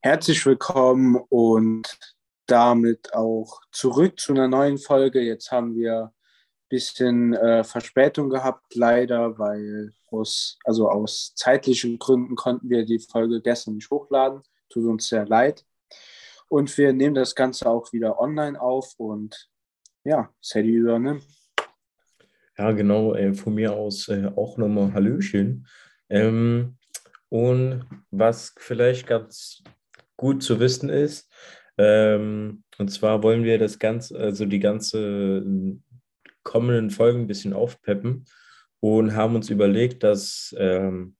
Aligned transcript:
Herzlich 0.00 0.44
willkommen 0.46 1.16
und 1.28 1.98
damit 2.46 3.12
auch 3.12 3.60
zurück 3.72 4.20
zu 4.20 4.32
einer 4.32 4.48
neuen 4.48 4.78
Folge. 4.78 5.20
Jetzt 5.20 5.50
haben 5.50 5.74
wir 5.74 6.12
ein 6.12 6.68
bisschen 6.68 7.34
äh, 7.34 7.64
Verspätung 7.64 8.30
gehabt, 8.30 8.74
leider, 8.74 9.38
weil 9.38 9.92
aus, 10.10 10.58
also 10.64 10.88
aus 10.88 11.34
zeitlichen 11.34 11.98
Gründen 11.98 12.36
konnten 12.36 12.70
wir 12.70 12.84
die 12.84 13.00
Folge 13.00 13.40
gestern 13.42 13.74
nicht 13.74 13.90
hochladen. 13.90 14.42
Tut 14.68 14.84
uns 14.86 15.08
sehr 15.08 15.26
leid. 15.26 15.64
Und 16.48 16.76
wir 16.78 16.92
nehmen 16.92 17.14
das 17.14 17.34
Ganze 17.34 17.68
auch 17.68 17.92
wieder 17.92 18.20
online 18.20 18.60
auf 18.60 18.94
und 18.98 19.50
ja, 20.04 20.32
Sadie 20.40 20.74
übernimmt. 20.74 21.24
Ja, 22.58 22.72
genau, 22.72 23.14
äh, 23.14 23.34
von 23.34 23.54
mir 23.54 23.74
aus 23.74 24.08
äh, 24.08 24.30
auch 24.34 24.56
nochmal 24.56 24.92
Hallöchen. 24.94 25.66
Ähm, 26.08 26.76
und 27.28 27.84
was 28.10 28.54
vielleicht 28.58 29.06
ganz 29.06 29.62
gut 30.16 30.42
zu 30.42 30.58
wissen 30.60 30.88
ist, 30.88 31.30
ähm, 31.78 32.62
und 32.78 32.90
zwar 32.90 33.22
wollen 33.22 33.44
wir 33.44 33.58
das 33.58 33.78
Ganze, 33.78 34.18
also 34.18 34.46
die 34.46 34.60
ganze 34.60 35.38
äh, 35.38 35.78
kommenden 36.42 36.90
Folgen 36.90 37.20
ein 37.22 37.26
bisschen 37.26 37.52
aufpeppen 37.52 38.24
und 38.80 39.14
haben 39.14 39.34
uns 39.34 39.50
überlegt, 39.50 40.02
dass 40.02 40.54
ähm, 40.58 41.16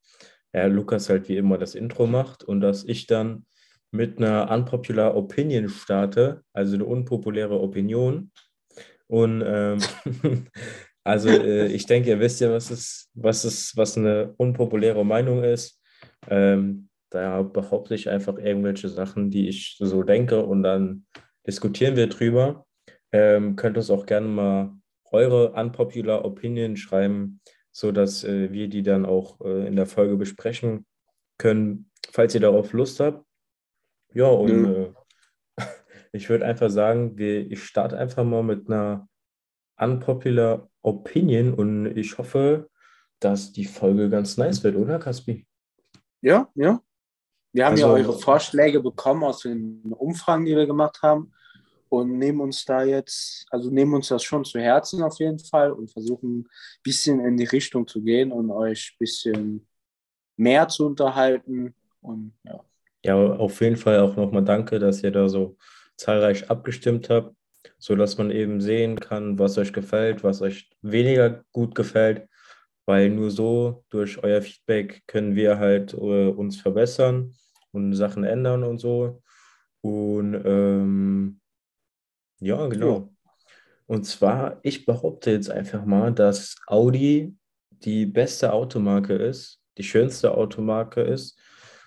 ja, 0.54 0.66
Lukas 0.66 1.10
halt 1.10 1.28
wie 1.28 1.36
immer 1.36 1.58
das 1.58 1.74
Intro 1.74 2.06
macht 2.06 2.44
und 2.44 2.60
dass 2.60 2.84
ich 2.84 3.06
dann 3.06 3.44
mit 3.90 4.18
einer 4.18 4.50
unpopular 4.50 5.16
Opinion 5.16 5.68
starte, 5.68 6.42
also 6.52 6.74
eine 6.74 6.84
unpopuläre 6.84 7.60
Opinion. 7.60 8.30
Und 9.08 9.42
ähm, 9.46 9.78
also 11.06 11.28
äh, 11.28 11.68
ich 11.68 11.86
denke, 11.86 12.10
ihr 12.10 12.20
wisst 12.20 12.40
ja, 12.40 12.50
was 12.50 12.70
es, 12.70 13.10
was 13.14 13.44
es, 13.44 13.76
was 13.76 13.96
eine 13.96 14.34
unpopuläre 14.38 15.04
Meinung 15.06 15.44
ist. 15.44 15.80
Ähm, 16.28 16.88
da 17.10 17.42
behaupte 17.42 17.94
ich 17.94 18.08
einfach 18.08 18.36
irgendwelche 18.38 18.88
Sachen, 18.88 19.30
die 19.30 19.48
ich 19.48 19.76
so 19.78 20.02
denke 20.02 20.44
und 20.44 20.64
dann 20.64 21.06
diskutieren 21.46 21.94
wir 21.94 22.08
drüber. 22.08 22.66
Ähm, 23.12 23.54
könnt 23.54 23.76
uns 23.76 23.88
auch 23.88 24.04
gerne 24.04 24.26
mal 24.26 24.72
eure 25.12 25.52
unpopular 25.52 26.24
Opinion 26.24 26.76
schreiben, 26.76 27.40
sodass 27.70 28.24
äh, 28.24 28.50
wir 28.50 28.68
die 28.68 28.82
dann 28.82 29.06
auch 29.06 29.40
äh, 29.42 29.68
in 29.68 29.76
der 29.76 29.86
Folge 29.86 30.16
besprechen 30.16 30.86
können, 31.38 31.88
falls 32.10 32.34
ihr 32.34 32.40
darauf 32.40 32.72
Lust 32.72 32.98
habt. 32.98 33.24
Ja, 34.12 34.26
und 34.26 34.50
mhm. 34.50 34.94
äh, 35.56 35.64
ich 36.12 36.28
würde 36.28 36.46
einfach 36.46 36.68
sagen, 36.68 37.16
wir, 37.16 37.48
ich 37.48 37.62
starte 37.62 37.96
einfach 37.96 38.24
mal 38.24 38.42
mit 38.42 38.68
einer 38.68 39.08
unpopular 39.78 40.68
Opinion 40.86 41.52
und 41.52 41.96
ich 41.96 42.16
hoffe, 42.16 42.70
dass 43.18 43.52
die 43.52 43.64
Folge 43.64 44.08
ganz 44.08 44.36
nice 44.36 44.62
wird, 44.62 44.76
oder 44.76 44.98
Kaspi? 44.98 45.46
Ja, 46.20 46.48
ja. 46.54 46.80
Wir 47.52 47.64
haben 47.64 47.72
also, 47.72 47.86
ja 47.86 47.92
eure 47.92 48.18
Vorschläge 48.18 48.80
bekommen 48.80 49.24
aus 49.24 49.40
den 49.40 49.82
Umfragen, 49.92 50.44
die 50.44 50.54
wir 50.54 50.66
gemacht 50.66 51.00
haben 51.02 51.32
und 51.88 52.18
nehmen 52.18 52.40
uns 52.40 52.64
da 52.64 52.84
jetzt, 52.84 53.46
also 53.50 53.70
nehmen 53.70 53.94
uns 53.94 54.08
das 54.08 54.22
schon 54.22 54.44
zu 54.44 54.60
Herzen 54.60 55.02
auf 55.02 55.18
jeden 55.18 55.38
Fall 55.38 55.72
und 55.72 55.90
versuchen 55.90 56.40
ein 56.40 56.48
bisschen 56.82 57.24
in 57.24 57.36
die 57.36 57.44
Richtung 57.44 57.86
zu 57.86 58.02
gehen 58.02 58.30
und 58.30 58.50
euch 58.50 58.92
ein 58.92 58.98
bisschen 58.98 59.66
mehr 60.36 60.68
zu 60.68 60.86
unterhalten 60.86 61.74
und 62.00 62.32
ja. 62.44 62.60
Ja, 63.04 63.14
auf 63.14 63.60
jeden 63.60 63.76
Fall 63.76 64.00
auch 64.00 64.16
nochmal 64.16 64.44
danke, 64.44 64.78
dass 64.78 65.02
ihr 65.02 65.12
da 65.12 65.28
so 65.28 65.56
zahlreich 65.96 66.50
abgestimmt 66.50 67.08
habt, 67.08 67.34
sodass 67.78 68.18
man 68.18 68.30
eben 68.30 68.60
sehen 68.60 68.98
kann, 68.98 69.38
was 69.38 69.58
euch 69.58 69.72
gefällt, 69.72 70.24
was 70.24 70.42
euch 70.42 70.70
weniger 70.82 71.44
gut 71.52 71.74
gefällt, 71.74 72.28
weil 72.86 73.10
nur 73.10 73.30
so 73.30 73.84
durch 73.90 74.22
euer 74.22 74.42
Feedback 74.42 75.02
können 75.06 75.34
wir 75.34 75.58
halt 75.58 75.94
äh, 75.94 76.28
uns 76.28 76.60
verbessern 76.60 77.34
und 77.72 77.94
Sachen 77.94 78.24
ändern 78.24 78.64
und 78.64 78.78
so. 78.78 79.22
Und 79.80 80.34
ähm, 80.44 81.40
ja, 82.40 82.66
genau. 82.66 83.12
Und 83.86 84.04
zwar, 84.04 84.58
ich 84.62 84.84
behaupte 84.84 85.30
jetzt 85.30 85.50
einfach 85.50 85.84
mal, 85.84 86.12
dass 86.12 86.56
Audi 86.66 87.36
die 87.70 88.06
beste 88.06 88.52
Automarke 88.52 89.14
ist, 89.14 89.60
die 89.78 89.84
schönste 89.84 90.34
Automarke 90.34 91.02
ist 91.02 91.38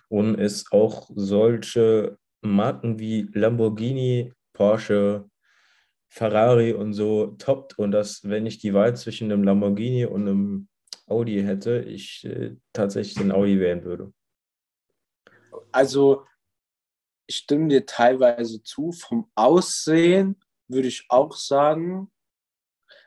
und 0.07 0.39
es 0.39 0.71
auch 0.71 1.09
solche 1.13 2.17
Marken 2.41 2.99
wie 2.99 3.29
Lamborghini, 3.33 4.33
Porsche, 4.53 5.28
Ferrari 6.09 6.73
und 6.73 6.93
so 6.93 7.27
toppt 7.37 7.79
und 7.79 7.91
dass, 7.91 8.27
wenn 8.27 8.45
ich 8.45 8.57
die 8.57 8.73
Wahl 8.73 8.95
zwischen 8.95 9.31
einem 9.31 9.43
Lamborghini 9.43 10.05
und 10.05 10.27
einem 10.27 10.67
Audi 11.07 11.41
hätte, 11.41 11.79
ich 11.79 12.25
äh, 12.25 12.55
tatsächlich 12.73 13.15
den 13.15 13.31
Audi 13.31 13.59
wählen 13.59 13.83
würde 13.83 14.11
also 15.71 16.25
ich 17.27 17.37
stimme 17.37 17.67
dir 17.67 17.85
teilweise 17.85 18.63
zu. 18.63 18.91
Vom 18.91 19.29
Aussehen 19.35 20.39
würde 20.67 20.87
ich 20.87 21.05
auch 21.09 21.35
sagen, 21.35 22.11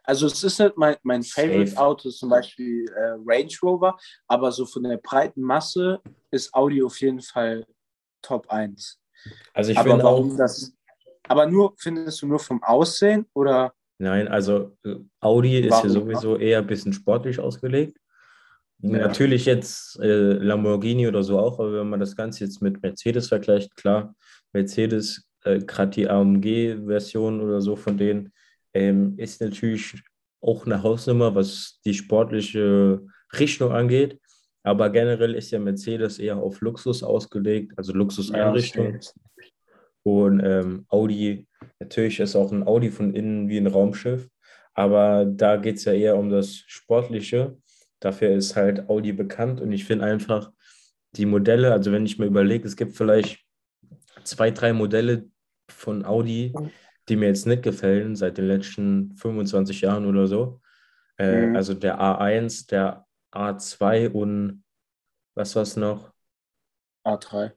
also 0.05 0.27
es 0.27 0.43
ist 0.43 0.59
nicht 0.59 0.77
mein, 0.77 0.97
mein 1.03 1.23
Favorite 1.23 1.77
Auto, 1.77 2.11
zum 2.11 2.29
Beispiel 2.29 2.87
äh, 2.91 3.15
Range 3.25 3.53
Rover, 3.63 3.99
aber 4.27 4.51
so 4.51 4.67
von 4.67 4.83
der 4.83 4.97
breiten 4.97 5.43
Masse 5.43 6.01
ist 6.31 6.53
Audi 6.55 6.83
auf 6.83 7.01
jeden 7.01 7.21
Fall 7.21 7.67
Top 8.21 8.49
1. 8.51 9.01
Also 9.53 9.73
ich 9.73 9.79
finde 9.79 10.05
auch, 10.05 10.37
das, 10.37 10.73
aber 11.29 11.47
nur, 11.47 11.75
findest 11.79 12.23
du 12.23 12.27
nur 12.27 12.39
vom 12.39 12.63
Aussehen 12.63 13.27
oder? 13.35 13.73
Nein, 13.99 14.29
also 14.29 14.77
äh, 14.85 14.97
Audi 15.21 15.61
ist 15.61 15.83
ja 15.83 15.89
sowieso 15.89 16.37
eher 16.37 16.59
ein 16.59 16.67
bisschen 16.67 16.93
sportlich 16.93 17.39
ausgelegt. 17.39 17.97
Ja. 18.81 18.99
Natürlich 18.99 19.47
jetzt 19.47 19.99
äh, 20.01 20.33
Lamborghini 20.33 21.07
oder 21.07 21.23
so 21.23 21.39
auch, 21.39 21.61
aber 21.61 21.73
wenn 21.75 21.89
man 21.89 22.01
das 22.01 22.17
Ganze 22.17 22.45
jetzt 22.45 22.61
mit 22.61 22.83
Mercedes 22.83 23.29
vergleicht, 23.29 23.77
klar, 23.77 24.15
Mercedes, 24.53 25.29
äh, 25.45 25.61
gerade 25.61 25.91
die 25.93 26.09
AMG-Version 26.09 27.41
oder 27.41 27.61
so 27.61 27.77
von 27.77 27.97
denen, 27.97 28.33
ähm, 28.75 29.15
ist 29.19 29.41
natürlich 29.41 30.03
auch 30.41 30.67
eine 30.67 30.83
Hausnummer, 30.83 31.35
was 31.35 31.79
die 31.85 31.95
sportliche 31.95 33.07
Richtung 33.39 33.71
angeht. 33.71 34.19
Aber 34.65 34.91
generell 34.91 35.35
ist 35.35 35.51
ja 35.51 35.59
Mercedes 35.59 36.19
eher 36.19 36.37
auf 36.37 36.61
Luxus 36.61 37.03
ausgelegt, 37.03 37.73
also 37.77 37.93
Luxuseinrichtung. 37.93 38.95
Ja, 38.95 39.01
und 40.03 40.41
ähm, 40.41 40.87
Audi, 40.89 41.47
natürlich 41.79 42.21
ist 42.21 42.37
auch 42.37 42.53
ein 42.53 42.67
Audi 42.67 42.91
von 42.91 43.15
innen 43.15 43.49
wie 43.49 43.59
ein 43.59 43.67
Raumschiff, 43.67 44.29
aber 44.75 45.25
da 45.27 45.57
geht 45.57 45.77
es 45.77 45.85
ja 45.85 45.93
eher 45.93 46.17
um 46.17 46.31
das 46.31 46.57
Sportliche. 46.67 47.57
Dafür 48.01 48.31
ist 48.31 48.57
halt 48.57 48.89
Audi 48.89 49.13
bekannt 49.13 49.61
und 49.61 49.73
ich 49.73 49.85
finde 49.85 50.07
einfach 50.07 50.51
die 51.13 51.27
Modelle, 51.27 51.73
also 51.73 51.93
wenn 51.93 52.07
ich 52.07 52.19
mir 52.19 52.27
überlege, 52.27 52.67
es 52.67 52.77
gibt 52.77 52.97
vielleicht 52.97 53.45
zwei, 54.25 54.51
drei 54.51 54.73
Modelle 54.73 55.29
von 55.69 56.05
Audi, 56.05 56.53
die 57.09 57.17
mir 57.17 57.27
jetzt 57.27 57.47
nicht 57.47 57.63
gefallen 57.63 58.17
seit 58.17 58.39
den 58.39 58.47
letzten 58.47 59.15
25 59.17 59.83
Jahren 59.83 60.07
oder 60.07 60.27
so. 60.27 60.61
Äh, 61.19 61.47
mhm. 61.47 61.57
Also 61.57 61.75
der 61.75 62.01
A1, 62.01 62.69
der 62.69 63.07
A2 63.33 64.09
und 64.09 64.65
was 65.35 65.55
war 65.55 65.63
es 65.63 65.77
noch? 65.77 66.13
A3. 67.05 67.53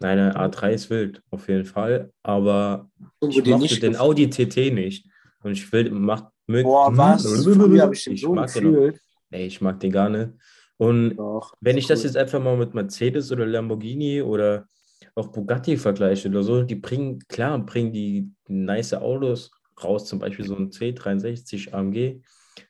Nein, 0.00 0.16
der 0.16 0.36
A3 0.36 0.70
ist 0.70 0.90
wild, 0.90 1.22
auf 1.30 1.48
jeden 1.48 1.64
Fall. 1.64 2.12
Aber 2.22 2.90
ich 3.20 3.44
mochte 3.44 3.80
den 3.80 3.96
Audi 3.96 4.28
TT 4.28 4.72
nicht. 4.72 5.06
Und 5.42 5.52
ich 5.52 5.70
will, 5.72 5.90
macht 5.90 6.26
Boah, 6.46 6.94
was? 6.96 7.22
Früher 7.42 7.82
habe 7.82 7.94
ich 7.94 8.04
den 8.04 8.16
so 8.16 8.32
gefühlt 8.32 9.00
ey, 9.34 9.46
ich 9.46 9.60
mag 9.60 9.80
den 9.80 9.92
gar 9.92 10.08
nicht. 10.08 10.30
Und 10.76 11.16
Doch, 11.16 11.54
wenn 11.60 11.76
ich 11.76 11.84
cool. 11.84 11.88
das 11.88 12.04
jetzt 12.04 12.16
einfach 12.16 12.40
mal 12.40 12.56
mit 12.56 12.74
Mercedes 12.74 13.30
oder 13.30 13.46
Lamborghini 13.46 14.22
oder 14.22 14.66
auch 15.14 15.28
Bugatti 15.28 15.76
vergleiche 15.76 16.28
oder 16.28 16.42
so, 16.42 16.62
die 16.62 16.74
bringen, 16.74 17.20
klar, 17.28 17.58
bringen 17.58 17.92
die 17.92 18.30
nice 18.48 18.94
Autos 18.94 19.50
raus, 19.82 20.06
zum 20.06 20.18
Beispiel 20.18 20.44
so 20.44 20.56
ein 20.56 20.70
C63 20.70 21.72
AMG, 21.72 22.22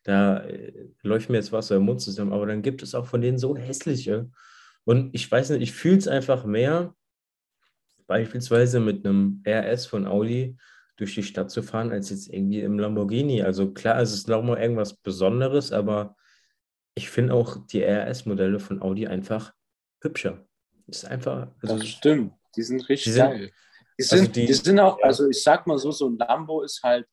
da 0.03 0.39
äh, 0.39 0.89
läuft 1.03 1.31
mir 1.31 1.37
jetzt 1.37 1.53
Wasser 1.53 1.77
im 1.77 1.85
Mund 1.85 2.01
zusammen, 2.01 2.33
aber 2.33 2.47
dann 2.47 2.63
gibt 2.63 2.83
es 2.83 2.95
auch 2.95 3.07
von 3.07 3.21
denen 3.21 3.39
so 3.39 3.57
hässliche. 3.57 4.31
Und 4.85 5.15
ich 5.15 5.31
weiß 5.31 5.51
nicht, 5.51 5.63
ich 5.63 5.73
fühle 5.73 5.99
es 5.99 6.09
einfach 6.09 6.45
mehr, 6.45 6.95
beispielsweise 8.07 8.81
mit 8.81 9.07
einem 9.07 9.43
RS 9.47 9.87
von 9.87 10.07
Audi 10.07 10.57
durch 10.97 11.15
die 11.15 11.23
Stadt 11.23 11.51
zu 11.51 11.63
fahren, 11.63 11.91
als 11.91 12.11
jetzt 12.11 12.29
irgendwie 12.29 12.61
im 12.61 12.79
Lamborghini. 12.79 13.43
Also 13.43 13.73
klar, 13.73 14.01
es 14.01 14.13
ist 14.13 14.29
nochmal 14.29 14.61
irgendwas 14.61 14.95
Besonderes, 14.95 15.73
aber 15.73 16.17
ich 16.95 17.11
finde 17.11 17.35
auch 17.35 17.67
die 17.67 17.83
RS-Modelle 17.83 18.61
von 18.61 18.81
Audi 18.81 19.07
einfach 19.07 19.53
hübscher. 20.01 20.47
Ist 20.87 21.05
einfach. 21.05 21.49
Also, 21.63 21.79
das 21.79 21.89
stimmt, 21.89 22.35
die 22.57 22.63
sind 22.63 22.89
richtig 22.89 23.05
die 23.05 23.11
sind, 23.11 23.31
geil. 23.31 23.51
Die 23.99 24.03
sind, 24.03 24.21
also 24.21 24.33
die, 24.33 24.47
die 24.47 24.53
sind 24.55 24.79
auch, 24.79 25.03
also 25.03 25.29
ich 25.29 25.43
sag 25.43 25.67
mal 25.67 25.79
so, 25.79 25.91
so 25.91 26.09
ein 26.09 26.19
Lambo 26.19 26.63
ist 26.63 26.83
halt 26.83 27.07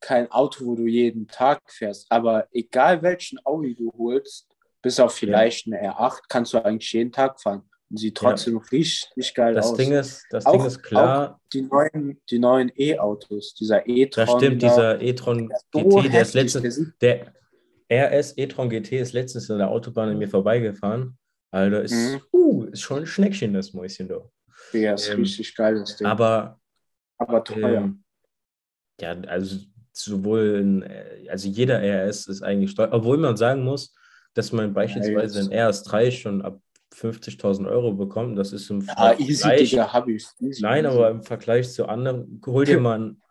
kein 0.00 0.30
Auto, 0.30 0.64
wo 0.64 0.74
du 0.74 0.86
jeden 0.86 1.26
Tag 1.28 1.60
fährst. 1.70 2.06
Aber 2.10 2.48
egal 2.52 3.02
welchen 3.02 3.38
Audi 3.44 3.74
du 3.74 3.92
holst, 3.96 4.48
bis 4.82 4.98
auf 4.98 5.14
vielleicht 5.14 5.66
ja. 5.66 5.78
eine 5.78 5.92
R8, 5.92 6.20
kannst 6.28 6.52
du 6.52 6.64
eigentlich 6.64 6.92
jeden 6.92 7.12
Tag 7.12 7.40
fahren. 7.40 7.68
Sieht 7.94 8.16
trotzdem 8.16 8.54
ja. 8.56 8.62
richtig 8.72 9.34
geil 9.34 9.54
das 9.54 9.66
aus. 9.70 9.76
Ding 9.76 9.92
ist, 9.92 10.24
das 10.30 10.46
auch, 10.46 10.52
Ding 10.52 10.64
ist 10.66 10.82
klar. 10.82 11.40
die 11.52 11.62
neuen, 11.62 12.20
die 12.30 12.38
neuen 12.38 12.72
E-Autos, 12.76 13.54
dieser 13.54 13.86
E-Tron. 13.86 14.26
Das 14.26 14.34
stimmt, 14.36 14.62
dieser 14.62 15.00
E-Tron 15.00 15.48
GT, 15.72 15.90
so 15.92 16.00
der 16.02 16.22
ist 16.22 16.34
letzte, 16.34 16.92
der, 17.00 17.32
RS 17.92 18.38
e-tron 18.38 18.70
GT 18.70 18.92
ist 19.00 19.12
letztens 19.12 19.50
an 19.50 19.58
der 19.58 19.68
Autobahn 19.68 20.08
an 20.08 20.18
mir 20.18 20.28
vorbeigefahren. 20.28 21.18
Alter, 21.50 21.82
ist, 21.82 21.92
Mhm. 21.92 22.20
uh, 22.32 22.64
ist 22.64 22.80
schon 22.80 23.00
ein 23.00 23.06
Schneckchen, 23.06 23.52
das 23.52 23.74
Mäuschen 23.74 24.08
da. 24.08 24.22
Ja, 24.72 24.94
ist 24.94 25.10
Ähm, 25.10 25.20
richtig 25.20 25.54
geil, 25.54 25.78
das 25.78 25.96
Ding. 25.96 26.06
Aber 26.06 26.58
Aber 27.18 27.44
teuer. 27.44 27.82
ähm, 27.82 28.02
ja, 28.98 29.10
also 29.26 29.56
sowohl, 29.92 30.60
in, 30.60 31.28
also 31.28 31.48
jeder 31.48 31.82
RS 31.82 32.28
ist 32.28 32.42
eigentlich 32.42 32.74
teuer, 32.74 32.88
obwohl 32.92 33.18
man 33.18 33.36
sagen 33.36 33.62
muss, 33.62 33.94
dass 34.32 34.52
man 34.52 34.72
beispielsweise 34.72 35.40
jetzt- 35.40 35.50
ein 35.52 35.58
RS3 35.58 36.10
schon 36.12 36.40
ab 36.40 36.58
50.000 36.92 37.68
Euro 37.68 37.94
bekommt. 37.94 38.38
Das 38.38 38.52
ist 38.52 38.70
im 38.70 38.80
ja, 38.82 39.18
easy, 39.18 39.34
Vergleich, 39.36 39.70
Digga, 39.70 39.92
hab 39.92 40.08
ich. 40.08 40.26
Easy, 40.40 40.62
nein, 40.62 40.84
easy. 40.84 40.96
aber 40.96 41.10
im 41.10 41.22
Vergleich 41.22 41.72
zu 41.72 41.86
anderen, 41.86 42.40
hol 42.46 42.64
dir 42.64 42.80
mal 42.80 42.98
ein, 42.98 43.22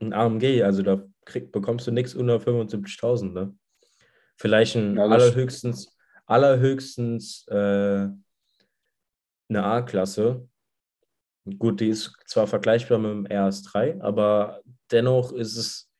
ein 0.00 0.12
AMG, 0.12 0.62
also 0.62 0.82
da 0.82 1.02
krieg, 1.24 1.52
bekommst 1.52 1.86
du 1.86 1.90
nichts 1.92 2.14
unter 2.14 2.36
75.000, 2.36 3.32
ne? 3.32 3.54
Vielleicht 4.36 4.76
ein 4.76 4.96
Ja, 4.96 5.04
allerhöchstens, 5.04 5.96
allerhöchstens 6.26 7.46
äh, 7.48 8.08
eine 9.48 9.64
A-Klasse. 9.64 10.48
Gut, 11.58 11.80
die 11.80 11.88
ist 11.88 12.14
zwar 12.26 12.46
vergleichbar 12.46 12.98
mit 12.98 13.10
dem 13.10 13.26
RS3, 13.26 14.00
aber 14.00 14.62
dennoch 14.90 15.32
ist 15.32 15.56
es 15.56 15.90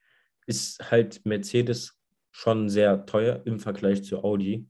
ist 0.51 0.91
halt 0.91 1.25
Mercedes 1.25 1.97
schon 2.33 2.69
sehr 2.69 3.07
teuer 3.07 3.43
im 3.45 3.61
Vergleich 3.61 4.03
zu 4.03 4.25
Audi. 4.25 4.67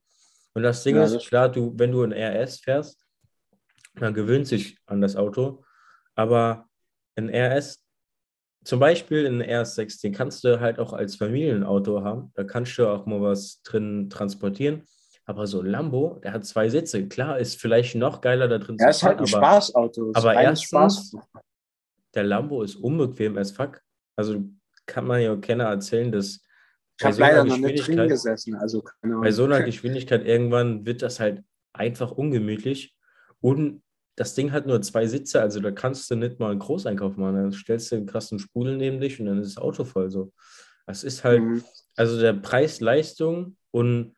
Und 0.54 0.62
das 0.62 0.82
Ding 0.82 0.96
Ja, 0.96 1.04
ist, 1.04 1.26
klar, 1.28 1.48
du, 1.48 1.72
wenn 1.76 1.92
du 1.92 2.02
ein 2.02 2.12
RS 2.12 2.60
fährst, 2.60 3.06
man 3.94 4.14
gewöhnt 4.14 4.46
sich 4.46 4.78
an 4.86 5.00
das 5.00 5.16
Auto, 5.16 5.64
aber 6.14 6.68
ein 7.16 7.28
RS, 7.28 7.84
zum 8.64 8.78
Beispiel 8.80 9.26
ein 9.26 9.42
RS6, 9.42 10.00
den 10.02 10.12
kannst 10.12 10.44
du 10.44 10.60
halt 10.60 10.78
auch 10.78 10.92
als 10.92 11.16
Familienauto 11.16 12.02
haben. 12.04 12.30
Da 12.34 12.44
kannst 12.44 12.76
du 12.78 12.86
auch 12.88 13.06
mal 13.06 13.20
was 13.20 13.62
drin 13.62 14.10
transportieren. 14.10 14.84
Aber 15.24 15.46
so 15.46 15.60
ein 15.60 15.66
Lambo, 15.66 16.20
der 16.24 16.32
hat 16.32 16.44
zwei 16.44 16.68
Sitze. 16.68 17.06
Klar, 17.08 17.38
ist 17.38 17.60
vielleicht 17.60 17.94
noch 17.94 18.20
geiler 18.20 18.48
da 18.48 18.58
drin 18.58 18.76
Ja, 18.80 18.88
ist 18.90 19.02
halt 19.02 19.14
ein 19.14 19.18
aber 19.20 19.26
Spaßauto. 19.28 20.10
ist 20.10 20.16
aber 20.16 20.34
erstens- 20.34 20.68
Spaß. 20.68 21.16
der 22.14 22.24
Lambo 22.24 22.62
ist 22.62 22.74
unbequem 22.76 23.38
as 23.38 23.52
fuck. 23.52 23.80
Also 24.16 24.44
kann 24.86 25.06
man 25.06 25.20
ja 25.22 25.36
keiner 25.36 25.64
erzählen, 25.64 26.10
dass 26.10 26.42
Ich 27.00 27.04
bei 27.04 27.08
habe 27.08 27.16
so 27.16 27.22
einer 27.22 27.32
leider 27.32 27.44
noch 27.44 27.56
nicht 27.56 27.64
drin 27.64 27.76
Geschwindigkeit, 27.96 28.08
gesessen. 28.10 28.54
Also 28.56 28.84
bei 29.02 29.30
so 29.32 29.44
einer 29.44 29.62
Geschwindigkeit 29.62 30.26
irgendwann 30.26 30.84
wird 30.86 31.02
das 31.02 31.18
halt 31.18 31.42
einfach 31.72 32.10
ungemütlich. 32.12 32.94
Und 33.40 33.82
das 34.16 34.34
Ding 34.34 34.52
hat 34.52 34.66
nur 34.66 34.82
zwei 34.82 35.06
Sitze, 35.06 35.40
also 35.40 35.60
da 35.60 35.70
kannst 35.70 36.10
du 36.10 36.14
nicht 36.16 36.38
mal 36.38 36.50
einen 36.50 36.58
Großeinkauf 36.60 37.16
machen. 37.16 37.50
Da 37.50 37.52
stellst 37.56 37.90
du 37.90 37.96
einen 37.96 38.06
krassen 38.06 38.38
Sprudel 38.38 38.76
neben 38.76 39.00
dich 39.00 39.18
und 39.18 39.26
dann 39.26 39.38
ist 39.38 39.56
das 39.56 39.62
Auto 39.62 39.84
voll 39.84 40.10
so. 40.10 40.32
Das 40.86 41.04
ist 41.04 41.24
halt, 41.24 41.40
Mhm. 41.40 41.64
also 41.96 42.20
der 42.20 42.34
Preis-Leistung 42.34 43.56
und 43.70 44.14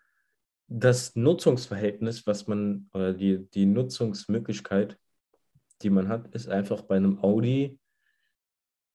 das 0.66 1.14
Nutzungsverhältnis, 1.14 2.26
was 2.26 2.46
man, 2.48 2.88
oder 2.94 3.12
die, 3.12 3.46
die 3.50 3.66
Nutzungsmöglichkeit, 3.66 4.98
die 5.82 5.90
man 5.90 6.08
hat, 6.08 6.34
ist 6.34 6.48
einfach 6.48 6.82
bei 6.82 6.96
einem 6.96 7.18
Audi 7.22 7.78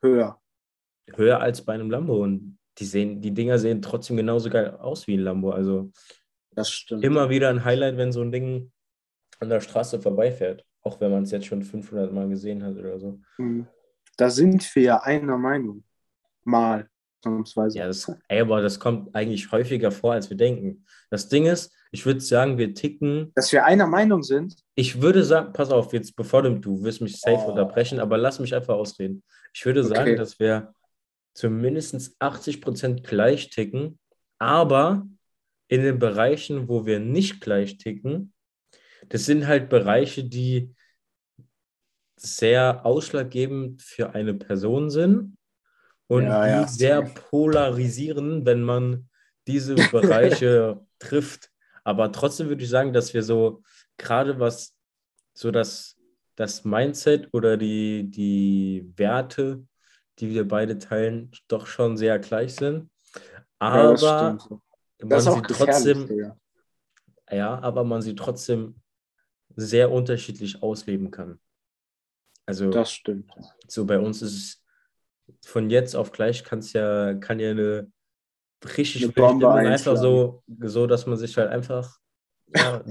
Höher. 0.01 0.42
höher 1.16 1.40
als 1.40 1.63
bei 1.63 1.74
einem 1.74 1.90
Lambo. 1.92 2.22
Und 2.24 2.56
die 2.78 2.86
sehen, 2.86 3.22
die 3.22 3.34
Dinger 3.34 3.58
sehen 3.60 3.82
trotzdem 3.82 4.18
genauso 4.18 4.50
geil 4.50 4.72
aus 4.80 5.08
wie 5.08 5.16
ein 5.18 5.22
Lambo. 5.22 5.52
Also 5.52 5.92
Das 6.52 6.70
stimmt. 6.70 7.04
immer 7.04 7.30
wieder 7.30 7.50
ein 7.50 7.64
Highlight, 7.66 7.98
wenn 7.98 8.12
so 8.12 8.22
ein 8.22 8.32
Ding 8.32 8.72
an 9.40 9.50
der 9.50 9.62
Straße 9.62 10.00
vorbeifährt. 10.00 10.64
Auch 10.84 11.02
wenn 11.02 11.12
man 11.12 11.24
es 11.24 11.32
jetzt 11.32 11.46
schon 11.48 11.64
500 11.64 12.14
Mal 12.14 12.30
gesehen 12.30 12.64
hat 12.64 12.76
oder 12.78 13.00
so. 13.00 13.20
Mhm. 13.38 13.68
Da 14.16 14.30
sind 14.30 14.74
wir 14.76 14.84
ja 14.84 14.98
einer 15.02 15.38
Meinung. 15.38 15.84
Mal. 16.44 16.88
Ja, 17.74 17.88
das, 17.88 18.10
ey, 18.30 18.40
aber 18.40 18.62
das 18.62 18.80
kommt 18.80 19.14
eigentlich 19.14 19.52
häufiger 19.52 19.92
vor, 19.92 20.14
als 20.14 20.30
wir 20.30 20.38
denken. 20.38 20.86
Das 21.10 21.28
Ding 21.28 21.46
ist, 21.46 21.74
ich 21.92 22.06
würde 22.06 22.22
sagen, 22.22 22.58
wir 22.58 22.74
ticken 22.74 23.32
Dass 23.36 23.52
wir 23.52 23.66
einer 23.66 23.88
Meinung 23.88 24.24
sind. 24.24 24.56
Ich 24.76 25.02
würde 25.02 25.24
sagen, 25.26 25.52
pass 25.52 25.72
auf, 25.72 25.92
jetzt 25.92 26.16
bevor 26.16 26.44
du, 26.44 26.58
du 26.58 26.84
wirst 26.84 27.02
mich 27.02 27.20
safe 27.20 27.44
Oh. 27.46 27.50
unterbrechen, 27.52 28.00
aber 28.00 28.18
lass 28.18 28.40
mich 28.40 28.56
einfach 28.56 28.76
ausreden. 28.76 29.24
Ich 29.54 29.66
würde 29.66 29.84
sagen, 29.84 30.02
Okay. 30.12 30.16
dass 30.16 30.40
wir 30.40 30.74
zumindest 31.38 32.19
80% 32.19 33.04
gleich 33.04 33.51
ticken, 33.51 34.00
aber 34.39 35.07
in 35.68 35.84
den 35.84 36.00
Bereichen, 36.00 36.68
wo 36.68 36.88
wir 36.88 37.00
nicht 37.00 37.42
gleich 37.42 37.78
ticken, 37.78 38.34
das 39.10 39.25
sind 39.25 39.45
halt 39.45 39.69
Bereiche, 39.69 40.24
die 40.24 40.74
sehr 42.16 42.84
ausschlaggebend 42.86 43.84
für 43.84 44.16
eine 44.16 44.34
Person 44.34 44.89
sind 44.89 45.38
und 46.07 46.24
Ja, 46.24 46.45
die 46.45 46.50
ja, 46.50 46.68
sehr 46.68 47.04
polarisieren, 47.04 48.44
wenn 48.48 48.63
man 48.63 49.07
diese 49.45 49.75
Bereiche 49.92 50.83
trifft. 50.98 51.51
Aber 51.83 52.12
trotzdem 52.12 52.50
würde 52.50 52.63
ich 52.63 52.69
sagen, 52.69 52.94
dass 52.94 53.13
wir 53.13 53.22
so 53.22 53.62
gerade 53.98 54.40
was 54.40 54.75
so 55.36 55.51
das, 55.51 55.95
das 56.36 56.66
Mindset 56.66 57.30
oder 57.31 57.57
die, 57.57 58.10
die 58.10 58.92
Werte, 58.95 59.68
die 60.19 60.30
wir 60.30 60.48
beide 60.48 60.78
teilen, 60.78 61.31
doch 61.48 61.68
schon 61.68 61.98
sehr 61.98 62.19
gleich 62.19 62.56
sind. 62.56 62.90
Ja, 63.16 63.42
Aber 63.60 63.98
stimmt. 63.98 64.62
man 65.02 65.10
Das 65.10 65.24
ist 65.24 65.28
auch 65.28 65.36
sie 65.36 65.42
gefährlich. 65.44 65.75
trotzdem, 65.75 66.08
Digga. 66.08 66.40
ja, 67.31 67.60
aber 67.60 67.84
man 67.84 68.02
sie 68.02 68.16
trotzdem 68.16 68.81
sehr 69.56 69.92
unterschiedlich 69.92 70.62
ausleben 70.62 71.12
kann. 71.12 71.40
Also 72.46 72.69
Das 72.69 72.92
stimmt. 72.92 73.31
so 73.68 73.86
bei 73.86 74.00
uns 74.00 74.22
ist 74.22 74.34
es 74.34 74.64
von 75.46 75.69
jetzt 75.69 75.96
auf 75.96 76.12
gleich 76.12 76.44
kann's 76.44 76.74
ja, 76.74 77.14
kann 77.16 77.40
ja 77.40 77.52
eine 77.52 77.92
richtig 78.78 79.04
Eine 79.04 79.14
Bombe 79.14 79.52
einfach 79.52 79.98
so, 79.98 80.44
so, 80.62 80.88
dass 80.88 81.06
man 81.06 81.18
sich 81.18 81.36
halt 81.38 81.50
einfach, 81.50 82.00
ja, 82.56 82.81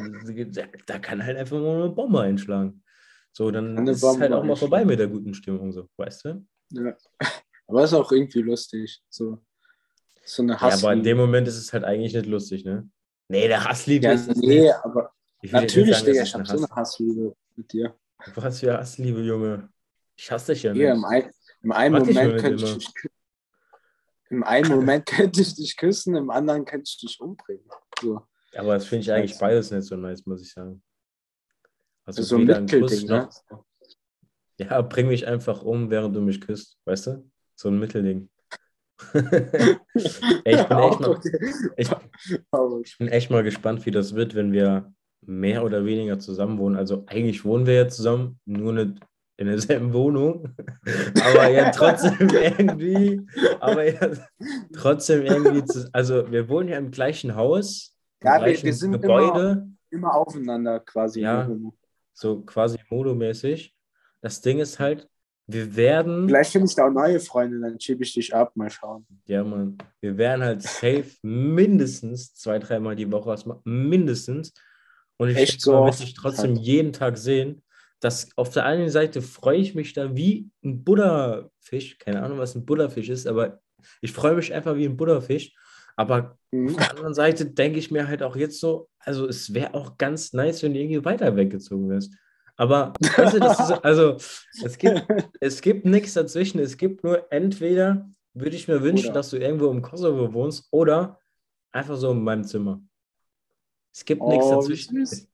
da 0.87 0.99
kann 0.99 1.25
halt 1.25 1.38
einfach 1.38 1.58
mal 1.58 1.82
eine 1.82 1.90
Bombe 1.90 2.20
einschlagen. 2.20 2.82
So, 3.32 3.50
dann 3.50 3.76
Eine 3.76 3.90
ist 3.93 4.02
es 4.02 4.19
halt 4.19 4.32
auch 4.32 4.44
mal 4.44 4.56
vorbei 4.56 4.84
mit 4.84 4.99
der 4.99 5.08
guten 5.08 5.34
Stimmung, 5.34 5.73
so, 5.73 5.88
weißt 5.96 6.25
du? 6.26 6.46
Ja. 6.70 6.96
Aber 7.68 7.82
ist 7.84 7.94
auch 7.94 8.12
irgendwie 8.12 8.42
lustig. 8.42 9.02
So, 9.08 9.42
so 10.24 10.42
eine 10.42 10.52
Ja, 10.52 10.60
Hass. 10.60 10.84
aber 10.84 10.92
in 10.92 11.02
dem 11.02 11.16
Moment 11.16 11.48
ist 11.48 11.56
es 11.56 11.72
halt 11.72 11.82
eigentlich 11.84 12.14
nicht 12.14 12.26
lustig, 12.26 12.64
ne? 12.64 12.88
Nee, 13.28 13.48
der 13.48 13.64
Hassliebe 13.64 14.04
ja, 14.06 14.12
ist 14.12 14.28
nee, 14.36 14.60
nicht. 14.62 14.74
aber 14.84 15.12
Ich 15.42 15.50
natürlich, 15.50 15.96
sagen, 15.96 16.06
Digga, 16.06 16.22
ich 16.22 16.34
habe 16.34 16.44
so 16.46 16.52
eine 16.58 16.62
Hass. 16.62 16.70
Hassliebe 16.76 17.36
mit 17.56 17.72
dir. 17.72 17.98
Was 18.36 18.60
für 18.60 18.78
Hassliebe, 18.78 19.20
Junge. 19.20 19.68
Ich 20.14 20.30
hasse 20.30 20.52
dich 20.52 20.62
ja 20.62 20.72
nicht. 20.72 20.80
Hier, 20.80 20.92
im, 20.92 21.04
ein, 21.04 21.30
im 21.62 21.72
einen 21.72 21.96
nur 21.96 22.06
Moment 22.06 22.32
nicht 22.34 22.40
könnte 22.42 22.64
ich 22.64 22.74
dich 22.78 22.86
kü- 22.88 23.10
im 24.30 24.44
einen 24.44 24.68
Moment 24.68 25.06
könnte 25.06 25.40
ich 25.40 25.54
dich 25.56 25.76
küssen, 25.76 26.14
im 26.14 26.30
anderen 26.30 26.64
könnte 26.64 26.84
ich 26.88 26.98
dich 26.98 27.20
umbringen. 27.20 27.68
So, 28.00 28.22
Aber 28.54 28.74
das 28.74 28.86
finde 28.86 29.02
ich 29.02 29.12
eigentlich 29.12 29.38
beides 29.38 29.72
nicht 29.72 29.84
so 29.86 29.96
nice, 29.96 30.24
muss 30.24 30.40
ich 30.42 30.52
sagen. 30.52 30.82
Also 32.04 32.23
so 32.23 32.37
ein 32.37 32.44
Mittelding, 32.44 33.06
ne? 33.08 33.28
noch. 33.50 33.64
Ja, 34.58 34.80
bring 34.82 35.08
mich 35.08 35.26
einfach 35.26 35.62
um, 35.62 35.90
während 35.90 36.16
du 36.16 36.20
mich 36.20 36.40
küsst, 36.40 36.78
weißt 36.86 37.06
du? 37.08 37.30
So 37.54 37.68
ein 37.68 37.78
Mittelding. 37.78 38.28
Ey, 39.12 40.54
ich, 40.54 40.64
bin 40.68 40.78
echt 40.78 41.00
mal, 41.00 41.20
ich, 41.76 41.90
ich 42.84 42.98
bin 42.98 43.08
echt 43.08 43.30
mal 43.30 43.42
gespannt, 43.42 43.84
wie 43.84 43.90
das 43.90 44.14
wird, 44.14 44.34
wenn 44.34 44.52
wir 44.52 44.92
mehr 45.20 45.64
oder 45.64 45.84
weniger 45.84 46.18
zusammen 46.18 46.58
wohnen. 46.58 46.76
Also 46.76 47.04
eigentlich 47.06 47.44
wohnen 47.44 47.66
wir 47.66 47.75
ja 47.75 47.88
zusammen, 47.88 48.40
nur 48.46 48.72
nicht 48.72 49.00
in 49.38 49.48
derselben 49.48 49.92
Wohnung. 49.92 50.54
Aber 51.25 51.48
ja 51.50 51.70
trotzdem 51.70 52.28
irgendwie, 52.30 53.20
aber 53.60 53.84
ja 53.84 54.10
trotzdem 54.72 55.26
irgendwie, 55.26 55.62
zu, 55.66 55.90
also 55.92 56.30
wir 56.32 56.48
wohnen 56.48 56.70
ja 56.70 56.78
im 56.78 56.90
gleichen 56.90 57.34
Haus, 57.36 57.94
im 58.22 58.26
Ja, 58.28 58.34
wir- 58.36 58.44
gleichen 58.44 58.64
wir 58.64 58.72
sind 58.72 58.92
Gebäude. 58.92 59.68
immer 59.90 60.14
aufeinander 60.14 60.80
quasi. 60.80 61.20
Ja. 61.20 61.50
so 62.14 62.40
quasi 62.42 62.78
modomäßig. 62.88 63.75
Das 64.26 64.40
Ding 64.40 64.59
ist 64.59 64.80
halt, 64.80 65.09
wir 65.47 65.76
werden, 65.76 66.26
Vielleicht 66.28 66.50
finde 66.50 66.66
ich 66.66 66.75
da 66.75 66.88
auch 66.88 66.90
neue 66.90 67.21
Freunde, 67.21 67.61
dann 67.61 67.78
schiebe 67.78 68.02
ich 68.02 68.12
dich 68.12 68.35
ab, 68.35 68.56
mal 68.56 68.68
schauen. 68.68 69.06
ja 69.28 69.45
man, 69.45 69.78
wir 70.00 70.18
werden 70.18 70.42
halt 70.42 70.62
safe 70.62 71.06
mindestens 71.23 72.35
zwei, 72.35 72.59
dreimal 72.59 72.97
die 72.97 73.12
Woche 73.12 73.26
was 73.28 73.47
machen, 73.47 73.62
mindestens. 73.64 74.52
Und 75.16 75.28
ich 75.28 75.37
Echt 75.38 75.61
so 75.61 75.75
mal, 75.75 75.90
oft? 75.90 76.16
trotzdem 76.16 76.56
jeden 76.56 76.92
Tag 76.92 77.18
sehen. 77.18 77.62
Das 78.00 78.28
auf 78.35 78.50
der 78.50 78.64
einen 78.64 78.88
Seite 78.90 79.23
freue 79.23 79.59
ich 79.59 79.76
mich 79.76 79.92
da 79.92 80.16
wie 80.16 80.50
ein 80.64 80.83
Buddha-Fisch. 80.83 81.99
Keine 81.99 82.21
Ahnung, 82.25 82.38
was 82.38 82.56
ein 82.56 82.66
Buddha-Fisch 82.66 83.11
ist, 83.11 83.28
aber 83.28 83.61
ich 84.00 84.11
freue 84.11 84.35
mich 84.35 84.52
einfach 84.52 84.75
wie 84.75 84.87
ein 84.87 84.97
Buddha-Fisch. 84.97 85.54
Aber 85.95 86.37
Mhm. 86.50 86.71
auf 86.71 86.76
der 86.78 86.90
anderen 86.90 87.14
Seite 87.14 87.47
denke 87.47 87.78
ich 87.78 87.92
mir 87.92 88.09
halt 88.09 88.25
auch 88.25 88.35
jetzt 88.35 88.59
so, 88.59 88.88
also 88.99 89.28
es 89.28 89.54
wäre 89.54 89.75
auch 89.75 89.97
ganz 89.99 90.33
nice, 90.33 90.64
wenn 90.64 90.75
du 90.75 90.80
irgendwie 90.80 91.04
weiter 91.04 91.37
weggezogen 91.37 91.88
wirst. 91.88 92.12
Aber 92.56 92.92
weißt 93.00 93.34
du, 93.34 93.38
das 93.40 93.60
ist, 93.60 93.68
so- 93.68 93.82
also 93.82 94.16
es 94.64 94.78
gibt, 94.78 95.04
es 95.40 95.60
gibt 95.60 95.84
nichts 95.84 96.14
dazwischen. 96.14 96.58
Es 96.58 96.76
gibt 96.76 97.04
nur 97.04 97.30
entweder 97.32 98.08
würde 98.34 98.56
ich 98.56 98.68
mir 98.68 98.82
wünschen, 98.82 99.06
Oder. 99.06 99.14
dass 99.14 99.30
du 99.30 99.36
irgendwo 99.38 99.70
im 99.70 99.82
Kosovo 99.82 100.32
wohnst 100.32 100.66
oder 100.70 101.18
einfach 101.72 101.96
so 101.96 102.10
in 102.12 102.22
meinem 102.22 102.44
Zimmer. 102.44 102.80
Es 103.94 104.04
gibt 104.04 104.22
nichts 104.22 104.46
Oh, 104.46 104.50
wie 104.50 104.54
dazwischen. 104.76 105.28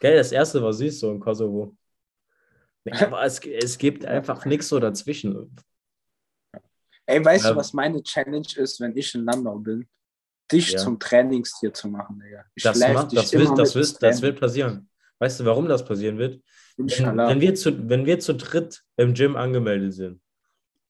Gell, 0.00 0.16
das 0.16 0.32
erste 0.32 0.62
war 0.62 0.72
süß 0.72 1.00
so 1.00 1.10
im 1.10 1.20
Kosovo. 1.20 1.76
Aber 2.90 3.22
es, 3.24 3.40
es 3.40 3.76
gibt 3.76 4.06
einfach 4.06 4.44
nichts 4.46 4.68
so 4.68 4.78
dazwischen. 4.78 5.54
Ey, 7.06 7.24
weißt 7.24 7.44
Ja. 7.44 7.50
du, 7.52 7.56
was 7.56 7.72
meine 7.72 8.02
Challenge 8.02 8.46
ist, 8.56 8.80
wenn 8.80 8.96
ich 8.96 9.14
in 9.14 9.24
Landau 9.24 9.58
bin? 9.58 9.86
dich 10.50 10.70
Ja. 10.70 10.78
zum 10.78 10.98
Trainingstier 10.98 11.74
zu 11.74 11.88
machen, 11.88 12.18
Digga. 12.24 12.42
Ich 12.54 12.62
Das, 12.62 12.78
macht, 12.78 13.12
dich 13.12 13.20
das, 13.20 13.32
wird, 13.34 13.58
das, 13.58 13.74
wird, 13.74 14.02
das 14.02 14.22
wird 14.22 14.40
passieren. 14.40 14.88
Weißt 15.18 15.40
du, 15.40 15.44
warum 15.44 15.66
das 15.68 15.84
passieren 15.84 16.18
wird? 16.18 16.40
Wenn, 16.76 17.16
wenn, 17.16 17.40
wir 17.40 17.54
zu, 17.54 17.88
wenn 17.88 18.06
wir 18.06 18.18
zu 18.20 18.34
dritt 18.34 18.82
im 18.96 19.14
Gym 19.14 19.36
angemeldet 19.36 19.94
sind, 19.94 20.20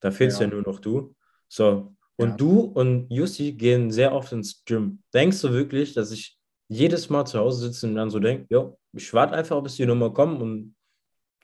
da 0.01 0.11
fehlst 0.11 0.41
Ja. 0.41 0.47
ja 0.47 0.53
nur 0.53 0.63
noch 0.63 0.81
du. 0.81 1.15
So. 1.49 1.95
Und 2.17 2.31
Ja. 2.31 2.37
du 2.37 2.61
und 2.61 3.11
Jussi 3.11 3.53
gehen 3.53 3.91
sehr 3.91 4.13
oft 4.13 4.33
ins 4.33 4.63
Gym. 4.65 5.03
Denkst 5.15 5.41
du 5.41 5.53
wirklich, 5.53 5.95
dass 5.95 6.11
ich 6.11 6.37
jedes 6.69 7.09
Mal 7.09 7.25
zu 7.25 7.39
Hause 7.39 7.67
sitze 7.69 7.87
und 7.87 7.95
dann 7.95 8.11
so 8.11 8.19
denke, 8.19 8.47
jo, 8.51 8.79
ich 8.93 9.13
warte 9.15 9.35
einfach, 9.35 9.63
bis 9.63 9.77
die 9.77 9.87
Nummer 9.87 10.13
kommen 10.13 10.43
und 10.43 10.75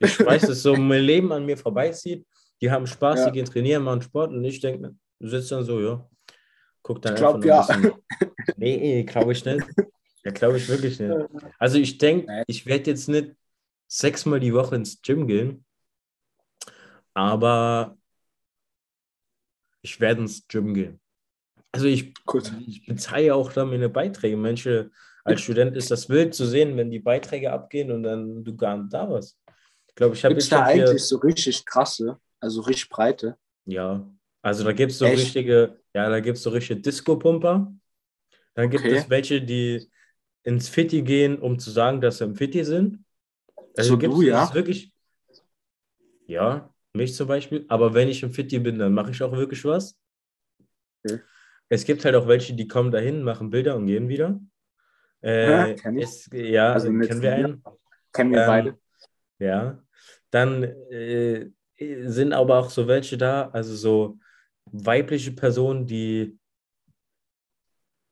ich 0.01 0.19
weiß, 0.21 0.43
dass 0.49 0.63
so 0.63 0.77
mein 0.77 1.03
Leben 1.03 1.33
an 1.33 1.47
mir 1.47 1.57
vorbeizieht. 1.57 2.27
Die 2.61 2.71
haben 2.71 2.87
Spaß, 2.87 3.21
Ja. 3.21 3.27
die 3.27 3.33
gehen 3.33 3.47
trainieren, 3.47 3.83
machen 3.85 4.03
Sport 4.03 4.33
und 4.33 4.45
ich 4.45 4.61
denke, 4.61 4.95
du 5.21 5.29
sitzt 5.29 5.51
dann 5.53 5.65
so, 5.65 5.81
ja. 5.81 6.07
Guck 6.83 7.01
dann 7.01 7.15
Ich 7.15 7.19
glaub, 7.21 7.37
einfach 7.37 7.79
ja. 7.81 7.97
Nee, 8.59 9.05
glaube 9.05 9.33
ich 9.33 9.43
nicht. 9.45 9.65
Ja, 10.25 10.31
glaube 10.33 10.59
ich 10.59 10.69
wirklich 10.69 10.99
nicht. 11.01 11.29
Also 11.59 11.79
ich 11.79 11.99
denke, 11.99 12.45
ich 12.47 12.67
werde 12.67 12.91
jetzt 12.91 13.09
nicht 13.09 13.33
sechsmal 13.87 14.41
die 14.41 14.55
Woche 14.55 14.77
ins 14.77 15.01
Gym 15.03 15.27
gehen, 15.27 15.65
aber 17.15 17.97
ich 19.83 20.01
werde 20.01 20.23
ins 20.23 20.47
Gym 20.49 20.75
gehen. 20.75 21.01
Also 21.73 21.87
ich, 21.87 22.15
Gut. 22.27 22.53
ich 22.67 22.87
bezahle 22.87 23.35
auch 23.35 23.53
da 23.53 23.65
meine 23.65 23.89
Beiträge. 23.89 24.37
Manche, 24.37 24.91
als 25.25 25.43
Student 25.43 25.77
ist 25.77 25.91
das 25.91 26.09
wild 26.09 26.35
zu 26.35 26.47
sehen, 26.47 26.77
wenn 26.77 26.91
die 26.91 27.01
Beiträge 27.01 27.53
abgehen 27.53 27.91
und 27.91 28.03
dann 28.03 28.45
du 28.45 28.57
gar 28.57 28.77
nicht 28.77 28.93
da 28.93 29.09
warst. 29.11 29.39
Ich 29.89 29.95
glaube, 29.95 30.15
ich 30.15 30.25
habe 30.25 30.35
jetzt 30.35 30.53
da 30.53 30.59
schon 30.59 30.67
hier, 30.67 30.89
eigentlich 30.89 31.05
so 31.05 31.19
richtig 31.19 31.65
krasse, 31.65 32.19
also 32.41 32.63
richtig 32.63 32.89
breite? 32.91 33.37
ja, 33.67 34.07
also 34.43 34.65
da 34.65 34.73
gibt 34.73 34.93
es 34.93 34.99
so 34.99 35.09
Echt? 35.09 35.19
richtige, 35.19 35.81
ja, 35.95 36.09
da 36.09 36.21
gibt 36.21 36.37
es 36.39 36.43
so 36.43 36.51
richtige 36.51 36.81
Disco-Pumper. 36.81 37.73
Dann 38.55 38.71
gibt 38.71 38.87
Okay. 38.87 38.99
es 39.01 39.11
welche, 39.11 39.43
die 39.43 39.91
ins 40.45 40.69
Fitti 40.69 41.03
gehen, 41.03 41.39
um 41.39 41.59
zu 41.59 41.71
sagen, 41.71 42.01
dass 42.01 42.19
sie 42.19 42.25
im 42.25 42.37
Fitti 42.37 42.65
sind. 42.65 43.05
So 43.77 43.99
gibt's- 43.99 44.17
du, 44.17 44.23
ja? 44.23 44.55
wirklich, 44.55 44.93
ja, 46.27 46.73
mich 46.93 47.15
zum 47.15 47.27
Beispiel. 47.29 47.65
Aber 47.69 47.93
wenn 47.95 48.09
ich 48.09 48.23
im 48.23 48.31
Fitti 48.31 48.59
bin, 48.59 48.79
dann 48.79 48.95
mache 48.95 49.11
ich 49.11 49.23
auch 49.23 49.33
wirklich 49.33 49.65
was. 49.65 49.99
Okay. 51.05 51.21
Es 51.69 51.85
gibt 51.85 52.05
halt 52.05 52.15
auch 52.15 52.29
welche, 52.29 52.55
die 52.55 52.69
kommen 52.69 52.91
dahin, 52.91 53.23
machen 53.23 53.51
Bilder 53.51 53.77
und 53.77 53.87
gehen 53.87 54.09
wieder. 54.09 54.39
Ja, 55.23 55.67
Äh, 55.67 55.75
kenn 55.77 55.97
ich. 55.99 56.05
es, 56.05 56.29
ja, 56.33 56.73
Also 56.73 56.89
kennen 56.89 57.23
wir 57.23 57.35
einen. 57.35 57.65
Kennen 58.13 58.31
wir 58.33 58.41
Ähm, 58.43 58.47
beide. 58.47 58.79
Ja. 59.39 59.83
Dann 60.31 60.63
äh, 60.63 61.51
sind 62.07 62.33
aber 62.33 62.59
auch 62.59 62.71
so 62.71 62.87
welche 62.87 63.17
da, 63.17 63.49
also 63.49 63.75
so 63.75 64.19
weibliche 64.67 65.33
Personen, 65.33 65.87
die 65.87 66.39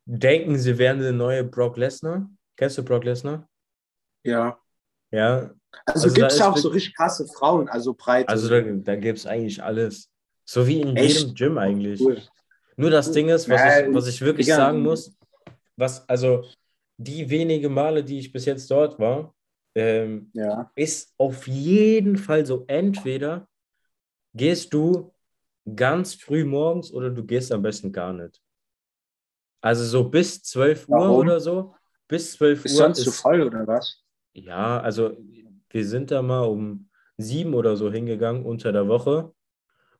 denken, 0.04 0.58
sie 0.58 0.78
wären 0.78 1.00
der 1.00 1.12
neue 1.12 1.44
Brock 1.44 1.76
Lesnar. 1.76 2.28
Kennst 2.56 2.78
du 2.78 2.84
Brock 2.84 3.04
Lesnar? 3.04 3.48
Ja. 4.24 4.58
Ja. 5.10 5.50
Also, 5.86 6.04
Also 6.04 6.14
gibt 6.14 6.32
es 6.32 6.38
ja 6.38 6.50
auch 6.50 6.56
so 6.56 6.68
richtig 6.68 6.94
krasse 6.94 7.26
Frauen, 7.26 7.68
also 7.68 7.94
breite. 7.94 8.28
Also 8.28 8.48
da, 8.48 8.60
da 8.60 8.96
gibt 8.96 9.18
es 9.18 9.26
eigentlich 9.26 9.62
alles. 9.62 10.10
So 10.44 10.66
wie 10.66 10.80
in 10.80 10.96
Echt? 10.96 11.18
jedem 11.20 11.34
Gym 11.34 11.58
eigentlich. 11.58 12.00
cool. 12.00 12.20
Nur 12.76 12.90
das. 12.90 13.12
Ding 13.12 13.28
ist, 13.28 13.48
was, 13.48 13.60
Ja, 13.60 13.86
ich, 13.88 13.94
was 13.94 14.06
ich 14.08 14.20
wirklich 14.20 14.46
Digga. 14.46 14.56
sagen 14.56 14.82
muss, 14.82 15.14
was, 15.76 16.08
also 16.08 16.44
die 16.96 17.28
wenige 17.28 17.68
Male, 17.68 18.02
die 18.04 18.18
ich 18.18 18.32
bis 18.32 18.44
jetzt 18.44 18.70
dort 18.70 18.98
war, 18.98 19.34
ähm, 19.74 20.30
Ja. 20.34 20.70
ist 20.74 21.14
auf 21.18 21.46
jeden 21.46 22.16
Fall 22.16 22.44
so, 22.44 22.64
entweder 22.66 23.48
gehst 24.34 24.72
du 24.74 25.12
ganz 25.76 26.14
früh 26.14 26.44
morgens 26.44 26.92
oder 26.92 27.10
du 27.10 27.24
gehst 27.24 27.52
am 27.52 27.62
besten 27.62 27.92
gar 27.92 28.12
nicht. 28.12 28.40
Also 29.62 29.84
so 29.86 30.10
bis 30.10 30.42
12 30.44 30.88
Uhr 30.90 31.08
Warum? 31.08 31.16
oder 31.16 31.40
so. 31.40 31.74
Bis 32.08 32.34
12 32.34 32.66
Ist 32.66 32.74
Uhr 32.74 32.76
sonst 32.76 33.02
zu 33.02 33.12
voll 33.12 33.42
oder 33.42 33.64
was? 33.68 34.02
ja, 34.34 34.80
also 34.80 35.16
wir 35.70 35.86
sind 35.86 36.10
da 36.10 36.22
mal 36.22 36.42
um 36.42 36.88
sieben 37.16 37.54
oder 37.54 37.76
so 37.76 37.90
hingegangen 37.92 38.44
unter 38.44 38.72
der 38.72 38.88
Woche. 38.88 39.32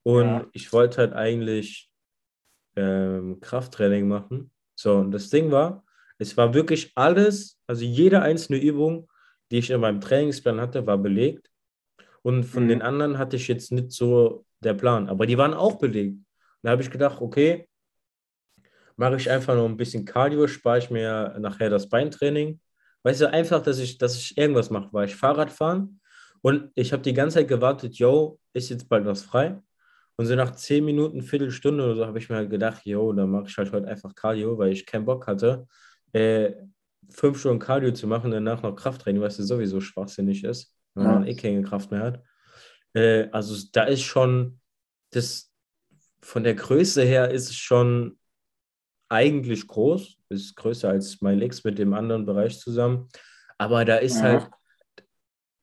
Und 0.04 0.47
Ja. 0.47 0.47
ich 0.52 0.73
wollte 0.73 0.99
halt 0.99 1.14
eigentlich 1.14 1.90
ähm, 2.76 3.40
Krafttraining 3.40 4.09
machen. 4.09 4.52
So, 4.76 4.97
und 4.99 5.12
das 5.12 5.31
Ding 5.31 5.50
war, 5.50 5.85
es 6.19 6.37
war 6.37 6.54
wirklich 6.54 6.92
alles, 6.97 7.59
also 7.66 7.85
jede 7.85 8.23
einzelne 8.23 8.61
Übung, 8.61 9.11
die 9.50 9.59
ich 9.59 9.71
in 9.71 9.81
meinem 9.81 10.00
Trainingsplan 10.00 10.61
hatte, 10.61 10.87
war 10.87 10.99
belegt. 10.99 11.50
Und 12.23 12.45
von 12.45 12.64
Mhm. 12.64 12.69
den 12.69 12.83
anderen 12.83 13.19
hatte 13.19 13.37
ich 13.37 13.49
jetzt 13.49 13.73
nicht 13.73 13.92
so 13.92 14.45
der 14.61 14.75
Plan, 14.75 15.09
aber 15.09 15.26
die 15.26 15.38
waren 15.38 15.54
auch 15.54 15.78
belegt. 15.78 16.19
Da 16.62 16.71
habe 16.71 16.83
ich 16.83 16.90
gedacht, 16.90 17.21
okay, 17.21 17.69
mache 19.02 19.16
ich 19.16 19.28
einfach 19.28 19.56
noch 19.56 19.64
ein 19.68 19.76
bisschen 19.76 20.04
Cardio, 20.04 20.47
spare 20.47 20.78
ich 20.78 20.88
mir 20.88 21.37
nachher 21.40 21.68
das 21.68 21.88
Beintraining. 21.88 22.61
Weißt 23.02 23.21
du, 23.21 23.28
einfach, 23.28 23.61
dass 23.61 23.80
ich, 23.80 23.99
dass 23.99 24.16
ich 24.16 24.38
irgendwas 24.38 24.71
mache, 24.71 24.88
weil 24.92 25.09
ich 25.09 25.16
Fahrrad 25.16 25.50
fahren 25.50 26.00
und 26.40 26.71
ich 26.76 26.92
habe 26.92 27.02
die 27.02 27.12
ganze 27.12 27.38
Zeit 27.38 27.49
gewartet, 27.49 27.97
yo, 27.97 28.38
ist 28.52 28.71
jetzt 28.71 28.88
bald 28.88 29.04
was 29.04 29.23
frei. 29.23 29.61
Und 30.14 30.26
so 30.26 30.37
nach 30.37 30.52
zehn 30.52 30.85
Minuten, 30.85 31.21
Viertelstunde 31.23 31.82
oder 31.85 31.97
so, 31.97 32.06
habe 32.06 32.18
ich 32.18 32.28
mir 32.30 32.37
halt 32.37 32.50
gedacht, 32.50 32.87
yo, 32.87 33.12
dann 33.12 33.28
mache 33.30 33.47
ich 33.49 33.56
halt 33.56 33.73
heute 33.73 33.88
einfach 33.88 34.14
Cardio, 34.14 34.56
weil 34.56 34.71
ich 34.73 34.87
keinen 34.87 35.04
Bock 35.04 35.26
hatte, 35.26 35.66
äh, 36.12 36.52
fünf 37.11 37.40
Stunden 37.40 37.59
Cardio 37.59 37.90
zu 37.92 38.06
machen, 38.06 38.30
danach 38.30 38.62
noch 38.62 38.76
Krafttraining, 38.76 39.21
was 39.21 39.37
ja 39.38 39.42
sowieso 39.44 39.80
schwachsinnig 39.80 40.44
ist, 40.44 40.76
wenn 40.94 41.04
Ja. 41.04 41.18
man 41.18 41.26
eh 41.26 41.35
keine 41.35 41.62
Kraft 41.62 41.90
mehr 41.90 42.02
hat. 42.02 42.23
Äh, 42.94 43.28
also 43.32 43.56
da 43.73 43.82
ist 43.82 44.02
schon, 44.02 44.61
das 45.11 45.52
von 46.21 46.44
der 46.44 46.54
Größe 46.54 47.02
her 47.02 47.32
ist 47.32 47.50
es 47.50 47.56
schon 47.56 48.16
eigentlich 49.12 49.66
groß, 49.69 50.16
ist 50.31 50.57
größer 50.57 50.88
als 50.88 51.21
MyLex 51.21 51.62
mit 51.64 51.78
dem 51.78 51.92
anderen 51.95 52.25
Bereich 52.26 52.59
zusammen, 52.59 53.09
aber 53.59 53.85
da 53.85 53.97
ist 53.97 54.16
Ja. 54.16 54.23
halt, 54.23 54.50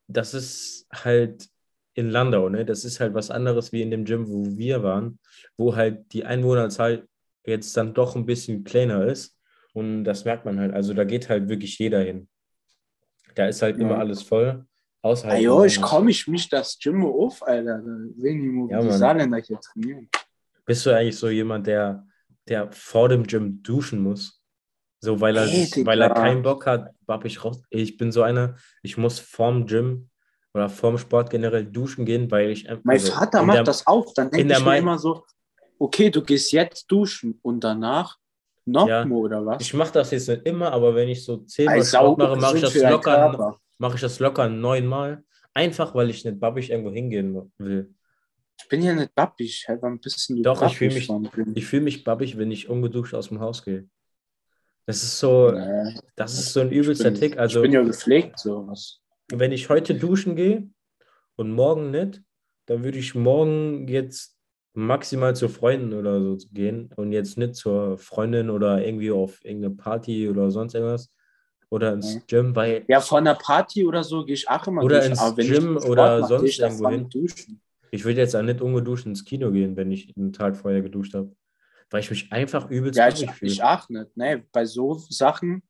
das 0.07 0.33
ist 0.33 0.87
halt 0.93 1.47
in 1.95 2.09
Landau, 2.09 2.47
ne? 2.49 2.63
Das 2.65 2.85
ist 2.85 2.99
halt 2.99 3.13
was 3.13 3.29
anderes 3.31 3.71
wie 3.71 3.81
in 3.81 3.91
dem 3.91 4.05
Gym, 4.05 4.27
wo 4.29 4.45
wir 4.57 4.83
waren, 4.83 5.19
wo 5.57 5.75
halt 5.75 6.13
die 6.13 6.23
Einwohnerzahl 6.25 7.07
jetzt 7.45 7.75
dann 7.75 7.93
doch 7.93 8.15
ein 8.15 8.25
bisschen 8.25 8.63
kleiner 8.63 9.05
ist. 9.05 9.37
Und 9.73 10.03
das 10.03 10.23
merkt 10.25 10.45
man 10.45 10.59
halt. 10.59 10.73
Also 10.73 10.93
da 10.93 11.03
geht 11.03 11.29
halt 11.29 11.49
wirklich 11.49 11.77
jeder 11.77 12.01
hin. 12.01 12.27
Da 13.35 13.47
ist 13.47 13.61
halt 13.61 13.77
Ja. 13.77 13.83
immer 13.83 13.97
alles 13.97 14.23
voll. 14.23 14.65
Außer 15.01 15.27
halt 15.29 15.41
jo, 15.43 15.63
ich 15.63 15.81
komme 15.81 16.11
ich 16.11 16.27
mich 16.27 16.49
das 16.49 16.77
Gym 16.79 17.05
auf, 17.05 17.41
Alter. 17.45 17.77
Da 17.79 17.83
sehen 18.17 18.41
die 18.41 18.49
wie 18.49 18.71
Ja, 18.71 18.81
die. 18.81 18.91
Saarländer 18.91 19.37
hier 19.39 19.59
trainieren. 19.59 20.09
Bist 20.65 20.85
du 20.85 20.91
eigentlich 20.95 21.17
so 21.17 21.29
jemand, 21.29 21.67
der, 21.67 22.07
der 22.49 22.71
vor 22.71 23.09
dem 23.09 23.23
Gym 23.25 23.61
duschen 23.63 23.99
muss? 24.01 24.41
So, 25.01 25.21
weil 25.21 25.37
er, 25.37 25.47
weil 25.47 26.01
er 26.01 26.09
keinen 26.09 26.41
Bock 26.41 26.65
hat, 26.65 26.89
bapp 27.05 27.23
ich 27.23 27.43
raus. 27.43 27.61
Ich 27.69 27.95
bin 27.97 28.11
so 28.11 28.21
einer, 28.21 28.55
ich 28.83 28.97
muss 28.97 29.19
vorm 29.19 29.65
Gym 29.65 30.09
oder 30.53 30.67
vorm 30.67 30.97
Sport 30.97 31.29
generell 31.29 31.65
duschen 31.65 32.05
gehen, 32.05 32.29
weil 32.31 32.49
ich 32.49 32.69
einfach. 32.69 32.83
Mein 32.83 32.97
also 32.97 33.11
Vater 33.13 33.43
macht 33.43 33.57
der- 33.57 33.63
das 33.63 33.87
auch. 33.87 34.13
Dann 34.13 34.29
denke 34.29 34.53
ich 34.53 34.63
mir 34.65 34.77
immer 34.77 34.99
so, 34.99 35.23
okay, 35.77 36.09
du 36.09 36.21
gehst 36.21 36.51
jetzt 36.51 36.91
duschen 36.91 37.39
und 37.41 37.63
danach 37.63 38.17
noch 38.65 38.87
Ja. 38.87 39.05
mal 39.05 39.15
oder 39.15 39.45
was? 39.45 39.61
Ich 39.61 39.73
mache 39.73 39.93
das 39.93 40.11
jetzt 40.11 40.27
nicht 40.27 40.45
immer, 40.45 40.71
aber 40.73 40.93
wenn 40.95 41.07
ich 41.07 41.23
so 41.23 41.37
zehnmal 41.37 41.83
Sport 41.85 42.17
mache, 42.17 42.35
mache 42.35 42.55
ich 42.57 42.61
das 42.63 42.75
locker, 42.75 43.57
mache 43.77 43.95
ich 43.95 44.01
das 44.01 44.19
locker 44.19 44.49
neunmal. 44.49 45.23
Einfach 45.53 45.95
weil 45.95 46.09
ich 46.09 46.23
nicht 46.25 46.39
babbig 46.39 46.69
irgendwo 46.69 46.91
hingehen 46.91 47.51
will. 47.57 47.93
Ich 48.61 48.67
bin 48.69 48.83
ja 48.83 48.93
nicht. 48.93 49.11
Hey, 49.65 49.77
wann 49.81 49.99
bist 49.99 50.29
denn 50.29 50.37
du 50.37 50.43
Doch, 50.43 50.61
ich 50.63 50.77
fühl 50.77 50.89
bappig, 50.89 51.09
mich-? 51.09 51.55
Ich 51.55 51.65
fühle 51.65 51.83
mich 51.83 52.03
babbig, 52.03 52.37
wenn 52.37 52.51
ich 52.51 52.69
ungeduscht 52.69 53.13
aus 53.13 53.29
dem 53.29 53.39
Haus 53.39 53.63
gehe. 53.63 53.87
Das 54.85 55.03
ist 55.03 55.19
so, 55.19 55.51
Nee, 55.51 55.95
das 56.15 56.33
ist 56.37 56.53
so 56.53 56.61
ein 56.61 56.71
übelster 56.71 57.11
bin, 57.11 57.19
Tick. 57.19 57.37
Also 57.37 57.59
ich 57.59 57.63
bin 57.63 57.73
ja 57.73 57.83
gepflegt, 57.83 58.39
sowas. 58.39 59.01
wenn 59.29 59.51
ich 59.51 59.69
heute 59.69 59.95
duschen 59.95 60.35
gehe 60.35 60.67
und 61.35 61.51
morgen 61.51 61.91
nicht, 61.91 62.21
dann 62.65 62.83
würde 62.83 62.97
ich 62.97 63.15
morgen 63.15 63.87
jetzt 63.87 64.35
maximal 64.73 65.35
zu 65.35 65.49
Freunden 65.49 65.93
oder 65.93 66.21
so 66.21 66.37
gehen 66.53 66.91
und 66.95 67.11
jetzt 67.11 67.37
nicht 67.37 67.55
zur 67.55 67.97
Freundin 67.97 68.49
oder 68.49 68.83
irgendwie 68.85 69.11
auf 69.11 69.43
irgendeine 69.43 69.75
Party 69.75 70.29
oder 70.29 70.51
sonst 70.51 70.73
irgendwas 70.75 71.11
oder 71.69 71.93
ins 71.93 72.15
Mhm. 72.15 72.21
Gym, 72.27 72.55
weil 72.55 72.85
Ja, 72.87 73.01
von 73.01 73.19
einer 73.19 73.35
Party 73.35 73.85
oder 73.85 74.03
so 74.03 74.25
gehe 74.25 74.35
ich 74.35 74.49
auch 74.49 74.65
immer 74.67 74.83
Oder 74.83 75.05
ins 75.05 75.35
Gym 75.35 75.77
oder 75.77 76.23
sonst 76.23 76.59
irgendwo 76.59 76.89
hin. 76.89 77.09
Duschen. 77.09 77.61
Ich 77.91 78.03
würde 78.05 78.19
jetzt 78.21 78.35
auch 78.35 78.41
nicht 78.41 78.61
ungeduscht 78.61 79.05
ins 79.05 79.25
Kino 79.25 79.51
gehen, 79.51 79.75
wenn 79.75 79.91
ich 79.91 80.15
einen 80.17 80.33
Tag 80.33 80.55
vorher 80.57 80.81
geduscht 80.81 81.13
habe, 81.13 81.35
weil 81.89 82.01
ich 82.01 82.09
mich 82.09 82.31
einfach 82.31 82.69
übelst 82.69 82.97
Ja, 82.97 83.07
ich, 83.09 83.29
fühle. 83.31 83.51
ich 83.51 83.63
auch 83.63 83.87
nicht. 83.89 84.15
Nee, 84.15 84.43
bei 84.51 84.65
so 84.65 84.93
Sachen 84.95 85.63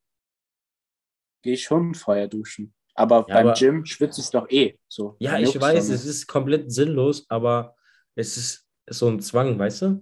gehe 1.42 1.54
ich 1.54 1.64
schon 1.64 1.94
vorher 1.94 2.28
duschen. 2.28 2.74
Aber 2.96 3.26
Ja, 3.30 3.36
beim 3.36 3.48
aber- 3.48 3.54
Gym 3.58 3.86
schwitze 3.86 4.20
ich 4.22 4.30
doch 4.30 4.50
eh. 4.50 4.78
So. 4.90 5.16
Ja, 5.20 5.40
ich 5.40 5.60
weiß, 5.60 5.90
es 5.90 6.06
ist 6.06 6.28
komplett 6.28 6.72
sinnlos, 6.72 7.26
aber 7.30 7.76
es 8.16 8.36
ist 8.36 8.68
so 8.90 9.08
ein 9.08 9.22
Zwang, 9.22 9.58
weißt 9.58 9.84
du? 9.84 10.02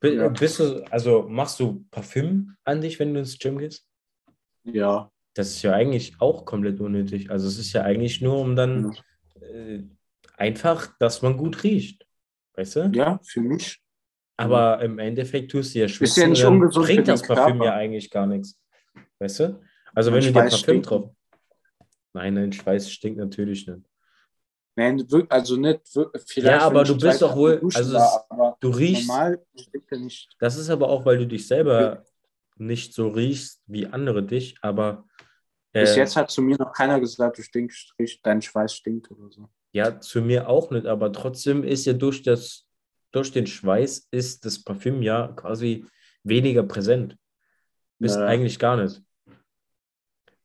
Bi- 0.00 0.14
Ja. 0.16 0.28
Bist 0.28 0.58
du, 0.58 0.82
also 0.90 1.28
machst 1.28 1.60
du 1.60 1.84
Parfüm 1.92 2.56
an 2.64 2.80
dich, 2.80 2.98
wenn 2.98 3.14
du 3.14 3.20
ins 3.20 3.38
Gym 3.38 3.58
gehst? 3.58 3.86
Ja. 4.64 5.10
Das 5.34 5.50
ist 5.50 5.62
ja 5.62 5.72
eigentlich 5.72 6.16
auch 6.20 6.44
komplett 6.44 6.80
unnötig. 6.80 7.30
Also 7.30 7.46
es 7.46 7.58
ist 7.58 7.72
ja 7.72 7.82
eigentlich 7.82 8.20
nur, 8.20 8.38
um 8.40 8.56
dann 8.56 8.92
Ja. 9.40 9.46
äh, 9.46 9.84
einfach, 10.36 10.96
dass 10.98 11.22
man 11.22 11.36
gut 11.36 11.62
riecht. 11.64 12.06
Weißt 12.54 12.76
du? 12.76 12.90
ja, 12.94 13.18
für 13.24 13.40
mich. 13.40 13.80
Aber 14.36 14.80
im 14.82 14.98
Endeffekt 14.98 15.50
tust 15.52 15.74
du 15.74 15.80
ja 15.80 15.84
Ist 15.86 15.92
schwitzen, 15.92 16.20
ja 16.22 16.28
nicht 16.28 16.44
ungesund 16.44 16.86
bringt 16.86 17.08
das 17.08 17.22
Parfüm 17.22 17.58
Körper. 17.58 17.64
ja 17.64 17.74
eigentlich 17.74 18.10
gar 18.10 18.26
nichts. 18.26 18.58
Weißt 19.18 19.40
du? 19.40 19.60
Also 19.94 20.10
Mein 20.10 20.18
wenn 20.24 20.26
du 20.26 20.32
dir 20.32 20.40
Schweiß 20.40 20.50
Parfüm 20.52 20.58
stinkt. 20.58 20.90
drauf. 20.90 21.14
Nein, 22.14 22.34
dein 22.34 22.52
Schweiß 22.52 22.90
stinkt 22.90 23.18
natürlich 23.18 23.66
nicht. 23.66 23.80
Nein, 24.74 25.06
also 25.28 25.56
nicht. 25.56 25.80
Vielleicht, 26.26 26.36
Ja, 26.46 26.60
aber 26.60 26.84
du 26.84 26.98
bist 26.98 27.20
doch 27.22 27.36
wohl- 27.36 27.60
also 27.74 27.94
war, 27.94 28.56
Du 28.60 28.70
riechst. 28.70 29.06
normal 29.06 29.44
stinkt 29.54 29.92
er 29.92 29.98
nicht. 29.98 30.34
Das 30.38 30.56
ist 30.56 30.70
aber 30.70 30.88
auch, 30.88 31.04
weil 31.04 31.18
du 31.18 31.26
dich 31.26 31.46
selber 31.46 32.04
nicht 32.56 32.94
so 32.94 33.08
riechst 33.08 33.62
wie 33.66 33.86
andere 33.86 34.22
dich, 34.22 34.56
aber 34.62 35.06
Bis 35.72 35.94
äh, 35.96 36.00
jetzt 36.00 36.16
hat 36.16 36.30
zu 36.30 36.42
mir 36.42 36.56
noch 36.56 36.72
keiner 36.72 37.00
gesagt, 37.00 37.38
du 37.38 37.42
stinkst, 37.42 37.94
riech- 37.98 38.20
dein 38.22 38.40
Schweiß 38.42 38.74
stinkt 38.74 39.10
oder 39.10 39.30
so. 39.30 39.48
Ja, 39.72 40.00
zu 40.00 40.20
mir 40.22 40.48
auch 40.48 40.70
nicht, 40.70 40.86
aber 40.86 41.12
trotzdem 41.12 41.64
ist 41.64 41.84
ja 41.86 41.92
durch 41.94 42.22
das, 42.22 42.66
durch 43.10 43.32
den 43.32 43.46
Schweiß 43.46 44.08
ist 44.10 44.44
das 44.44 44.62
Parfüm 44.62 45.02
ja 45.02 45.28
quasi 45.28 45.84
weniger 46.24 46.62
präsent. 46.62 47.16
Bist 47.98 48.16
Ja. 48.18 48.26
eigentlich 48.26 48.58
gar 48.58 48.76
nicht. 48.76 49.02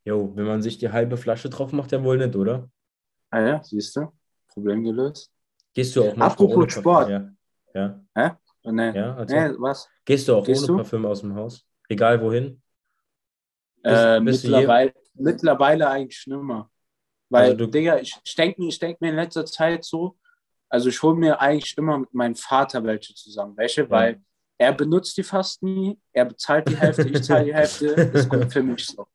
Jo, 0.05 0.31
wenn 0.35 0.45
man 0.45 0.61
sich 0.61 0.77
die 0.77 0.89
halbe 0.91 1.17
Flasche 1.17 1.49
drauf 1.49 1.71
macht, 1.73 1.91
ja 1.91 2.03
wohl 2.03 2.17
nicht, 2.17 2.35
oder? 2.35 2.69
Ah 3.29 3.41
ja, 3.41 3.63
siehst 3.63 3.95
du? 3.97 4.07
Problem 4.47 4.83
gelöst. 4.83 5.31
Gehst 5.73 5.95
du 5.95 6.01
auch 6.01 6.15
manchmal 6.15 6.29
Apropos 6.31 6.55
Parfüm? 6.65 6.81
Sport. 6.81 7.09
Ja. 7.09 8.01
ja. 8.15 8.39
Oh, 8.63 8.71
nee. 8.71 8.91
Ja, 8.95 9.15
also 9.15 9.35
nee, 9.35 9.49
was? 9.59 9.87
Gehst 10.05 10.27
du 10.27 10.35
auch 10.35 10.45
Gehst 10.45 10.61
ohne 10.63 10.67
du? 10.67 10.75
Parfüm 10.77 11.05
aus 11.05 11.21
dem 11.21 11.35
Haus? 11.35 11.65
Egal 11.89 12.21
wohin? 12.21 12.61
Bist- 13.83 13.95
Äh, 13.95 14.21
bist 14.21 14.43
mittlerweile, 14.43 14.93
mittlerweile 15.13 15.89
eigentlich 15.89 16.17
schlimmer. 16.17 16.69
Weil, 17.29 17.51
Also 17.51 17.65
du- 17.65 17.67
Digga, 17.67 17.99
ich, 17.99 18.15
ich 18.23 18.35
denke 18.35 18.65
ich 18.67 18.79
denk 18.79 19.01
mir 19.01 19.09
in 19.09 19.15
letzter 19.15 19.45
Zeit 19.45 19.83
so, 19.83 20.17
also 20.69 20.89
ich 20.89 21.01
hole 21.01 21.15
mir 21.15 21.39
eigentlich 21.41 21.77
immer 21.77 21.99
mit 21.99 22.13
meinem 22.13 22.35
Vater 22.35 22.83
welche 22.83 23.13
zusammen. 23.13 23.55
Welche? 23.57 23.89
Weil 23.89 24.21
er 24.57 24.73
benutzt 24.73 25.17
die 25.17 25.23
fast 25.23 25.61
nie, 25.63 25.99
er 26.13 26.25
bezahlt 26.25 26.67
die 26.67 26.77
Hälfte, 26.77 27.09
ich 27.09 27.21
zahle 27.23 27.45
die 27.45 27.53
Hälfte, 27.53 27.85
ist 28.13 28.29
gut 28.29 28.51
für 28.51 28.63
mich 28.63 28.85
so. 28.87 29.07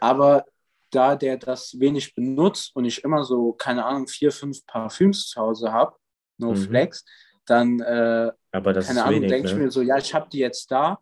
Aber 0.00 0.44
da 0.90 1.16
der 1.16 1.36
das 1.36 1.78
wenig 1.78 2.14
benutzt 2.14 2.74
und 2.74 2.84
ich 2.84 3.04
immer 3.04 3.24
so, 3.24 3.52
keine 3.52 3.84
Ahnung, 3.84 4.08
vier, 4.08 4.32
fünf 4.32 4.64
Parfüms 4.66 5.26
zu 5.28 5.40
Hause 5.40 5.72
habe, 5.72 5.96
no 6.38 6.54
Mhm. 6.54 6.54
flex, 6.54 7.04
dann 7.46 7.80
äh, 7.80 8.32
Aber 8.52 8.72
das 8.72 8.86
keine 8.86 9.04
Ahnung, 9.04 9.20
denke 9.28 9.46
ich 9.48 9.56
ne? 9.56 9.62
mir 9.64 9.70
so, 9.70 9.82
ja, 9.82 9.98
ich 9.98 10.14
habe 10.14 10.28
die 10.30 10.38
jetzt 10.38 10.70
da 10.70 10.98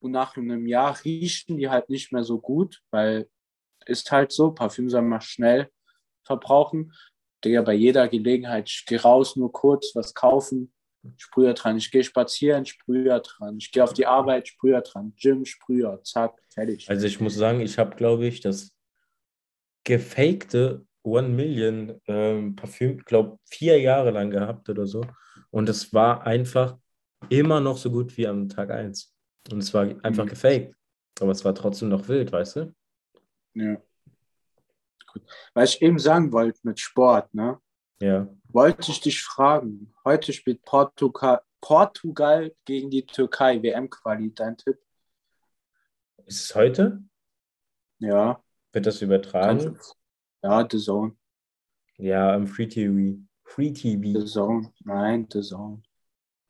und 0.00 0.10
nach 0.12 0.36
einem 0.36 0.66
Jahr 0.66 0.98
riechen 1.04 1.56
die 1.56 1.68
halt 1.68 1.88
nicht 1.88 2.12
mehr 2.12 2.24
so 2.24 2.40
gut, 2.40 2.82
weil 2.90 3.28
ist 3.88 4.10
halt 4.10 4.32
so, 4.32 4.52
Parfüm 4.52 4.88
soll 4.90 5.02
man 5.02 5.20
schnell 5.20 5.70
verbrauchen. 6.24 6.92
Digga, 7.44 7.62
bei 7.62 7.74
jeder 7.74 8.08
Gelegenheit, 8.08 8.68
ich 8.68 8.84
gehe 8.86 9.00
raus, 9.00 9.36
nur 9.36 9.52
kurz 9.52 9.94
was 9.94 10.12
kaufen, 10.14 10.72
Sprüher 11.16 11.54
dran, 11.54 11.76
ich 11.78 11.90
gehe 11.90 12.02
spazieren, 12.04 12.66
Sprüher 12.66 13.20
dran, 13.20 13.58
ich 13.58 13.70
gehe 13.70 13.82
auf 13.84 13.92
die 13.92 14.06
Arbeit, 14.06 14.48
Sprüher 14.48 14.80
dran, 14.82 15.14
Gym, 15.16 15.44
Sprüher, 15.44 16.00
zack, 16.02 16.34
fertig. 16.52 16.88
Also 16.90 17.06
ich 17.06 17.20
muss 17.20 17.34
sagen, 17.36 17.60
ich 17.60 17.78
habe, 17.78 17.94
glaube 17.96 18.26
ich, 18.26 18.40
das 18.40 18.74
gefakte 19.84 20.84
One 21.04 21.28
Million 21.28 22.00
ähm, 22.06 22.56
Parfüm, 22.56 22.98
glaube 23.04 23.38
vier 23.48 23.80
Jahre 23.80 24.10
lang 24.10 24.30
gehabt 24.30 24.68
oder 24.68 24.86
so. 24.86 25.02
Und 25.50 25.68
es 25.68 25.94
war 25.94 26.26
einfach 26.26 26.76
immer 27.30 27.60
noch 27.60 27.78
so 27.78 27.90
gut 27.90 28.16
wie 28.16 28.26
am 28.26 28.48
Tag 28.48 28.70
1. 28.70 29.14
Und 29.50 29.60
es 29.60 29.72
war 29.72 29.82
einfach 30.02 30.24
Mhm. 30.24 30.28
gefaked. 30.28 30.74
Aber 31.20 31.32
es 31.32 31.44
war 31.44 31.54
trotzdem 31.54 31.88
noch 31.88 32.08
wild, 32.08 32.32
weißt 32.32 32.56
du? 32.56 32.74
Ja. 33.58 33.76
Gut. 35.12 35.22
Was 35.54 35.74
ich 35.74 35.82
eben 35.82 35.98
sagen 35.98 36.32
wollte 36.32 36.60
mit 36.62 36.78
Sport, 36.78 37.32
ne? 37.34 37.58
Ja. 38.00 38.28
wollte 38.50 38.92
ich 38.92 39.00
dich 39.00 39.20
fragen. 39.22 39.92
Heute 40.04 40.32
spielt 40.32 40.62
Portugal, 40.62 41.40
Portugal 41.60 42.54
gegen 42.64 42.90
die 42.90 43.04
Türkei, 43.04 43.60
WM-Quali, 43.60 44.32
dein 44.32 44.56
Tipp? 44.56 44.78
Ist 46.26 46.44
es 46.44 46.54
heute? 46.54 47.02
Ja, 47.98 48.40
Wird 48.72 48.86
das 48.86 49.02
übertragen? 49.02 49.58
kannst 49.74 49.96
ja, 50.44 50.68
The 50.70 50.78
Zone. 50.78 51.16
Ja, 51.96 52.36
im 52.36 52.46
Free 52.46 52.68
TV. 52.68 53.18
Free 53.42 53.72
TV. 53.72 54.20
The 54.20 54.26
Zone. 54.26 54.72
Nein, 54.84 55.26
The 55.32 55.40
Zone. 55.42 55.82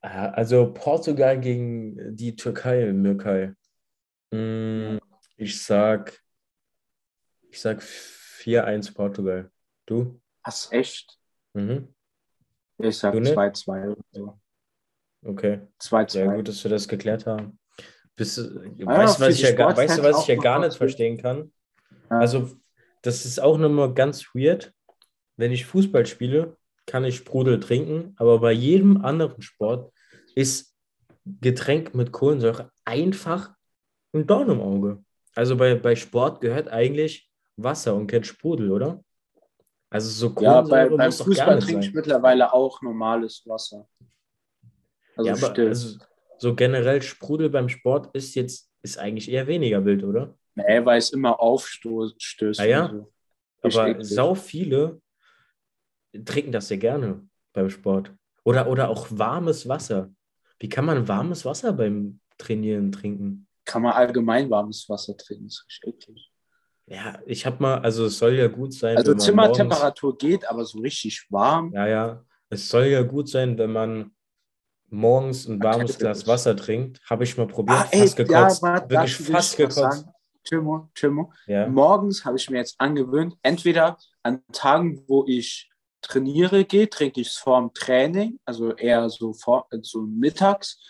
Ah, 0.03 0.27
Also 0.29 0.75
Portugal 0.75 1.41
gegen 1.41 2.15
die 2.15 2.37
Türkei, 2.37 2.93
Mirkai. 2.93 3.55
Mm, 4.31 4.99
Ich 5.37 5.63
sag, 5.65 6.21
ich 7.59 7.63
sag 7.63 7.83
4-1 7.83 8.95
Portugal. 8.95 9.51
Du? 9.85 10.21
Was, 10.45 10.71
echt? 10.71 11.19
Mhm. 11.55 11.93
Ich 12.79 12.97
sag 12.99 13.13
Du 13.13 13.19
nicht? 13.19 13.37
2-2 13.37 13.89
oder 13.91 14.01
so. 14.13 14.39
Okay. 15.25 15.63
2-2. 15.81 16.09
Sehr 16.11 16.29
gut, 16.29 16.47
dass 16.47 16.63
wir 16.63 16.71
das 16.71 16.87
geklärt 16.87 17.27
haben. 17.27 17.59
Bist, 18.15 18.39
Ah, 18.39 18.87
weißt 18.87 19.19
was 19.19 19.41
ja, 19.41 19.53
gar- 19.57 19.77
weißt 19.77 19.99
du, 19.99 20.03
was 20.05 20.23
ich 20.23 20.29
ja 20.29 20.37
gar 20.37 20.61
nicht 20.61 20.77
verstehen 20.77 21.19
kann? 21.21 21.53
Ja. 22.11 22.21
Also, 22.21 22.49
das 23.03 23.25
ist 23.27 23.41
auch 23.41 23.59
nochmal 23.59 23.93
ganz 23.93 24.27
weird. 24.35 24.73
Wenn 25.37 25.51
ich 25.51 25.67
Fußball 25.67 26.07
spiele, 26.07 26.57
kann 26.87 27.05
ich 27.05 27.17
Sprudel 27.17 27.59
trinken, 27.59 28.15
aber 28.19 28.39
bei 28.39 28.53
jedem 28.53 29.05
anderen 29.05 29.43
Sport 29.43 29.93
ist 30.37 30.77
Getränk 31.41 31.93
mit 31.97 32.13
Kohlensäure 32.13 32.71
einfach 32.85 33.53
ein 34.15 34.29
Dorn 34.29 34.49
im 34.49 34.61
Auge. 34.61 35.05
Also 35.35 35.57
bei, 35.57 35.75
bei 35.75 35.97
Sport 35.97 36.41
gehört 36.41 36.69
eigentlich 36.69 37.28
Wasser 37.59 37.95
und 37.95 38.07
kein 38.07 38.25
Sprudel, 38.25 38.71
oder? 38.71 39.03
Also 39.91 40.09
so 40.11 40.41
Ja, 40.41 40.61
bei, 40.63 40.89
Kohlensäure 40.89 40.97
beim 40.97 41.13
Fußball 41.13 41.59
trinke 41.61 41.87
ich 41.87 41.95
mittlerweile 41.95 42.53
auch 42.53 42.83
normales 42.83 43.43
Wasser. 43.47 43.89
Also 45.17 45.31
ja, 45.31 45.37
aber 45.37 45.53
still. 45.53 45.69
also, 45.69 45.99
so 46.39 46.55
generell 46.55 47.03
Sprudel 47.03 47.51
beim 47.51 47.69
Sport 47.69 48.15
ist 48.15 48.35
jetzt 48.35 48.71
ist 48.83 48.99
eigentlich 48.99 49.31
eher 49.31 49.47
weniger 49.47 49.85
wild, 49.85 50.05
oder? 50.05 50.39
nee, 50.55 50.85
weil 50.85 50.99
es 50.99 51.11
immer 51.11 51.41
aufstößt. 51.41 52.61
Ah 52.61 52.65
ja? 52.65 52.91
so. 52.91 53.13
Aber 53.63 54.03
sau 54.05 54.35
viele 54.35 55.01
trinken 56.25 56.53
das 56.53 56.69
sehr 56.69 56.79
gerne 56.79 57.29
beim 57.53 57.71
Sport. 57.71 58.13
Oder, 58.45 58.69
oder 58.69 58.89
auch 58.89 59.09
warmes 59.11 59.69
Wasser. 59.69 60.13
Wie 60.59 60.69
kann 60.69 60.85
man 60.85 61.07
warmes 61.09 61.45
Wasser 61.45 61.73
beim 61.73 62.21
Trainieren 62.39 62.93
trinken? 62.93 63.47
Kann 63.65 63.83
man 63.83 63.93
allgemein 63.93 64.49
warmes 64.49 64.89
Wasser 64.89 65.17
trinken, 65.17 65.47
das 65.47 65.55
ist 65.55 65.67
richtig 65.67 66.09
eklig. 66.09 66.28
Ja, 66.91 67.19
ich 67.27 67.45
habe 67.45 67.63
mal, 67.63 67.79
also 67.81 68.07
es 68.07 68.19
soll 68.19 68.35
ja 68.35 68.47
gut 68.49 68.73
sein, 68.73 68.97
Also 68.97 69.11
man 69.11 69.17
morgens, 69.17 69.25
Zimmertemperatur 69.27 70.17
geht, 70.17 70.49
aber 70.49 70.65
so 70.65 70.79
richtig 70.81 71.27
warm. 71.31 71.73
ja, 71.75 71.87
ja, 71.87 72.25
es 72.49 72.69
soll 72.69 72.87
ja 72.87 73.03
gut 73.03 73.29
sein, 73.29 73.59
wenn 73.59 73.73
man 73.73 74.13
morgens 74.91 75.47
ein 75.47 75.63
warmes 75.63 75.93
Erkältet 75.93 75.99
Glas. 76.01 76.27
Wasser 76.27 76.57
trinkt. 76.57 77.01
Habe 77.11 77.25
ich 77.25 77.37
mal 77.37 77.47
probiert, 77.47 77.79
Ah, 77.79 77.89
ey, 77.91 78.01
fast 78.01 78.19
ja, 78.19 78.25
gekotzt. 78.25 78.63
warte, 78.63 78.89
Wirklich 78.91 79.17
fast 79.17 79.57
gekotzt. 79.57 80.07
Timo, 80.45 80.89
Timo. 80.95 81.31
Ja. 81.47 81.69
Morgens 81.69 82.25
habe 82.25 82.39
ich 82.39 82.49
mir 82.49 82.57
jetzt 82.57 82.81
angewöhnt, 82.81 83.37
entweder 83.43 83.99
an 84.23 84.43
Tagen, 84.53 85.05
wo 85.07 85.27
ich 85.27 85.69
trainiere 86.01 86.65
gehe, 86.65 86.89
trinke 86.89 87.21
ich 87.21 87.29
es 87.29 87.35
vorm 87.37 87.75
Training, 87.75 88.39
also 88.47 88.73
eher 88.75 89.11
so, 89.11 89.35
vor, 89.35 89.67
so 89.83 90.01
mittags. 90.03 90.81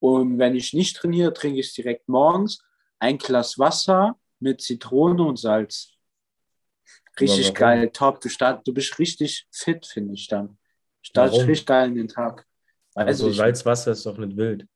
Und 0.00 0.38
wenn 0.40 0.56
ich 0.56 0.72
nicht 0.72 0.96
trainiere, 0.96 1.32
trinke 1.32 1.60
ich 1.60 1.68
es 1.68 1.74
direkt 1.74 2.08
morgens. 2.08 2.58
Ein 2.98 3.18
Glas 3.18 3.58
Wasser 3.60 4.16
mit 4.40 4.60
Zitrone 4.60 5.22
und 5.22 5.38
Salz. 5.38 5.92
Richtig 7.18 7.54
geil, 7.54 7.90
top. 7.90 8.20
Du, 8.20 8.28
start, 8.28 8.66
du 8.66 8.74
bist 8.74 8.98
richtig 8.98 9.46
fit, 9.50 9.86
finde 9.86 10.14
ich 10.14 10.28
dann. 10.28 10.58
Startest 11.02 11.40
richtig 11.48 11.66
geil 11.66 11.88
in 11.88 11.94
den 11.94 12.08
Tag. 12.08 12.46
Weiß 12.94 13.06
Also 13.06 13.28
ich 13.30 13.36
Salzwasser 13.36 13.92
ist 13.92 14.04
doch 14.04 14.18
nicht 14.18 14.36
wild. 14.36 14.66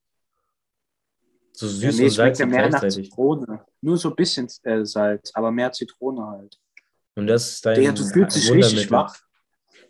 So 1.52 1.68
süß 1.68 1.82
Ja, 1.82 1.92
nee, 1.92 2.04
und 2.04 2.10
schmeckt 2.12 2.38
ja 2.38 2.46
salzig 2.46 2.48
mehr 2.48 2.68
nach. 2.70 2.88
Zitrone. 2.88 3.64
Nur 3.82 3.96
so 3.98 4.10
ein 4.10 4.16
bisschen 4.16 4.48
äh, 4.62 4.84
Salz, 4.84 5.30
aber 5.34 5.50
mehr 5.50 5.72
Zitrone 5.72 6.26
halt. 6.26 6.58
Und 7.16 7.26
das 7.26 7.52
ist 7.52 7.66
dein 7.66 7.80
Digga, 7.80 7.92
du 7.92 8.04
fühlst 8.04 8.36
dich 8.36 8.50
richtig 8.52 8.90
wach. 8.90 9.16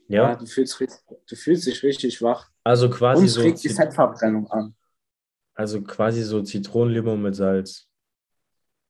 Ja, 0.09 0.31
Ja, 0.31 0.35
du, 0.37 0.47
fühlst, 0.47 0.81
du 0.81 1.37
fühlst 1.37 1.67
dich 1.67 1.83
richtig 1.85 2.21
wach. 2.23 2.51
also 2.65 2.91
quasi 2.91 3.23
Und 3.23 3.29
so, 3.29 3.43
regt 3.43 3.63
die 3.63 3.69
Fettverbrennung 3.69 4.51
an. 4.51 4.75
also 5.55 5.83
quasi 5.83 6.23
so 6.23 6.43
Zitronenlimo 6.43 7.17
mit 7.17 7.37
Salz. 7.37 7.87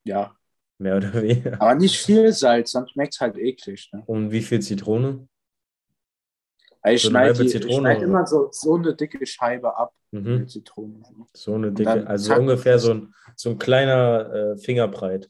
Ja. 0.03 0.35
Mehr 0.81 0.97
oder 0.97 1.13
weniger. 1.13 1.61
Aber 1.61 1.75
nicht 1.75 1.97
viel 2.01 2.31
Salz, 2.33 2.71
sonst 2.71 2.91
schmeckt 2.91 3.13
es 3.13 3.19
halt 3.21 3.37
eklig. 3.37 3.89
Ne? 3.93 4.01
Und 4.07 4.31
wie 4.31 4.41
viel 4.41 4.59
Zitrone? 4.61 5.27
Also 6.81 6.95
ich 6.95 7.01
So 7.03 7.09
schneide 7.09 7.33
oder? 7.99 8.01
immer 8.01 8.25
so, 8.25 8.49
so 8.51 8.75
eine 8.75 8.95
dicke 8.95 9.23
Scheibe 9.25 9.77
ab 9.77 9.93
Mhm. 10.13 10.39
mit 10.39 10.49
Zitrone. 10.49 11.01
So 11.33 11.53
eine 11.53 11.71
dicke, 11.71 12.05
also 12.05 12.29
zack. 12.29 12.39
ungefähr 12.39 12.79
so 12.79 12.93
ein, 12.95 13.13
so 13.35 13.51
ein 13.51 13.59
kleiner 13.59 14.33
äh, 14.33 14.57
Fingerbreit. 14.57 15.29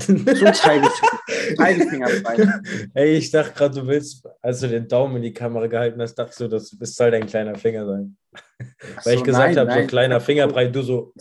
So 0.00 0.12
ein 0.46 0.54
Zeigefinger. 0.54 2.08
Zeigefinger. 2.22 2.62
Ey, 2.94 3.16
ich 3.16 3.30
dachte 3.30 3.52
gerade, 3.54 3.80
du 3.80 3.86
willst, 3.86 4.26
als 4.40 4.60
du 4.60 4.68
den 4.68 4.88
Daumen 4.88 5.16
in 5.16 5.22
die 5.22 5.32
Kamera 5.32 5.66
gehalten 5.66 6.00
hast, 6.00 6.14
dachte 6.14 6.44
du, 6.44 6.48
das, 6.48 6.70
das 6.70 6.94
soll 6.94 7.10
dein 7.10 7.26
kleiner 7.26 7.54
Finger 7.54 7.86
sein. 7.86 8.16
Ach 8.32 9.06
Weil 9.06 9.14
ich 9.14 9.18
so, 9.20 9.24
gesagt 9.24 9.54
nein, 9.54 9.58
habe, 9.58 9.70
so 9.70 9.76
nein. 9.78 9.86
kleiner 9.86 10.20
Fingerbreit, 10.20 10.74
du 10.74 10.82
so 10.82 11.12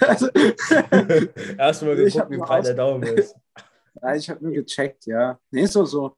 Also, 0.00 0.28
erstmal 1.58 1.98
Ich 2.00 2.14
geguckt, 2.14 2.30
wie 2.30 2.36
breit 2.38 2.66
der 2.66 2.74
Daumen 2.74 3.02
ist. 3.04 3.34
nein, 4.00 4.18
ich 4.18 4.28
habe 4.30 4.44
nur 4.44 4.52
gecheckt, 4.52 5.06
ja. 5.06 5.38
Nee, 5.50 5.66
so, 5.66 5.84
so. 5.84 6.16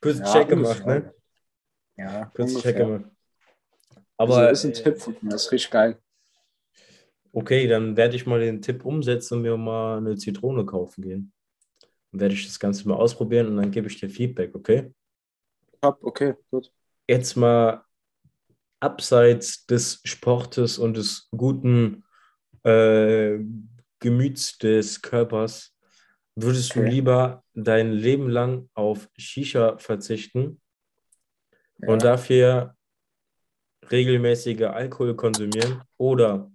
Kurz 0.00 0.18
Ja, 0.18 0.32
Check 0.32 0.48
gemacht, 0.48 0.82
ungefähr. 0.84 1.00
ne? 1.00 1.14
Ja, 1.96 2.30
Kurz 2.34 2.50
ungefähr. 2.50 2.72
Check 2.72 2.86
gemacht. 2.86 3.04
Aber 4.18 4.36
also 4.38 4.50
ist 4.68 4.78
ein 4.78 4.84
Tipp 4.84 4.98
von 5.00 5.16
mir, 5.20 5.30
das 5.30 5.44
ist 5.46 5.52
richtig 5.52 5.70
geil. 5.70 5.98
Okay, 7.32 7.66
dann 7.68 7.98
werde 7.98 8.16
ich 8.16 8.24
mal 8.26 8.40
den 8.40 8.62
Tipp 8.62 8.84
umsetzen 8.86 9.34
und 9.34 9.42
mir 9.42 9.56
mal 9.58 9.98
eine 9.98 10.16
Zitrone 10.16 10.64
kaufen 10.64 11.02
gehen. 11.02 11.32
Werde 12.18 12.34
ich 12.34 12.46
das 12.46 12.58
Ganze 12.58 12.88
mal 12.88 12.96
ausprobieren 12.96 13.48
und 13.48 13.56
dann 13.56 13.70
gebe 13.70 13.88
ich 13.88 13.98
dir 13.98 14.10
Feedback, 14.10 14.54
okay? 14.54 14.92
Top, 15.80 15.98
okay, 16.02 16.34
gut. 16.50 16.72
Jetzt 17.08 17.36
mal 17.36 17.84
abseits 18.80 19.66
des 19.66 20.00
Sportes 20.04 20.78
und 20.78 20.96
des 20.96 21.28
guten 21.30 22.04
äh, 22.62 23.38
Gemüts 24.00 24.58
des 24.58 25.00
Körpers, 25.00 25.74
würdest 26.34 26.72
okay. 26.72 26.80
du 26.80 26.86
lieber 26.86 27.44
dein 27.54 27.92
Leben 27.92 28.28
lang 28.28 28.68
auf 28.74 29.08
Shisha 29.16 29.78
verzichten 29.78 30.60
ja. 31.78 31.88
und 31.88 32.04
dafür 32.04 32.76
regelmäßiger 33.90 34.74
Alkohol 34.74 35.16
konsumieren 35.16 35.82
oder 35.96 36.50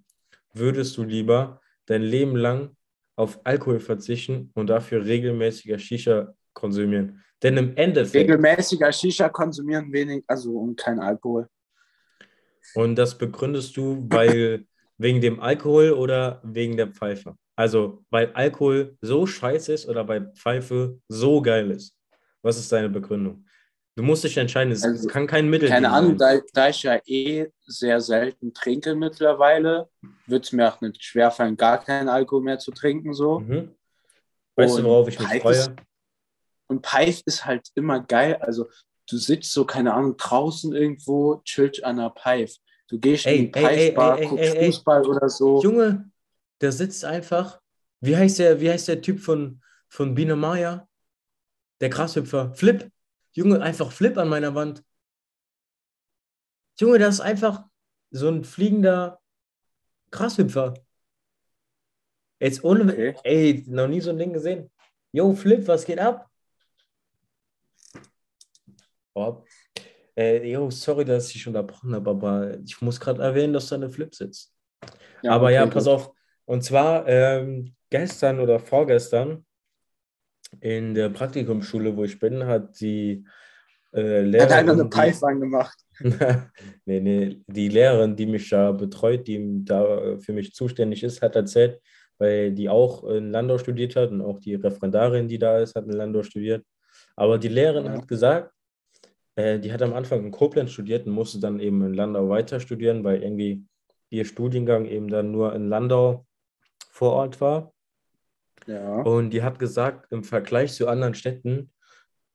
würdest 0.53 0.97
du 0.97 1.03
lieber 1.03 1.61
dein 1.85 2.03
Leben 2.03 2.35
lang 2.35 2.75
auf 3.15 3.39
Alkohol 3.43 3.79
verzichten 3.79 4.51
und 4.55 4.67
dafür 4.67 5.05
regelmäßiger 5.05 5.77
Shisha 5.79 6.33
konsumieren? 6.53 7.23
Denn 7.43 7.57
im 7.57 7.75
Endeffekt. 7.75 8.29
Regelmäßiger 8.29 8.91
Shisha 8.91 9.29
konsumieren, 9.29 9.91
wenig, 9.91 10.23
also 10.27 10.51
und 10.57 10.77
kein 10.77 10.99
Alkohol. 10.99 11.47
Und 12.75 12.95
das 12.95 13.17
begründest 13.17 13.75
du, 13.77 14.05
weil 14.09 14.65
wegen 14.97 15.21
dem 15.21 15.39
Alkohol 15.39 15.91
oder 15.91 16.41
wegen 16.43 16.77
der 16.77 16.87
Pfeife? 16.87 17.35
Also, 17.55 18.03
weil 18.09 18.31
Alkohol 18.33 18.97
so 19.01 19.25
scheiße 19.25 19.73
ist 19.73 19.87
oder 19.87 20.07
weil 20.07 20.31
Pfeife 20.33 20.99
so 21.07 21.41
geil 21.41 21.71
ist. 21.71 21.95
Was 22.41 22.57
ist 22.57 22.71
deine 22.71 22.89
Begründung? 22.89 23.45
Du 23.95 24.03
musst 24.03 24.23
dich 24.23 24.37
entscheiden, 24.37 24.71
es 24.71 24.83
also, 24.83 25.07
kann 25.07 25.27
kein 25.27 25.49
Mittel 25.49 25.67
Keine 25.67 25.91
Ahnung, 25.91 26.17
da, 26.17 26.39
da, 26.53 26.69
ich 26.69 26.83
ja 26.83 26.99
eh 27.05 27.47
sehr 27.65 27.99
selten 27.99 28.53
trinke 28.53 28.95
mittlerweile, 28.95 29.89
wird 30.27 30.45
es 30.45 30.53
mir 30.53 30.71
auch 30.71 30.79
nicht 30.79 31.03
schwerfallen, 31.03 31.57
gar 31.57 31.83
keinen 31.83 32.07
Alkohol 32.07 32.43
mehr 32.43 32.59
zu 32.59 32.71
trinken. 32.71 33.13
So. 33.13 33.39
Mhm. 33.39 33.75
Weißt 34.55 34.75
und 34.75 34.83
du, 34.83 34.89
worauf 34.89 35.07
ich 35.09 35.19
mich 35.19 35.41
freue? 35.41 35.57
Ist, 35.57 35.71
und 36.67 36.81
Pipe 36.81 37.21
ist 37.25 37.45
halt 37.45 37.67
immer 37.75 37.99
geil. 37.99 38.37
Also, 38.39 38.69
du 39.09 39.17
sitzt 39.17 39.51
so, 39.51 39.65
keine 39.65 39.93
Ahnung, 39.93 40.15
draußen 40.15 40.73
irgendwo, 40.73 41.41
chillt 41.43 41.83
an 41.83 41.97
der 41.97 42.11
Pipe. 42.11 42.53
Du 42.87 42.97
gehst 42.97 43.25
ey, 43.25 43.39
in 43.39 43.45
die 43.45 43.51
Pipe-Bar, 43.51 44.21
guckst 44.21 44.57
Fußball 44.57 45.05
oder 45.05 45.27
so. 45.27 45.61
Junge, 45.61 46.09
der 46.61 46.71
sitzt 46.71 47.03
einfach. 47.03 47.59
Wie 47.99 48.15
heißt 48.15 48.39
der, 48.39 48.61
wie 48.61 48.69
heißt 48.69 48.87
der 48.87 49.01
Typ 49.01 49.19
von, 49.19 49.61
von 49.89 50.15
Biene 50.15 50.37
Maya? 50.37 50.87
Der 51.81 51.89
Grashüpfer. 51.89 52.53
Flip. 52.53 52.89
Junge, 53.33 53.61
einfach 53.61 53.91
Flip 53.91 54.17
an 54.17 54.29
meiner 54.29 54.53
Wand. 54.55 54.83
Junge, 56.79 56.99
das 56.99 57.15
ist 57.15 57.21
einfach 57.21 57.65
so 58.09 58.27
ein 58.27 58.43
fliegender 58.43 59.21
Grashüpfer. 60.11 60.73
Jetzt 62.39 62.63
ohne, 62.63 62.91
okay. 62.91 63.15
ey, 63.23 63.63
noch 63.67 63.87
nie 63.87 64.01
so 64.01 64.09
ein 64.09 64.17
Ding 64.17 64.33
gesehen. 64.33 64.71
Yo, 65.11 65.33
Flip, 65.33 65.65
was 65.67 65.85
geht 65.85 65.99
ab? 65.99 66.29
Oh. 69.13 69.43
Äh, 70.15 70.49
yo, 70.49 70.69
sorry, 70.69 71.05
dass 71.05 71.27
ich 71.27 71.33
dich 71.33 71.47
unterbrochen 71.47 71.93
habe, 71.93 72.09
aber 72.09 72.57
ich 72.59 72.81
muss 72.81 72.99
gerade 72.99 73.21
erwähnen, 73.21 73.53
dass 73.53 73.67
da 73.67 73.75
eine 73.75 73.89
Flip 73.89 74.13
sitzt. 74.13 74.53
Ja, 75.21 75.33
aber 75.33 75.45
okay, 75.45 75.55
ja, 75.55 75.67
pass 75.67 75.85
gut. 75.85 75.93
auf. 75.93 76.11
Und 76.45 76.63
zwar 76.63 77.07
ähm, 77.07 77.75
gestern 77.89 78.39
oder 78.39 78.59
vorgestern 78.59 79.45
in 80.59 80.93
der 80.93 81.09
Praktikumsschule, 81.09 81.95
wo 81.95 82.03
ich 82.03 82.19
bin, 82.19 82.45
hat 82.45 82.79
die 82.79 83.25
äh, 83.93 84.21
Lehrerin. 84.21 84.41
Hat 84.41 84.51
einer 84.51 84.71
eine 84.73 84.85
Pipe 84.85 85.39
gemacht. 85.39 85.77
nee, 86.85 86.99
nee, 86.99 87.41
die 87.47 87.69
Lehrerin, 87.69 88.15
die 88.15 88.25
mich 88.25 88.49
da 88.49 88.71
betreut, 88.71 89.27
die 89.27 89.63
da 89.63 90.17
für 90.19 90.33
mich 90.33 90.53
zuständig 90.53 91.03
ist, 91.03 91.21
hat 91.21 91.35
erzählt, 91.35 91.79
weil 92.17 92.51
die 92.51 92.69
auch 92.69 93.03
in 93.05 93.31
Landau 93.31 93.57
studiert 93.57 93.95
hat 93.95 94.11
und 94.11 94.21
auch 94.21 94.39
die 94.39 94.55
Referendarin, 94.55 95.27
die 95.27 95.39
da 95.39 95.59
ist, 95.59 95.75
hat 95.75 95.85
in 95.85 95.93
Landau 95.93 96.23
studiert. 96.23 96.65
Aber 97.15 97.37
die 97.37 97.49
Lehrerin 97.49 97.85
ja. 97.85 97.91
hat 97.93 98.07
gesagt, 98.07 98.51
äh, 99.35 99.59
die 99.59 99.71
hat 99.71 99.81
am 99.81 99.93
Anfang 99.93 100.25
in 100.25 100.31
Koblenz 100.31 100.71
studiert 100.71 101.05
und 101.05 101.13
musste 101.13 101.39
dann 101.39 101.59
eben 101.59 101.81
in 101.85 101.93
Landau 101.93 102.29
weiter 102.29 102.59
studieren, 102.59 103.03
weil 103.03 103.21
irgendwie 103.21 103.63
ihr 104.09 104.25
Studiengang 104.25 104.85
eben 104.85 105.07
dann 105.07 105.31
nur 105.31 105.53
in 105.55 105.69
Landau 105.69 106.25
vor 106.89 107.13
Ort 107.13 107.41
war. 107.41 107.70
Ja. 108.67 109.01
Und 109.01 109.31
die 109.31 109.43
hat 109.43 109.59
gesagt, 109.59 110.11
im 110.11 110.23
Vergleich 110.23 110.73
zu 110.73 110.87
anderen 110.87 111.13
Städten, 111.13 111.71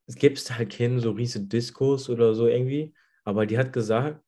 es 0.07 0.15
gibt 0.15 0.39
halt 0.51 0.73
keinen 0.73 1.01
so 1.01 1.11
riesen 1.11 1.49
Diskurs 1.49 2.09
oder 2.09 2.35
so 2.35 2.47
irgendwie, 2.47 2.95
aber 3.25 3.47
die 3.47 3.59
hat 3.59 3.73
gesagt. 3.73 4.21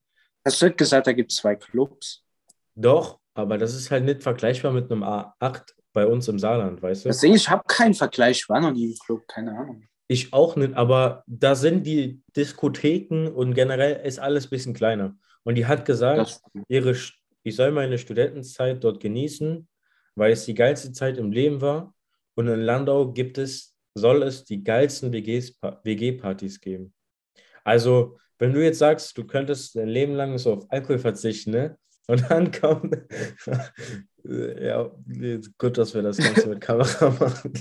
Hast 0.45 0.63
du 0.63 0.73
gesagt, 0.73 1.07
da 1.07 1.13
gibt 1.13 1.31
es 1.31 1.39
zwei 1.39 1.55
Clubs? 1.57 2.25
Doch, 2.75 3.21
aber 3.35 3.59
das 3.59 3.75
ist 3.75 3.91
halt 3.91 4.05
nicht 4.05 4.23
vergleichbar 4.23 4.73
mit 4.73 4.91
einem 4.91 5.03
A8 5.03 5.73
bei 5.93 6.07
uns 6.07 6.29
im 6.29 6.39
Saarland, 6.39 6.83
weißt 6.83 7.05
du? 7.05 7.09
Deswegen, 7.09 7.35
ich 7.35 7.49
habe 7.49 7.63
keinen 7.67 7.95
Vergleich, 7.95 8.39
ich 8.39 8.49
war 8.49 8.61
noch 8.61 8.73
nie 8.73 8.93
im 8.93 8.99
Club, 8.99 9.27
keine 9.27 9.57
Ahnung. 9.57 9.85
Ich 10.09 10.33
auch 10.33 10.57
nicht, 10.57 10.75
aber 10.75 11.23
da 11.27 11.55
sind 11.55 11.87
die 11.87 12.23
Diskotheken 12.35 13.29
und 13.29 13.55
generell 13.55 14.07
ist 14.07 14.19
alles 14.19 14.47
ein 14.47 14.51
bisschen 14.51 14.75
kleiner. 14.75 15.17
Und 15.45 15.57
die 15.57 15.67
hat 15.67 15.85
gesagt, 15.85 16.41
ihre, 16.69 16.97
ich 17.43 17.57
soll 17.57 17.73
meine 17.73 17.99
Studentenzeit 17.99 18.83
dort 18.83 19.01
genießen, 19.01 19.69
weil 20.19 20.33
es 20.33 20.45
die 20.45 20.55
geilste 20.55 20.93
Zeit 20.93 21.19
im 21.19 21.33
Leben 21.33 21.61
war. 21.61 21.95
Und 22.35 22.49
in 22.49 22.61
Landau 22.61 23.13
gibt 23.13 23.39
es, 23.39 23.75
soll 23.95 24.23
es 24.23 24.45
die 24.45 24.63
geilsten 24.63 25.13
WG-Partys 25.13 26.61
geben. 26.61 26.93
Also, 27.65 28.19
wenn 28.39 28.53
du 28.53 28.63
jetzt 28.63 28.79
sagst, 28.79 29.17
du 29.19 29.25
könntest 29.25 29.75
dein 29.77 29.89
Leben 29.89 30.15
lang 30.15 30.39
so 30.39 30.55
auf 30.55 30.67
Alkohol 30.71 30.99
verzichten, 30.99 31.51
ne? 31.51 31.79
Und 32.07 32.31
dann 32.31 32.51
kommt, 32.61 32.97
ja, 34.25 34.91
gut, 35.59 35.79
dass 35.79 35.95
wir 35.95 36.03
das 36.03 36.19
Ganze 36.19 36.49
mit 36.49 36.61
Kamera 36.61 37.11
machen 37.21 37.53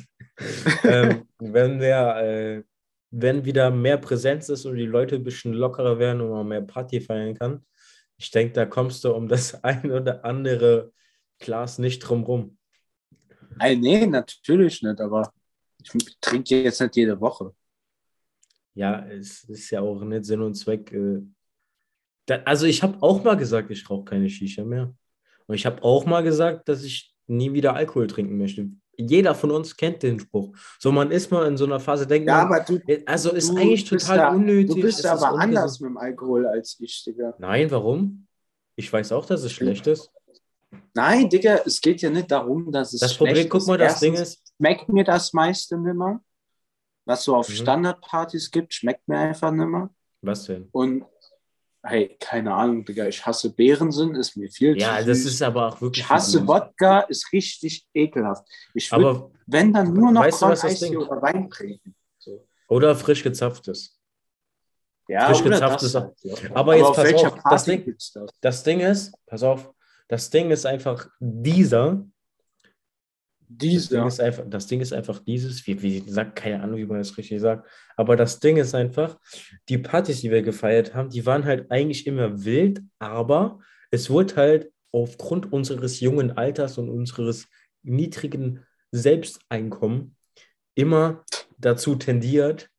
ähm, 0.84 1.28
wenn 1.40 1.80
wir, 1.80 2.16
äh, 2.18 2.64
wenn 3.12 3.46
wieder 3.46 3.72
mehr 3.72 3.98
Präsenz 3.98 4.50
ist 4.50 4.66
und 4.66 4.76
die 4.76 4.86
Leute 4.86 5.16
ein 5.16 5.24
bisschen 5.24 5.54
lockerer 5.54 6.00
werden 6.00 6.22
und 6.22 6.30
man 6.30 6.48
mehr 6.48 6.62
Party 6.62 7.02
feiern 7.02 7.36
kann, 7.36 7.66
ich 8.18 8.32
denke, 8.32 8.54
da 8.54 8.66
kommst 8.66 9.04
du 9.04 9.14
um 9.14 9.28
das 9.28 9.64
ein 9.64 9.92
oder 9.92 10.26
andere 10.26 10.92
Glas 11.40 11.78
nicht 11.78 12.00
drum 12.00 12.24
rum. 12.24 12.58
Nein, 13.58 13.80
nee, 13.80 14.06
natürlich 14.06 14.82
nicht, 14.82 15.00
aber 15.00 15.32
ich 15.82 16.20
trinke 16.20 16.64
jetzt 16.64 16.82
nicht 16.82 16.96
jede 16.96 17.20
Woche. 17.20 17.54
Ja, 18.76 19.06
es 19.08 19.44
ist 19.46 19.72
ja 19.72 19.82
auch 19.82 20.04
nicht 20.04 20.26
Sinn 20.26 20.42
und 20.42 20.56
Zweck. 20.56 20.92
Äh, 20.92 21.22
da, 22.26 22.36
also 22.46 22.66
ich 22.66 22.84
habe 22.84 23.02
auch 23.02 23.24
mal 23.24 23.36
gesagt, 23.36 23.72
ich 23.72 23.90
rauche 23.90 24.06
keine 24.06 24.30
Shisha 24.30 24.64
mehr. 24.64 24.94
Und 25.48 25.56
ich 25.56 25.66
habe 25.66 25.82
auch 25.84 26.06
mal 26.06 26.22
gesagt, 26.22 26.68
dass 26.70 26.84
ich 26.84 27.16
nie 27.26 27.54
wieder 27.54 27.74
Alkohol 27.74 28.08
trinken 28.08 28.38
möchte 28.38 28.70
jeder 28.98 29.36
von 29.36 29.52
uns 29.52 29.78
kennt 29.78 30.04
den 30.04 30.20
Spruch. 30.20 30.56
So, 30.80 30.92
man 30.92 31.12
ist 31.12 31.32
mal 31.32 31.48
in 31.48 31.56
so 31.56 31.66
einer 31.66 31.80
Phase, 31.80 32.08
denkt 32.08 32.28
ja, 32.28 32.46
man, 32.46 32.64
du, 32.66 32.80
also 33.06 33.32
ist 33.32 33.52
eigentlich 33.52 33.86
total 33.86 34.18
da, 34.18 34.30
unnötig. 34.32 34.76
Du 34.76 34.82
bist 34.82 35.06
aber 35.06 35.40
anders 35.40 35.80
mit 35.80 35.90
dem 35.90 35.98
Alkohol 35.98 36.48
als 36.48 36.78
ich, 36.80 37.04
Digga. 37.04 37.36
Nein, 37.38 37.70
warum? 37.72 38.28
Ich 38.76 38.92
weiß 38.92 39.12
auch, 39.12 39.26
dass 39.26 39.44
es 39.44 39.52
schlecht 39.52 39.88
ist. 39.88 40.12
Nein, 40.98 41.30
Digga, 41.30 41.60
es 41.64 41.80
geht 41.80 42.02
ja 42.02 42.10
nicht 42.10 42.32
darum, 42.32 42.72
dass 42.72 42.92
es 42.92 43.02
das 43.02 43.16
Problem, 43.16 43.48
guck 43.48 43.68
mal, 43.68 43.78
das 43.78 44.00
Ding 44.00 44.16
ist. 44.16 44.42
Schmeckt 44.58 44.90
mir 44.90 45.04
das 45.04 45.32
meiste 45.32 45.78
nimmer. 45.78 46.22
Was 47.06 47.24
so 47.24 47.36
auf 47.36 47.48
mhm. 47.50 47.54
Standardpartys 47.54 48.50
gibt, 48.50 48.74
schmeckt 48.74 49.08
mir 49.08 49.20
einfach 49.20 49.52
nimmer. 49.52 49.92
Was 50.22 50.46
denn? 50.46 50.68
Und 50.72 51.06
hey, 51.84 52.18
keine 52.20 52.52
Ahnung, 52.52 52.84
Digga, 52.84 53.08
ich 53.08 53.24
hasse 53.24 53.54
Beerensinn, 53.54 54.16
ist 54.16 54.36
mir 54.36 54.50
viel 54.50 54.76
ja, 54.76 54.96
zu 54.96 55.02
Ja, 55.02 55.04
das 55.04 55.20
ist 55.20 55.40
aber 55.44 55.68
auch 55.68 55.80
wirklich. 55.80 56.04
Ich 56.04 56.10
hasse 56.10 56.46
Wodka, 56.48 57.02
ist 57.02 57.32
richtig 57.32 57.88
ekelhaft. 57.94 58.44
Ich 58.74 58.92
würde, 58.92 59.30
wenn 59.46 59.72
dann 59.72 59.94
nur 59.94 60.12
noch 60.12 60.24
weißt 60.24 60.42
du, 60.42 60.98
oder 60.98 61.22
Wein 61.22 61.48
trinken. 61.48 61.96
So. 62.18 62.44
Oder 62.70 62.96
frisch 62.96 63.22
gezapftes. 63.22 64.00
Ja, 65.08 65.28
frisch 65.28 65.44
gezapftes. 65.44 65.94
Ja. 65.94 66.04
Aber, 66.50 66.56
aber 66.56 66.76
jetzt 66.76 66.94
pass 66.94 67.14
auf, 67.24 67.40
das 67.52 67.66
Ding, 67.66 67.86
das? 67.86 68.14
das 68.42 68.64
Ding 68.64 68.80
ist, 68.80 69.14
pass 69.28 69.44
auf, 69.44 69.72
das 70.08 70.30
Ding 70.30 70.52
ist 70.52 70.66
einfach 70.66 71.10
dieser, 71.20 72.06
diese. 73.50 73.96
Das 73.96 74.00
Ding 74.00 74.08
ist 74.08 74.20
einfach, 74.22 74.44
das 74.50 74.68
Ding 74.68 74.82
ist 74.82 74.94
einfach 74.94 75.20
dieses, 75.20 75.66
wie, 75.68 75.82
wie 75.82 76.02
gesagt, 76.02 76.36
keine 76.36 76.62
Ahnung, 76.62 76.78
wie 76.78 76.86
man 76.86 76.98
das 76.98 77.18
richtig 77.18 77.40
sagt, 77.42 77.68
aber 77.96 78.16
das 78.16 78.40
Ding 78.40 78.58
ist 78.58 78.76
einfach, 78.76 79.18
die 79.70 79.78
Partys, 79.78 80.22
die 80.22 80.32
wir 80.32 80.42
gefeiert 80.42 80.94
haben, 80.94 81.10
die 81.10 81.26
waren 81.26 81.46
halt 81.46 81.72
eigentlich 81.72 82.08
immer 82.08 82.44
wild, 82.44 82.82
aber 83.00 83.60
es 83.92 84.10
wurde 84.10 84.36
halt 84.36 84.72
aufgrund 84.92 85.52
unseres 85.52 86.00
jungen 86.00 86.32
Alters 86.38 86.78
und 86.78 86.90
unseres 86.90 87.48
niedrigen 87.84 88.66
Selbsteinkommen 88.92 90.16
immer 90.76 91.26
dazu 91.58 91.96
tendiert, 91.96 92.70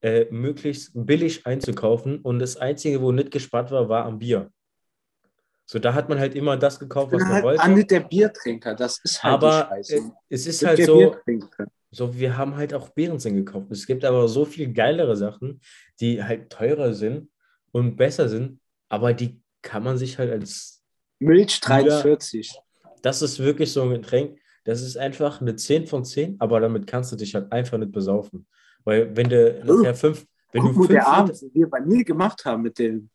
äh, 0.00 0.26
möglichst 0.30 0.92
billig 0.94 1.46
einzukaufen 1.46 2.20
und 2.20 2.38
das 2.38 2.56
Einzige, 2.56 3.00
wo 3.02 3.10
nicht 3.10 3.30
gespart 3.30 3.70
war, 3.70 3.88
war 3.88 4.04
am 4.04 4.18
Bier. 4.18 4.52
So, 5.70 5.78
da 5.78 5.92
hat 5.92 6.08
man 6.08 6.18
halt 6.18 6.34
immer 6.34 6.56
das 6.56 6.80
gekauft, 6.80 7.12
was 7.12 7.20
man 7.20 7.32
halt 7.32 7.44
wollte. 7.44 7.62
Anne 7.62 7.84
der 7.84 8.00
Biertrinker, 8.00 8.74
das 8.74 9.00
ist 9.04 9.22
halt 9.22 9.34
aber 9.34 9.70
es 10.30 10.46
ist 10.46 10.64
halt 10.64 10.82
so, 10.82 11.14
so, 11.90 12.18
wir 12.18 12.38
haben 12.38 12.56
halt 12.56 12.72
auch 12.72 12.88
Beerensinn 12.88 13.36
gekauft. 13.36 13.66
Es 13.70 13.86
gibt 13.86 14.02
aber 14.06 14.28
so 14.28 14.46
viel 14.46 14.72
geilere 14.72 15.14
Sachen, 15.14 15.60
die 16.00 16.24
halt 16.24 16.48
teurer 16.48 16.94
sind 16.94 17.28
und 17.70 17.96
besser 17.96 18.30
sind, 18.30 18.60
aber 18.88 19.12
die 19.12 19.42
kann 19.60 19.82
man 19.82 19.98
sich 19.98 20.18
halt 20.18 20.32
als 20.32 20.82
Milch 21.18 21.60
43. 21.60 22.58
das 23.02 23.20
ist 23.20 23.38
wirklich 23.38 23.70
so 23.70 23.82
ein 23.82 23.90
Getränk, 23.90 24.38
das 24.64 24.80
ist 24.80 24.96
einfach 24.96 25.42
eine 25.42 25.54
10 25.54 25.86
von 25.86 26.02
10, 26.02 26.36
aber 26.38 26.60
damit 26.60 26.86
kannst 26.86 27.12
du 27.12 27.16
dich 27.16 27.34
halt 27.34 27.52
einfach 27.52 27.76
nicht 27.76 27.92
besaufen. 27.92 28.46
Weil 28.84 29.14
wenn 29.14 29.28
du 29.28 29.62
nachher 29.64 29.94
fünf, 29.94 30.24
wenn 30.52 30.62
Guck 30.62 30.72
du 30.72 30.78
fünf 30.78 30.88
der 30.88 31.06
Abend, 31.06 31.42
den 31.42 31.52
wir 31.52 31.68
bei 31.68 31.80
mir 31.82 32.04
gemacht 32.04 32.46
haben 32.46 32.62
mit 32.62 32.78
dem, 32.78 33.10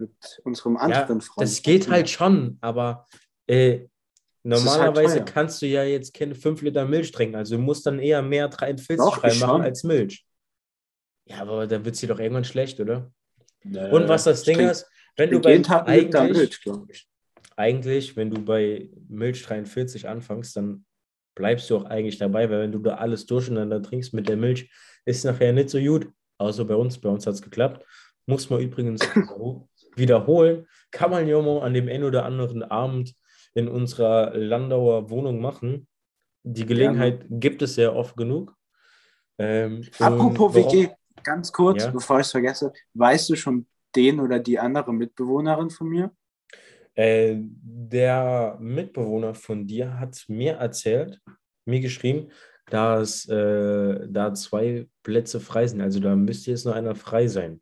mit 0.00 0.40
unserem 0.44 0.76
anderen 0.76 1.20
Freund. 1.20 1.48
Das 1.48 1.62
geht 1.62 1.88
halt 1.88 2.08
schon, 2.10 2.58
aber 2.60 3.06
äh, 3.46 3.70
halt 3.78 3.90
normalerweise 4.42 5.16
teuer. 5.16 5.24
kannst 5.24 5.62
du 5.62 5.66
ja 5.66 5.84
jetzt 5.84 6.14
keine 6.14 6.34
5 6.34 6.62
Liter 6.62 6.84
Milch 6.86 7.12
trinken. 7.12 7.36
Also 7.36 7.56
du 7.56 7.62
musst 7.62 7.86
dann 7.86 7.98
eher 7.98 8.22
mehr 8.22 8.48
43 8.48 8.96
Doch, 8.96 9.22
reinmachen 9.22 9.62
als 9.62 9.84
Milch. 9.84 10.24
Ja, 11.26 11.42
aber 11.42 11.66
dann 11.66 11.84
wird 11.84 11.96
sie 11.96 12.06
doch 12.06 12.18
irgendwann 12.18 12.44
schlecht, 12.44 12.80
oder? 12.80 13.12
Äh, 13.72 13.90
Und 13.90 14.08
was 14.08 14.24
das 14.24 14.42
Ding 14.42 14.58
trink- 14.58 14.70
ist, 14.70 14.86
wenn 15.16 15.30
du 15.30 15.40
bei 15.40 15.62
eigentlich, 15.84 16.32
Milch, 16.38 16.62
glaube 16.62 16.90
ich. 16.90 17.08
eigentlich, 17.56 18.16
wenn 18.16 18.30
du 18.30 18.42
bei 18.42 18.88
Milch 19.08 19.42
43 19.42 20.08
anfängst, 20.08 20.56
dann 20.56 20.84
bleibst 21.34 21.70
du 21.70 21.76
auch 21.76 21.84
eigentlich 21.84 22.18
dabei, 22.18 22.50
weil 22.50 22.60
wenn 22.60 22.72
du 22.72 22.78
da 22.78 22.94
alles 22.96 23.26
durcheinander 23.26 23.82
trinkst 23.82 24.14
mit 24.14 24.28
der 24.28 24.36
Milch, 24.36 24.70
ist 25.04 25.24
nachher 25.24 25.52
nicht 25.52 25.70
so 25.70 25.78
gut. 25.78 26.08
Außer 26.38 26.64
bei 26.64 26.74
uns, 26.74 26.98
bei 26.98 27.08
uns 27.10 27.26
hat 27.26 27.34
es 27.34 27.42
geklappt. 27.42 27.84
Muss 28.26 28.48
man 28.50 28.60
übrigens 28.60 29.00
wiederholen. 29.96 30.66
Kann 30.90 31.10
man 31.10 31.26
ja 31.26 31.40
mal 31.40 31.60
an 31.60 31.74
dem 31.74 31.88
einen 31.88 32.04
oder 32.04 32.24
anderen 32.24 32.62
Abend 32.62 33.14
in 33.54 33.68
unserer 33.68 34.36
Landauer 34.36 35.10
Wohnung 35.10 35.40
machen. 35.40 35.86
Die 36.42 36.66
Gelegenheit 36.66 37.24
gibt 37.28 37.62
es 37.62 37.76
ja 37.76 37.92
oft 37.92 38.16
genug. 38.16 38.54
Ähm, 39.38 39.84
Apropos 39.98 40.54
WG, 40.54 40.88
ganz 41.22 41.52
kurz, 41.52 41.84
Ja. 41.84 41.90
bevor 41.90 42.20
ich 42.20 42.26
es 42.26 42.32
vergesse, 42.32 42.72
weißt 42.94 43.30
du 43.30 43.36
schon 43.36 43.66
den 43.94 44.20
oder 44.20 44.38
die 44.38 44.58
andere 44.58 44.92
Mitbewohnerin 44.92 45.70
von 45.70 45.88
mir? 45.88 46.12
Äh, 46.94 47.36
der 47.38 48.56
Mitbewohner 48.60 49.34
von 49.34 49.66
dir 49.66 49.98
hat 49.98 50.24
mir 50.28 50.54
erzählt, 50.54 51.20
mir 51.64 51.80
geschrieben, 51.80 52.30
dass 52.66 53.28
äh, 53.28 54.06
da 54.08 54.34
zwei 54.34 54.88
Plätze 55.02 55.40
frei 55.40 55.66
sind. 55.66 55.80
Also 55.80 56.00
da 56.00 56.14
müsste 56.14 56.50
jetzt 56.50 56.64
nur 56.64 56.74
einer 56.74 56.94
frei 56.94 57.26
sein. 57.26 57.60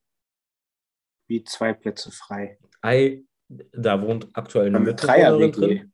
Wie 1.28 1.44
zwei 1.44 1.72
Plätze 1.74 2.10
frei. 2.10 2.58
Ei, 2.80 3.22
da 3.48 4.00
wohnt 4.02 4.28
aktuell 4.32 4.66
eine 4.68 4.76
Eine 4.78 4.86
Mitbewohnerin 4.86 5.52
drin. 5.52 5.92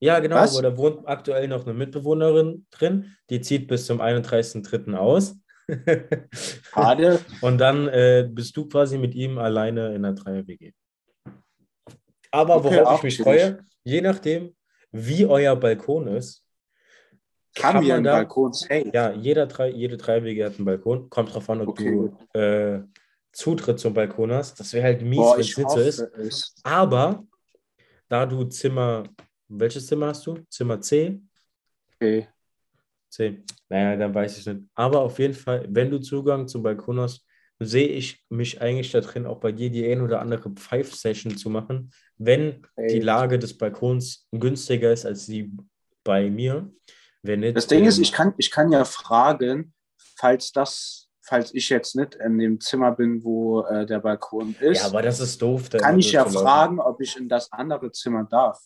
Ja, 0.00 0.18
genau, 0.18 0.36
Was? 0.36 0.54
aber 0.58 0.70
da 0.70 0.76
wohnt 0.76 1.06
aktuell 1.08 1.48
noch 1.48 1.64
eine 1.64 1.74
Mitbewohnerin 1.74 2.66
drin. 2.70 3.16
Die 3.30 3.40
zieht 3.40 3.68
bis 3.68 3.86
zum 3.86 4.00
31.03. 4.00 4.94
aus. 4.94 5.36
Schade. 6.32 7.20
Und 7.40 7.58
dann 7.58 7.88
äh, 7.88 8.28
bist 8.30 8.56
du 8.56 8.66
quasi 8.68 8.98
mit 8.98 9.14
ihm 9.14 9.38
alleine 9.38 9.94
in 9.94 10.02
der 10.02 10.12
Dreier-WG. 10.12 10.72
Aber 12.30 12.56
Okay, 12.56 12.76
worauf 12.80 12.98
ich 12.98 13.04
mich 13.04 13.18
freue, 13.22 13.58
je 13.84 14.00
nachdem, 14.00 14.54
wie 14.92 15.24
euer 15.26 15.56
Balkon 15.56 16.06
ist, 16.08 16.44
Haben 17.62 17.84
wir 17.86 17.94
man 17.94 18.04
da- 18.04 18.12
Balkon 18.16 18.52
safe? 18.52 18.90
Ja, 18.92 19.12
jeder 19.12 19.46
drei, 19.46 19.70
jede 19.70 19.96
Dreiwege 19.96 20.44
hat 20.44 20.56
einen 20.56 20.66
Balkon. 20.66 21.08
Kommt 21.08 21.34
drauf 21.34 21.48
an, 21.48 21.62
ob 21.62 21.68
Okay, 21.68 21.90
du 22.32 22.38
äh, 22.38 22.82
Zutritt 23.36 23.78
zum 23.78 23.92
Balkon 23.92 24.32
hast. 24.32 24.58
Das 24.58 24.72
wäre 24.72 24.84
halt 24.84 25.02
mies, 25.02 25.18
wenn 25.18 25.40
es 25.40 25.48
ich 25.50 25.58
nicht 25.58 25.70
so 25.70 25.78
ist. 25.78 25.98
es. 25.98 26.54
Aber 26.62 27.22
da 28.08 28.24
du 28.24 28.44
Zimmer, 28.44 29.04
welches 29.48 29.86
Zimmer 29.86 30.06
hast 30.08 30.26
du? 30.26 30.38
Zimmer 30.48 30.80
C? 30.80 31.20
Okay. 31.94 32.28
C. 33.10 33.42
Naja, 33.68 33.96
dann 33.96 34.14
weiß 34.14 34.38
ich 34.38 34.46
nicht. 34.46 34.60
Aber 34.74 35.00
auf 35.00 35.18
jeden 35.18 35.34
Fall, 35.34 35.66
wenn 35.68 35.90
du 35.90 35.98
Zugang 35.98 36.48
zum 36.48 36.62
Balkon 36.62 36.98
hast, 37.00 37.26
sehe 37.58 37.88
ich 37.88 38.24
mich 38.30 38.60
eigentlich 38.62 38.90
da 38.92 39.00
drin, 39.00 39.26
auch 39.26 39.38
bei 39.38 39.52
dir 39.52 39.70
die 39.70 39.86
ein 39.90 40.00
oder 40.00 40.20
andere 40.20 40.50
Pfeif-Session 40.50 41.36
zu 41.36 41.50
machen, 41.50 41.90
wenn 42.16 42.66
Ey. 42.76 42.88
die 42.88 43.00
Lage 43.00 43.38
des 43.38 43.56
Balkons 43.56 44.26
günstiger 44.32 44.92
ist 44.92 45.04
als 45.04 45.26
die 45.26 45.52
bei 46.04 46.30
mir. 46.30 46.70
Wenn 47.22 47.40
nicht, 47.40 47.56
Das 47.56 47.66
Ding 47.66 47.84
ist, 47.84 47.98
ähm, 47.98 48.02
ich 48.02 48.12
kann, 48.12 48.34
ich 48.38 48.50
kann 48.50 48.72
ja 48.72 48.84
fragen, 48.84 49.74
falls 50.16 50.52
das, 50.52 51.05
falls 51.26 51.52
ich 51.54 51.68
jetzt 51.68 51.96
nicht 51.96 52.14
in 52.14 52.38
dem 52.38 52.60
Zimmer 52.60 52.92
bin, 52.92 53.22
wo 53.24 53.62
äh, 53.62 53.84
der 53.86 54.00
Balkon 54.00 54.54
ist, 54.60 54.82
Ja, 54.82 54.86
aber 54.88 55.02
das 55.02 55.20
ist 55.20 55.40
doof. 55.42 55.68
kann 55.70 55.98
ich 55.98 56.12
ja 56.12 56.24
fragen, 56.24 56.78
ob 56.80 57.00
ich 57.00 57.16
in 57.16 57.28
das 57.28 57.50
andere 57.52 57.90
Zimmer 57.92 58.24
darf. 58.24 58.60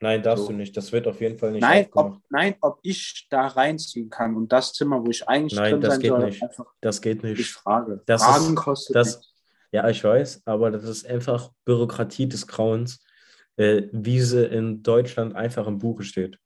Nein, 0.00 0.22
darfst 0.22 0.44
So. 0.44 0.50
du 0.52 0.56
nicht. 0.58 0.76
Das 0.76 0.92
wird 0.92 1.06
auf 1.08 1.20
jeden 1.22 1.38
Fall 1.38 1.52
nicht 1.52 1.62
Nein 1.62 1.86
ob, 1.94 2.18
nein, 2.28 2.54
ob 2.60 2.78
ich 2.82 3.26
da 3.30 3.46
reinziehen 3.46 4.10
kann 4.10 4.36
und 4.36 4.52
das 4.52 4.72
Zimmer, 4.74 5.02
wo 5.04 5.10
ich 5.10 5.26
eigentlich 5.26 5.58
Nein, 5.58 5.72
drin 5.72 5.80
das 5.80 5.94
sein 5.94 6.00
geht 6.02 6.10
soll, 6.10 6.24
nicht. 6.26 6.42
einfach 6.42 6.66
Das 6.82 7.00
geht 7.00 7.24
ich 7.24 7.38
nicht. 7.38 7.50
frage. 7.52 8.02
Das 8.06 8.22
Fragen 8.22 8.48
ist- 8.48 8.56
kostet 8.56 8.94
das-. 8.96 9.32
Ja, 9.72 9.88
ich 9.88 10.02
weiß, 10.04 10.42
aber 10.44 10.70
das 10.70 10.84
ist 10.84 11.06
einfach 11.06 11.50
Bürokratie 11.64 12.28
des 12.28 12.46
Grauens, 12.46 13.00
äh, 13.56 13.84
wie 13.90 14.20
sie 14.20 14.44
in 14.44 14.82
Deutschland 14.82 15.34
einfach 15.34 15.66
im 15.66 15.78
Buche 15.78 16.02
steht. 16.04 16.38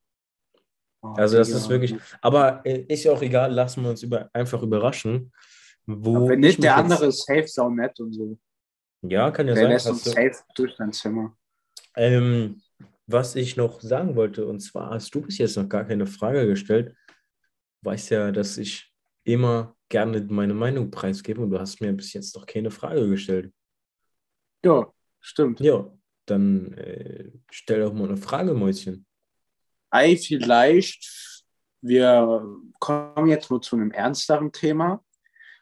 Oh, 1.03 1.15
Also 1.17 1.37
das 1.39 1.49
ist 1.49 1.69
wirklich, 1.69 1.95
aber 2.21 2.61
äh, 2.65 2.81
ist 2.89 3.05
ja 3.05 3.13
auch 3.13 3.23
egal, 3.23 3.53
lassen 3.53 3.83
wir 3.83 3.91
uns 3.91 4.03
über, 4.03 4.29
einfach 4.35 4.63
überraschen, 4.63 5.33
wo 5.87 6.29
wenn 6.29 6.41
ich 6.43 6.59
nicht 6.59 6.63
der 6.65 6.77
andere 6.77 7.07
ist 7.07 7.25
safe 7.27 7.47
sau 7.49 7.71
nett 7.71 7.99
und 8.01 8.13
so. 8.13 8.39
Ja, 9.03 9.31
kann 9.31 9.49
ja 9.49 9.55
der 9.55 9.63
sein. 9.63 9.73
lässt 9.73 9.87
hast 9.87 9.93
uns 9.93 10.05
du- 10.05 10.11
safe 10.11 10.45
durch 10.55 10.77
dein 10.77 10.93
Zimmer. 10.93 11.37
Ähm, 11.97 12.61
was 13.07 13.35
ich 13.35 13.57
noch 13.57 13.81
sagen 13.81 14.15
wollte, 14.15 14.47
und 14.47 14.61
zwar 14.61 14.91
hast 14.91 15.15
du 15.15 15.23
bis 15.23 15.39
jetzt 15.39 15.57
noch 15.57 15.69
gar 15.69 15.85
keine 15.85 16.07
Frage 16.07 16.47
gestellt. 16.47 16.95
Du 17.83 17.91
weißt 17.91 18.11
ja, 18.11 18.31
dass 18.31 18.59
ich 18.59 18.93
immer 19.25 19.75
gerne 19.89 20.21
meine 20.29 20.55
Meinung 20.55 20.91
preisgebe 20.91 21.41
und 21.41 21.51
du 21.51 21.59
hast 21.59 21.81
mir 21.81 21.93
bis 21.93 22.13
jetzt 22.13 22.37
noch 22.37 22.47
keine 22.47 22.71
Frage 22.71 23.09
gestellt. 23.09 23.53
Ja, 24.65 24.93
stimmt. 25.19 25.61
Ja, 25.61 25.91
dann 26.27 26.73
äh, 26.75 27.31
stell 27.51 27.81
doch 27.81 27.93
mal 27.95 28.09
eine 28.09 28.17
Frage, 28.17 28.53
Mäuschen. 28.55 29.07
Ei, 29.91 30.17
vielleicht, 30.17 31.45
wir 31.83 32.47
kommen 32.79 33.29
jetzt 33.29 33.51
nur 33.51 33.61
zu 33.63 33.77
einem 33.77 33.91
ernsteren 33.91 34.53
Thema. 34.53 35.03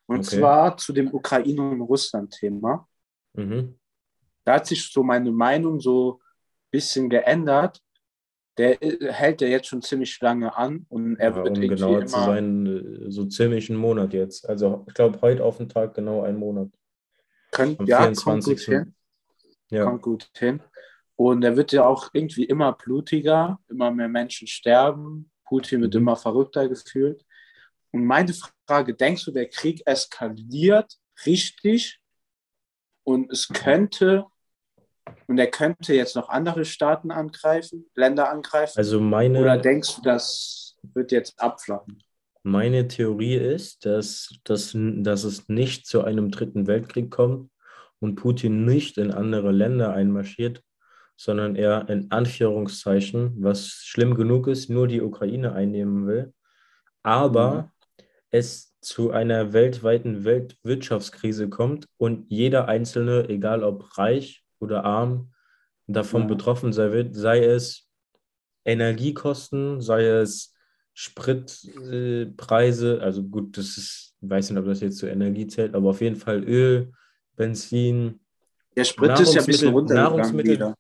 Und 0.06 0.20
Okay. 0.20 0.36
zwar 0.36 0.76
zu 0.76 0.92
dem 0.92 1.12
Ukraine- 1.12 1.70
und 1.70 1.80
Russland-Thema. 1.82 2.88
Mhm. 3.34 3.78
Da 4.44 4.54
hat 4.54 4.66
sich 4.66 4.90
so 4.90 5.02
meine 5.02 5.30
Meinung 5.30 5.80
so 5.80 6.20
ein 6.20 6.70
bisschen 6.70 7.08
geändert. 7.10 7.80
Der 8.56 8.76
hält 8.80 9.40
ja 9.40 9.48
jetzt 9.48 9.68
schon 9.68 9.82
ziemlich 9.82 10.20
lange 10.20 10.56
an 10.56 10.84
und 10.88 11.16
er 11.16 11.30
Ja, 11.30 11.36
wird 11.36 11.46
um 11.46 11.54
irgendwie 11.54 11.68
genauer 11.68 12.06
zu 12.06 12.20
sein, 12.20 12.66
äh, 12.66 13.10
so 13.10 13.24
ziemlich 13.26 13.70
einen 13.70 13.78
Monat 13.78 14.12
jetzt. 14.14 14.48
Also 14.48 14.84
ich 14.88 14.94
glaube, 14.94 15.20
heute 15.20 15.44
auf 15.44 15.58
den 15.58 15.68
Tag 15.68 15.94
genau 15.94 16.22
einen 16.22 16.38
Monat. 16.38 16.68
könnt, 17.50 17.78
Am 17.78 17.86
ja, 17.86 17.98
kommt 18.00 18.16
24. 18.24 18.66
gut 18.66 18.80
hin. 18.84 18.94
Ja, 19.70 19.84
kommt 19.84 20.02
gut 20.02 20.30
hin. 20.36 20.60
Und 21.18 21.42
er 21.42 21.56
wird 21.56 21.72
ja 21.72 21.84
auch 21.84 22.10
irgendwie 22.12 22.44
immer 22.44 22.72
blutiger, 22.72 23.58
immer 23.68 23.90
mehr 23.90 24.08
Menschen 24.08 24.46
sterben. 24.46 25.30
Putin 25.46 25.80
wird 25.82 25.94
Mhm. 25.94 26.02
immer 26.02 26.16
verrückter 26.16 26.68
gefühlt. 26.68 27.24
Und 27.90 28.04
meine 28.04 28.32
Frage, 28.68 28.94
denkst 28.94 29.24
du, 29.24 29.32
der 29.32 29.48
Krieg 29.48 29.82
eskaliert 29.84 30.94
richtig 31.26 32.00
und 33.02 33.32
es 33.32 33.48
könnte, 33.48 34.26
und 35.26 35.38
er 35.38 35.48
könnte 35.50 35.92
jetzt 35.94 36.14
noch 36.14 36.28
andere 36.28 36.64
Staaten 36.64 37.10
angreifen, 37.10 37.86
Länder 37.96 38.30
angreifen? 38.30 38.78
also 38.78 39.00
meine, 39.00 39.40
Oder 39.40 39.58
denkst 39.58 39.96
du, 39.96 40.02
das 40.02 40.76
wird 40.94 41.10
jetzt 41.10 41.40
abflachen? 41.40 42.00
Meine 42.44 42.86
Theorie 42.86 43.34
ist, 43.34 43.84
dass, 43.84 44.38
dass, 44.44 44.70
dass 44.74 45.24
es 45.24 45.48
nicht 45.48 45.86
zu 45.86 46.04
einem 46.04 46.30
dritten 46.30 46.68
Weltkrieg 46.68 47.10
kommt 47.10 47.50
und 47.98 48.14
Putin 48.14 48.64
nicht 48.64 48.98
in 48.98 49.10
andere 49.10 49.50
Länder 49.50 49.92
einmarschiert, 49.92 50.62
sondern 51.20 51.56
er 51.56 51.88
in 51.88 52.12
Anführungszeichen, 52.12 53.34
was 53.42 53.82
schlimm 53.84 54.14
genug 54.14 54.46
ist, 54.46 54.70
nur 54.70 54.86
die 54.86 55.02
Ukraine 55.02 55.52
einnehmen 55.52 56.06
will, 56.06 56.32
aber 57.02 57.72
es 58.30 58.72
zu 58.80 59.10
einer 59.10 59.52
weltweiten 59.52 60.24
Weltwirtschaftskrise 60.24 61.48
kommt 61.48 61.86
und 61.96 62.26
jeder 62.30 62.68
Einzelne, 62.68 63.28
egal 63.28 63.64
ob 63.64 63.98
reich 63.98 64.44
oder 64.60 64.84
arm, 64.84 65.32
davon 65.88 66.22
Ja. 66.22 66.28
betroffen 66.28 66.72
sein 66.72 66.92
wird, 66.92 67.16
sei 67.16 67.44
es 67.44 67.88
Energiekosten, 68.64 69.80
sei 69.80 70.04
es 70.06 70.54
Spritpreise, 70.94 72.98
äh, 72.98 73.00
also 73.00 73.22
gut, 73.24 73.56
das 73.56 73.76
ist, 73.76 74.14
ich 74.20 74.30
weiß 74.30 74.50
nicht, 74.50 74.58
ob 74.60 74.66
das 74.66 74.80
jetzt 74.80 74.98
zur 74.98 75.10
Energie 75.10 75.46
zählt, 75.48 75.74
aber 75.74 75.90
auf 75.90 76.00
jeden 76.00 76.16
Fall 76.16 76.42
Öl, 76.44 76.92
Benzin. 77.36 78.20
Der 78.76 78.84
Sprit 78.84 79.18
ist 79.20 79.34
ja 79.34 79.40
ein 79.40 79.46
bisschen 79.46 79.68
Nahrungsmittel- 79.68 79.72
runtergegangen 79.72 80.20
Nahrungsmittel- 80.22 80.52
wieder. 80.52 80.74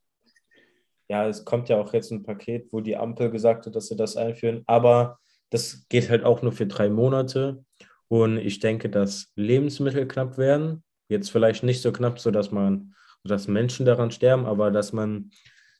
Ja, 1.08 1.26
es 1.26 1.44
kommt 1.44 1.68
ja 1.68 1.76
auch 1.76 1.92
jetzt 1.92 2.12
ein 2.12 2.22
Paket, 2.22 2.72
wo 2.72 2.80
die 2.80 2.96
Ampel 2.96 3.30
gesagt 3.30 3.66
hat, 3.66 3.74
dass 3.74 3.88
sie 3.88 3.96
das 3.96 4.16
einführen, 4.16 4.62
aber 4.66 5.18
das 5.50 5.86
geht 5.88 6.10
halt 6.10 6.24
auch 6.24 6.42
nur 6.42 6.52
für 6.52 6.66
drei 6.66 6.90
Monate. 6.90 7.64
Und 8.08 8.38
ich 8.38 8.60
denke, 8.60 8.90
dass 8.90 9.32
Lebensmittel 9.34 10.06
knapp 10.06 10.38
werden. 10.38 10.82
Jetzt 11.08 11.30
vielleicht 11.30 11.62
nicht 11.62 11.80
so 11.80 11.92
knapp, 11.92 12.18
sodass 12.18 12.50
man, 12.50 12.94
dass 13.24 13.48
Menschen 13.48 13.86
daran 13.86 14.10
sterben, 14.10 14.44
aber 14.44 14.70
dass 14.70 14.92
man, 14.92 15.30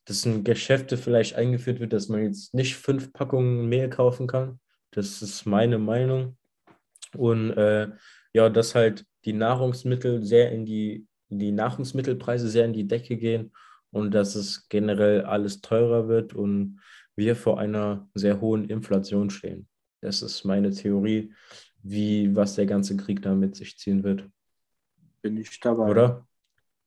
dass 0.07 0.25
in 0.25 0.45
Geschäfte 0.45 0.97
vielleicht 0.97 1.35
eingeführt 1.37 1.81
wird, 1.81 1.93
dass 1.93 2.09
man 2.09 2.23
jetzt 2.23 2.55
nicht 2.55 2.77
fünf 2.77 3.12
Packungen 3.12 3.69
Mehl 3.69 3.91
kaufen 3.91 4.27
kann. 4.27 4.59
Das 4.91 5.21
ist 5.21 5.45
meine 5.45 5.79
Meinung. 5.79 6.38
Und 7.17 7.51
äh, 7.53 7.88
ja, 8.33 8.49
dass 8.49 8.75
halt 8.75 9.05
die 9.25 9.35
Nahrungsmittel 9.35 10.25
sehr 10.25 10.51
in 10.53 10.64
die 10.64 11.07
die 11.31 11.53
Nahrungsmittelpreise 11.53 12.49
sehr 12.49 12.64
in 12.64 12.73
die 12.73 12.87
Decke 12.88 13.17
gehen 13.17 13.53
und 13.90 14.12
dass 14.12 14.35
es 14.35 14.68
generell 14.68 15.22
alles 15.22 15.61
teurer 15.61 16.09
wird 16.09 16.35
und 16.35 16.81
wir 17.16 17.37
vor 17.37 17.59
einer 17.59 18.09
sehr 18.14 18.40
hohen 18.40 18.68
Inflation 18.68 19.31
stehen. 19.31 19.68
Das 20.01 20.22
ist 20.22 20.44
meine 20.44 20.70
Theorie, 20.70 21.33
wie 21.83 22.35
was 22.35 22.55
der 22.55 22.66
ganze 22.66 22.96
Krieg 22.96 23.22
da 23.22 23.35
mit 23.35 23.57
sich 23.57 23.79
ziehen 23.79 24.05
wird. 24.05 24.24
Bin 25.22 25.37
ich 25.37 25.59
dabei. 25.61 25.90
Oder? 25.90 26.27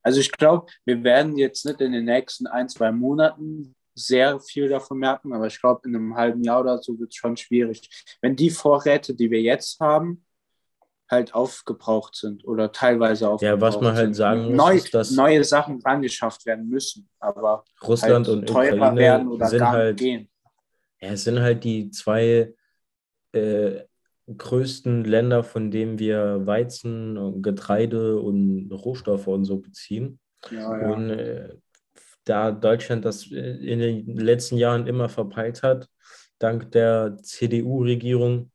Also 0.03 0.19
ich 0.19 0.31
glaube, 0.31 0.71
wir 0.85 1.03
werden 1.03 1.37
jetzt 1.37 1.65
nicht 1.65 1.81
in 1.81 1.91
den 1.91 2.05
nächsten 2.05 2.47
ein, 2.47 2.69
zwei 2.69 2.91
Monaten 2.91 3.75
sehr 3.93 4.39
viel 4.39 4.69
davon 4.69 4.99
merken, 4.99 5.33
aber 5.33 5.47
ich 5.47 5.59
glaube, 5.59 5.87
in 5.87 5.95
einem 5.95 6.15
halben 6.15 6.43
Jahr 6.43 6.61
oder 6.61 6.81
so 6.81 6.97
wird 6.97 7.11
es 7.11 7.15
schon 7.17 7.35
schwierig. 7.35 7.89
Wenn 8.21 8.35
die 8.35 8.49
Vorräte, 8.49 9.13
die 9.13 9.29
wir 9.29 9.41
jetzt 9.41 9.79
haben, 9.79 10.23
halt 11.11 11.35
aufgebraucht 11.35 12.15
sind 12.15 12.45
oder 12.45 12.71
teilweise 12.71 13.29
aufgebraucht 13.29 13.55
Ja, 13.55 13.61
was 13.61 13.81
man 13.81 13.93
halt 13.93 14.05
sind. 14.07 14.13
sagen 14.15 14.45
muss, 14.45 14.55
Neu, 14.55 14.75
ist, 14.75 14.93
dass 14.93 15.11
neue 15.11 15.43
Sachen 15.43 15.83
angeschafft 15.85 16.45
werden 16.45 16.67
müssen, 16.67 17.09
aber 17.19 17.63
Russland 17.85 18.27
halt 18.27 18.37
und 18.37 18.47
teurer 18.47 18.75
Ukraine 18.75 18.97
werden 18.97 19.27
oder 19.27 19.47
sind 19.47 19.59
gar 19.59 19.71
halt, 19.73 19.97
gehen. 19.97 20.29
ja, 21.01 21.09
es 21.11 21.23
sind 21.23 21.39
halt 21.39 21.63
die 21.63 21.91
zwei 21.91 22.53
äh, 23.33 23.81
größten 24.37 25.03
Länder, 25.03 25.43
von 25.43 25.71
denen 25.71 25.99
wir 25.99 26.45
Weizen, 26.45 27.17
und 27.17 27.41
Getreide 27.41 28.19
und 28.19 28.71
Rohstoffe 28.71 29.27
und 29.27 29.45
so 29.45 29.57
beziehen. 29.57 30.19
Ja, 30.49 30.81
ja. 30.81 30.93
Und 30.93 31.09
äh, 31.09 31.49
da 32.23 32.51
Deutschland 32.51 33.05
das 33.05 33.31
äh, 33.31 33.35
in 33.35 33.79
den 33.79 34.17
letzten 34.17 34.57
Jahren 34.57 34.87
immer 34.87 35.09
verpeilt 35.09 35.63
hat, 35.63 35.87
dank 36.39 36.71
der 36.71 37.17
CDU-Regierung, 37.21 38.50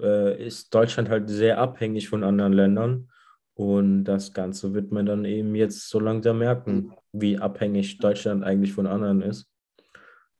äh, 0.00 0.46
ist 0.46 0.74
Deutschland 0.74 1.08
halt 1.08 1.28
sehr 1.28 1.58
abhängig 1.58 2.08
von 2.08 2.24
anderen 2.24 2.52
Ländern. 2.52 3.10
Und 3.54 4.04
das 4.04 4.32
Ganze 4.32 4.72
wird 4.72 4.90
man 4.90 5.04
dann 5.06 5.24
eben 5.24 5.54
jetzt 5.54 5.88
so 5.90 6.00
langsam 6.00 6.38
merken, 6.38 6.92
wie 7.12 7.38
abhängig 7.38 7.98
Deutschland 7.98 8.42
eigentlich 8.42 8.72
von 8.72 8.86
anderen 8.86 9.20
ist. 9.22 9.50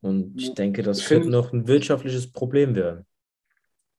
Und 0.01 0.41
ich 0.41 0.53
denke, 0.55 0.81
das 0.81 1.07
wird 1.11 1.25
noch 1.27 1.53
ein 1.53 1.67
wirtschaftliches 1.67 2.31
Problem 2.31 2.75
werden. 2.75 3.05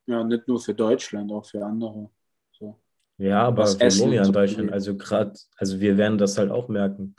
ja, 0.06 0.24
nicht 0.24 0.48
nur 0.48 0.58
für 0.60 0.74
Deutschland, 0.74 1.30
auch 1.30 1.46
für 1.46 1.64
andere. 1.64 2.10
So. 2.50 2.80
Ja, 3.18 3.42
aber 3.44 3.62
Was 3.62 3.78
wir 3.78 3.86
Essen 3.86 4.10
leben 4.10 4.12
ja 4.14 4.26
in 4.26 4.32
Deutschland, 4.32 4.72
also 4.72 4.96
gerade, 4.96 5.32
also 5.56 5.80
wir 5.80 5.96
werden 5.96 6.18
das 6.18 6.36
halt 6.38 6.50
auch 6.50 6.68
merken. 6.68 7.14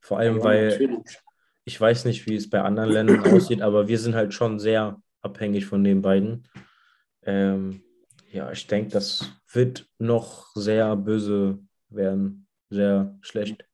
Vor 0.00 0.18
allem, 0.18 0.38
Ja, 0.38 0.44
weil 0.44 0.68
natürlich. 0.70 1.18
ich 1.64 1.80
weiß 1.80 2.06
nicht, 2.06 2.26
wie 2.26 2.34
es 2.34 2.50
bei 2.50 2.60
anderen 2.62 2.90
Ländern 2.90 3.20
aussieht, 3.32 3.62
aber 3.62 3.86
wir 3.86 3.98
sind 4.00 4.16
halt 4.16 4.34
schon 4.34 4.58
sehr 4.58 5.00
abhängig 5.22 5.66
von 5.66 5.84
den 5.84 6.02
beiden. 6.02 6.48
Ähm, 7.26 7.82
ja, 8.30 8.50
ich 8.50 8.66
denke, 8.66 8.90
das 8.90 9.30
wird 9.52 9.86
noch 9.98 10.54
sehr 10.54 10.96
böse 10.96 11.58
werden, 11.88 12.48
sehr 12.70 13.16
schlecht. 13.20 13.64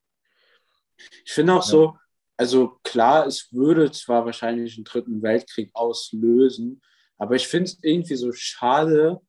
Ich 1.25 1.33
finde 1.33 1.55
auch 1.55 1.63
Ja. 1.63 1.69
so, 1.69 1.99
also 2.37 2.79
klar, 2.85 3.27
es 3.27 3.53
würde 3.53 3.91
zwar 3.91 4.25
wahrscheinlich 4.25 4.77
einen 4.77 4.85
dritten 4.85 5.23
Weltkrieg 5.23 5.71
auslösen, 5.75 6.83
aber 7.19 7.37
ich 7.37 7.49
finde 7.49 7.65
es 7.65 7.79
irgendwie 7.83 8.17
so 8.17 8.33
schade, 8.33 9.21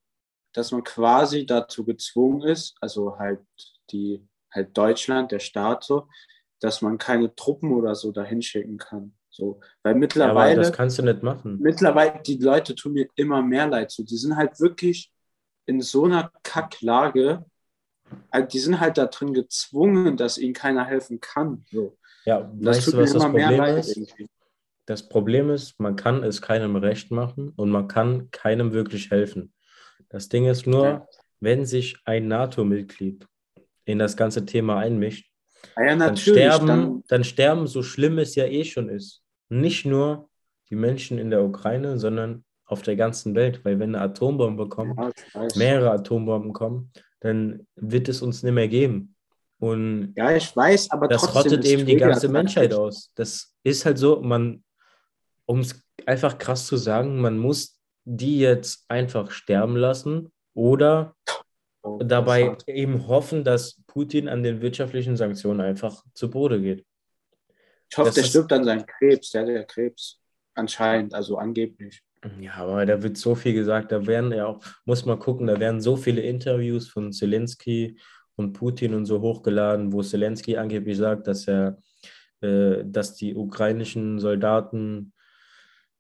dass 0.54 0.72
man 0.72 0.84
quasi 0.84 1.46
dazu 1.46 1.86
gezwungen 1.86 2.42
ist, 2.48 2.76
also 2.82 3.18
halt 3.18 3.42
die, 3.92 4.28
halt 4.52 4.78
Deutschland, 4.78 5.32
der 5.32 5.40
Staat 5.40 5.84
so, 5.84 6.08
dass 6.60 6.82
man 6.82 6.98
keine 6.98 7.34
Truppen 7.36 7.72
oder 7.72 7.96
so 7.96 8.12
dahin 8.12 8.42
schicken 8.42 8.78
kann. 8.78 9.18
So, 9.32 9.62
weil 9.84 9.96
Ja, 10.22 10.32
aber 10.32 10.52
mittlerweile, 10.52 10.56
das 10.56 10.72
kannst 10.72 10.98
du 11.00 11.04
nicht 11.04 11.22
machen. 11.24 11.64
mittlerweile, 11.64 12.22
die 12.24 12.38
Leute 12.38 12.76
tun 12.76 12.94
mir 12.94 13.08
immer 13.16 13.42
mehr 13.42 13.68
leid. 13.68 13.92
So, 13.92 14.04
die 14.04 14.18
sind 14.18 14.36
halt 14.36 14.60
wirklich 14.60 15.12
in 15.66 15.82
so 15.82 16.06
einer 16.06 16.32
Kacklage, 16.44 17.46
also 18.32 18.48
die 18.48 18.60
sind 18.60 18.80
halt 18.80 18.98
da 18.98 19.08
drin 19.08 19.34
gezwungen, 19.34 20.18
dass 20.18 20.38
ihnen 20.38 20.54
keiner 20.54 20.86
helfen 20.86 21.20
kann. 21.20 21.66
So. 21.72 21.98
Ja, 22.26 22.52
Das 22.60 22.78
weißt 22.78 22.88
du, 22.88 22.92
tut 22.92 23.00
mir 23.00 23.04
was 23.04 23.14
das 23.14 23.24
immer 23.24 23.30
mehr 23.30 23.52
Problem 23.52 23.60
leid 23.60 23.78
ist? 23.80 23.98
irgendwie. 23.98 24.30
Das 24.86 25.08
Problem 25.08 25.50
ist, 25.50 25.80
man 25.80 25.96
kann 25.96 26.24
es 26.24 26.42
keinem 26.42 26.76
recht 26.76 27.12
machen 27.12 27.54
und 27.56 27.70
man 27.72 27.88
kann 27.88 28.30
keinem 28.32 28.74
wirklich 28.74 29.12
helfen. 29.12 29.54
Das 30.10 30.30
Ding 30.30 30.46
ist 30.48 30.68
nur, 30.68 30.86
Ja. 30.86 31.08
wenn 31.40 31.66
sich 31.66 31.98
ein 32.06 32.28
NATO-Mitglied 32.28 33.26
in 33.86 34.00
das 34.00 34.18
ganze 34.18 34.46
Thema 34.46 34.78
einmischt, 34.80 35.32
Ah 35.76 35.84
ja, 35.84 35.96
dann 35.96 36.18
sterben, 36.18 36.68
Dann, 36.68 37.04
dann 37.08 37.24
sterben, 37.24 37.68
so 37.68 37.84
schlimm 37.84 38.18
es 38.20 38.36
ja 38.36 38.46
eh 38.46 38.66
schon 38.66 38.90
ist, 38.90 39.21
nicht 39.52 39.86
nur 39.86 40.30
die 40.70 40.76
Menschen 40.76 41.18
in 41.18 41.30
der 41.30 41.44
Ukraine, 41.44 42.00
sondern 42.00 42.44
auf 42.66 42.82
der 42.82 42.96
ganzen 42.96 43.36
Welt. 43.36 43.64
Weil 43.66 43.80
wenn 43.80 43.96
eine 43.96 44.04
Atombombe 44.04 44.70
kommt, 44.70 44.98
ja, 45.34 45.48
mehrere 45.56 45.92
Atombomben 45.92 46.54
kommen, 46.54 46.92
dann 47.20 47.68
wird 47.76 48.10
es 48.10 48.22
uns 48.22 48.44
nicht 48.44 48.54
mehr 48.54 48.68
geben. 48.68 49.16
Und 49.60 50.14
ja, 50.16 50.32
ich 50.32 50.56
weiß, 50.56 50.90
aber 50.92 51.08
das 51.08 51.36
rottet 51.36 51.66
eben 51.66 51.86
die 51.86 51.98
ganze 51.98 52.30
Menschheit 52.30 52.74
aus. 52.74 53.12
Das 53.16 53.56
ist 53.64 53.86
halt 53.86 53.98
so, 53.98 54.22
man, 54.22 54.64
um 55.46 55.60
es 55.60 55.84
einfach 56.06 56.38
krass 56.38 56.66
zu 56.66 56.78
sagen, 56.78 57.22
man 57.22 57.38
muss 57.38 57.78
die 58.04 58.40
jetzt 58.40 58.86
einfach 58.88 59.30
sterben 59.30 59.76
lassen 59.76 60.32
oder 60.56 61.16
Oh, 61.84 61.98
dabei 62.04 62.56
eben 62.68 63.08
hoffen, 63.08 63.44
dass 63.44 63.82
Putin 63.88 64.30
an 64.30 64.44
den 64.44 64.62
wirtschaftlichen 64.62 65.18
Sanktionen 65.18 65.62
einfach 65.62 66.04
zu 66.14 66.30
Boden 66.30 66.62
geht. 66.62 66.86
Ich 67.92 67.98
hoffe, 67.98 68.08
das 68.08 68.16
der 68.16 68.24
stirbt 68.24 68.54
an 68.54 68.64
seinem 68.64 68.86
Krebs. 68.86 69.32
Der 69.32 69.42
hat 69.42 69.50
ja 69.50 69.64
Krebs. 69.64 70.20
Anscheinend, 70.56 71.14
also 71.14 71.38
angeblich. 71.38 72.02
Ja, 72.40 72.54
aber 72.56 72.86
da 72.86 73.02
wird 73.02 73.18
so 73.18 73.36
viel 73.36 73.54
gesagt, 73.54 73.92
da 73.92 74.06
werden 74.06 74.32
ja 74.32 74.46
auch, 74.46 74.64
muss 74.86 75.06
man 75.06 75.20
gucken, 75.20 75.48
da 75.48 75.60
werden 75.60 75.82
so 75.82 75.96
viele 75.96 76.22
Interviews 76.22 76.88
von 76.88 77.12
Zelensky 77.12 78.00
und 78.36 78.54
Putin 78.54 78.94
und 78.94 79.06
so 79.06 79.22
hochgeladen, 79.22 79.92
wo 79.92 80.04
Zelensky 80.04 80.56
angeblich 80.56 80.98
sagt, 80.98 81.28
dass 81.28 81.48
er, 81.48 81.78
äh, 82.42 82.84
dass 82.86 83.16
die 83.16 83.36
ukrainischen 83.36 84.20
Soldaten 84.20 85.14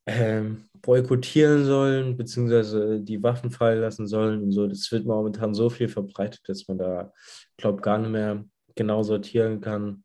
ähm, 0.05 0.65
boykottieren 0.81 1.65
sollen, 1.65 2.17
beziehungsweise 2.17 3.01
die 3.01 3.21
Waffen 3.21 3.51
fallen 3.51 3.81
lassen 3.81 4.07
sollen 4.07 4.43
und 4.43 4.51
so. 4.51 4.67
Das 4.67 4.91
wird 4.91 5.05
momentan 5.05 5.53
so 5.53 5.69
viel 5.69 5.87
verbreitet, 5.87 6.41
dass 6.47 6.67
man 6.67 6.77
da, 6.77 7.11
glaube 7.57 7.81
gar 7.81 7.97
nicht 7.97 8.11
mehr 8.11 8.45
genau 8.75 9.03
sortieren 9.03 9.59
kann, 9.59 10.03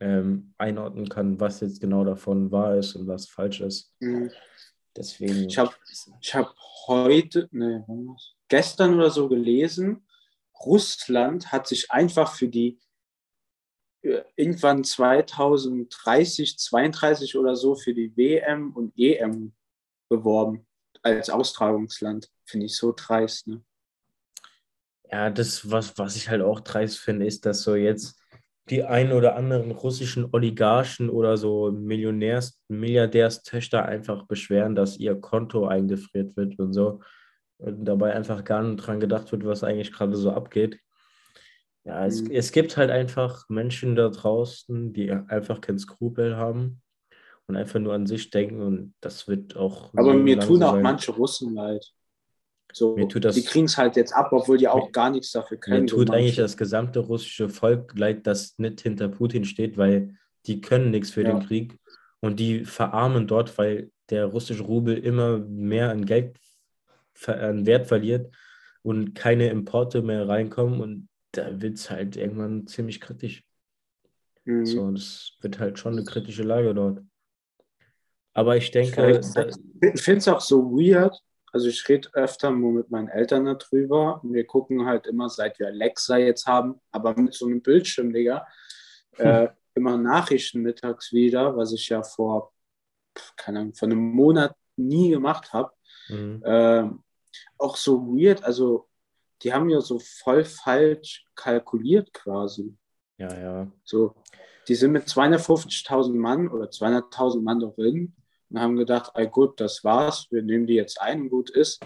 ähm, 0.00 0.54
einordnen 0.58 1.08
kann, 1.08 1.40
was 1.40 1.60
jetzt 1.60 1.80
genau 1.80 2.04
davon 2.04 2.50
wahr 2.50 2.76
ist 2.76 2.94
und 2.94 3.06
was 3.06 3.28
falsch 3.28 3.60
ist. 3.60 3.94
Mhm. 4.00 4.30
Deswegen. 4.96 5.48
Ich 5.48 5.58
habe 5.58 5.72
ich 6.20 6.34
hab 6.34 6.54
heute, 6.86 7.48
nee, 7.52 7.80
gestern 8.48 8.94
oder 8.94 9.10
so 9.10 9.28
gelesen, 9.28 10.06
Russland 10.64 11.52
hat 11.52 11.68
sich 11.68 11.90
einfach 11.90 12.34
für 12.34 12.48
die 12.48 12.80
äh, 14.02 14.22
irgendwann 14.36 14.84
2030, 14.84 16.58
32 16.58 17.36
oder 17.36 17.56
so 17.56 17.74
für 17.74 17.94
die 17.94 18.16
WM 18.16 18.74
und 18.74 18.92
EM 18.96 19.52
beworben 20.08 20.66
als 21.02 21.30
Austragungsland. 21.30 22.30
Finde 22.44 22.66
ich 22.66 22.76
so 22.76 22.92
dreist. 22.96 23.46
Ne? 23.46 23.62
Ja, 25.10 25.30
das, 25.30 25.70
was, 25.70 25.96
was 25.98 26.16
ich 26.16 26.28
halt 26.28 26.42
auch 26.42 26.60
dreist 26.60 26.98
finde, 26.98 27.26
ist, 27.26 27.46
dass 27.46 27.62
so 27.62 27.74
jetzt 27.74 28.17
die 28.70 28.84
ein 28.84 29.12
oder 29.12 29.36
anderen 29.36 29.70
russischen 29.70 30.28
Oligarchen 30.32 31.10
oder 31.10 31.36
so 31.36 31.70
Millionärs, 31.72 32.60
Milliardärstöchter 32.68 33.84
einfach 33.84 34.26
beschweren, 34.26 34.74
dass 34.74 34.96
ihr 34.98 35.14
Konto 35.16 35.66
eingefriert 35.66 36.36
wird 36.36 36.58
und 36.58 36.72
so. 36.72 37.00
Und 37.58 37.84
dabei 37.84 38.14
einfach 38.14 38.44
gar 38.44 38.62
nicht 38.62 38.76
dran 38.76 39.00
gedacht 39.00 39.32
wird, 39.32 39.44
was 39.44 39.64
eigentlich 39.64 39.92
gerade 39.92 40.16
so 40.16 40.30
abgeht. 40.30 40.78
Ja, 41.84 42.06
es, 42.06 42.22
Mhm. 42.22 42.30
es 42.32 42.52
gibt 42.52 42.76
halt 42.76 42.90
einfach 42.90 43.48
Menschen 43.48 43.96
da 43.96 44.08
draußen, 44.10 44.92
die 44.92 45.10
einfach 45.10 45.60
kein 45.60 45.78
Skrupel 45.78 46.36
haben 46.36 46.80
und 47.46 47.56
einfach 47.56 47.80
nur 47.80 47.94
an 47.94 48.06
sich 48.06 48.30
denken 48.30 48.60
und 48.60 48.94
das 49.00 49.26
wird 49.26 49.56
auch. 49.56 49.92
Aber 49.96 50.12
mir 50.14 50.38
tun 50.38 50.62
auch 50.62 50.72
sein. 50.74 50.82
manche 50.82 51.12
Russen 51.12 51.54
leid. 51.54 51.84
So, 52.72 52.94
Mir 52.96 53.08
tut 53.08 53.24
das- 53.24 53.34
die 53.34 53.44
kriegen 53.44 53.64
es 53.66 53.76
halt 53.78 53.96
jetzt 53.96 54.12
ab, 54.12 54.28
obwohl 54.32 54.58
die 54.58 54.68
auch 54.68 54.86
Mir- 54.86 54.92
gar 54.92 55.10
nichts 55.10 55.32
dafür 55.32 55.56
können. 55.56 55.80
Mir 55.82 55.86
tut 55.86 56.10
eigentlich 56.10 56.36
das 56.36 56.56
gesamte 56.56 56.98
russische 57.00 57.48
Volk 57.48 57.96
leid, 57.98 58.26
das 58.26 58.58
nicht 58.58 58.80
hinter 58.82 59.08
Putin 59.08 59.44
steht, 59.44 59.76
weil 59.78 60.14
die 60.46 60.60
können 60.60 60.90
nichts 60.90 61.10
für 61.10 61.22
Ja. 61.22 61.30
den 61.32 61.46
Krieg 61.46 61.78
und 62.20 62.38
die 62.38 62.64
verarmen 62.64 63.26
dort, 63.26 63.56
weil 63.58 63.90
der 64.10 64.26
russische 64.26 64.62
Rubel 64.62 64.98
immer 64.98 65.38
mehr 65.38 65.90
an 65.90 66.04
Geld, 66.04 66.38
an 67.26 67.66
Wert 67.66 67.86
verliert 67.86 68.32
und 68.82 69.14
keine 69.14 69.48
Importe 69.48 70.02
mehr 70.02 70.28
reinkommen 70.28 70.80
und 70.80 71.08
da 71.32 71.60
wird 71.60 71.74
es 71.76 71.90
halt 71.90 72.16
irgendwann 72.16 72.66
ziemlich 72.66 73.00
kritisch. 73.00 73.42
Mhm. 74.44 74.64
So, 74.66 74.90
das 74.90 75.32
wird 75.40 75.58
halt 75.58 75.78
schon 75.78 75.94
eine 75.94 76.04
kritische 76.04 76.42
Lage 76.42 76.74
dort. 76.74 77.02
Aber 78.34 78.56
ich 78.56 78.70
denke, 78.70 79.20
Ich 79.94 80.02
finde 80.02 80.18
es 80.18 80.28
auch 80.28 80.40
so 80.40 80.70
weird. 80.70 81.14
Also 81.52 81.68
ich 81.68 81.88
rede 81.88 82.08
öfter 82.12 82.50
nur 82.50 82.72
mit 82.72 82.90
meinen 82.90 83.08
Eltern 83.08 83.44
darüber. 83.44 84.20
Wir 84.22 84.46
gucken 84.46 84.86
halt 84.86 85.06
immer, 85.06 85.28
seit 85.28 85.58
wir 85.58 85.68
Alexa 85.68 86.18
jetzt 86.18 86.46
haben, 86.46 86.80
aber 86.90 87.14
mit 87.16 87.34
so 87.34 87.46
einem 87.46 87.62
Bildschirm, 87.62 88.12
Digga, 88.12 88.46
äh, 89.16 89.48
immer 89.74 89.96
Nachrichten 89.96 90.60
mittags 90.60 91.12
wieder, 91.12 91.56
was 91.56 91.72
ich 91.72 91.88
ja 91.88 92.02
vor, 92.02 92.52
keine 93.36 93.60
Ahnung, 93.60 93.74
vor 93.74 93.86
einem 93.86 93.98
Monat 93.98 94.54
nie 94.76 95.10
gemacht 95.10 95.52
habe. 95.52 95.72
Mhm. 96.08 96.42
Ähm, 96.44 97.02
auch 97.56 97.76
so 97.76 98.06
weird, 98.06 98.44
also 98.44 98.88
die 99.42 99.52
haben 99.52 99.70
ja 99.70 99.80
so 99.80 99.98
voll 99.98 100.44
falsch 100.44 101.24
kalkuliert 101.34 102.12
quasi. 102.12 102.76
Ja, 103.18 103.32
ja. 103.38 103.72
So, 103.84 104.14
die 104.66 104.74
sind 104.74 104.92
mit 104.92 105.04
250.000 105.06 106.14
Mann 106.14 106.48
oder 106.48 106.66
200.000 106.66 107.42
Mann 107.42 107.60
drin 107.60 108.14
und 108.50 108.60
haben 108.60 108.76
gedacht, 108.76 109.12
ey 109.14 109.26
gut, 109.26 109.60
das 109.60 109.84
war's, 109.84 110.26
wir 110.30 110.42
nehmen 110.42 110.66
die 110.66 110.74
jetzt 110.74 111.00
ein 111.00 111.22
und 111.22 111.30
gut 111.30 111.50
ist. 111.50 111.80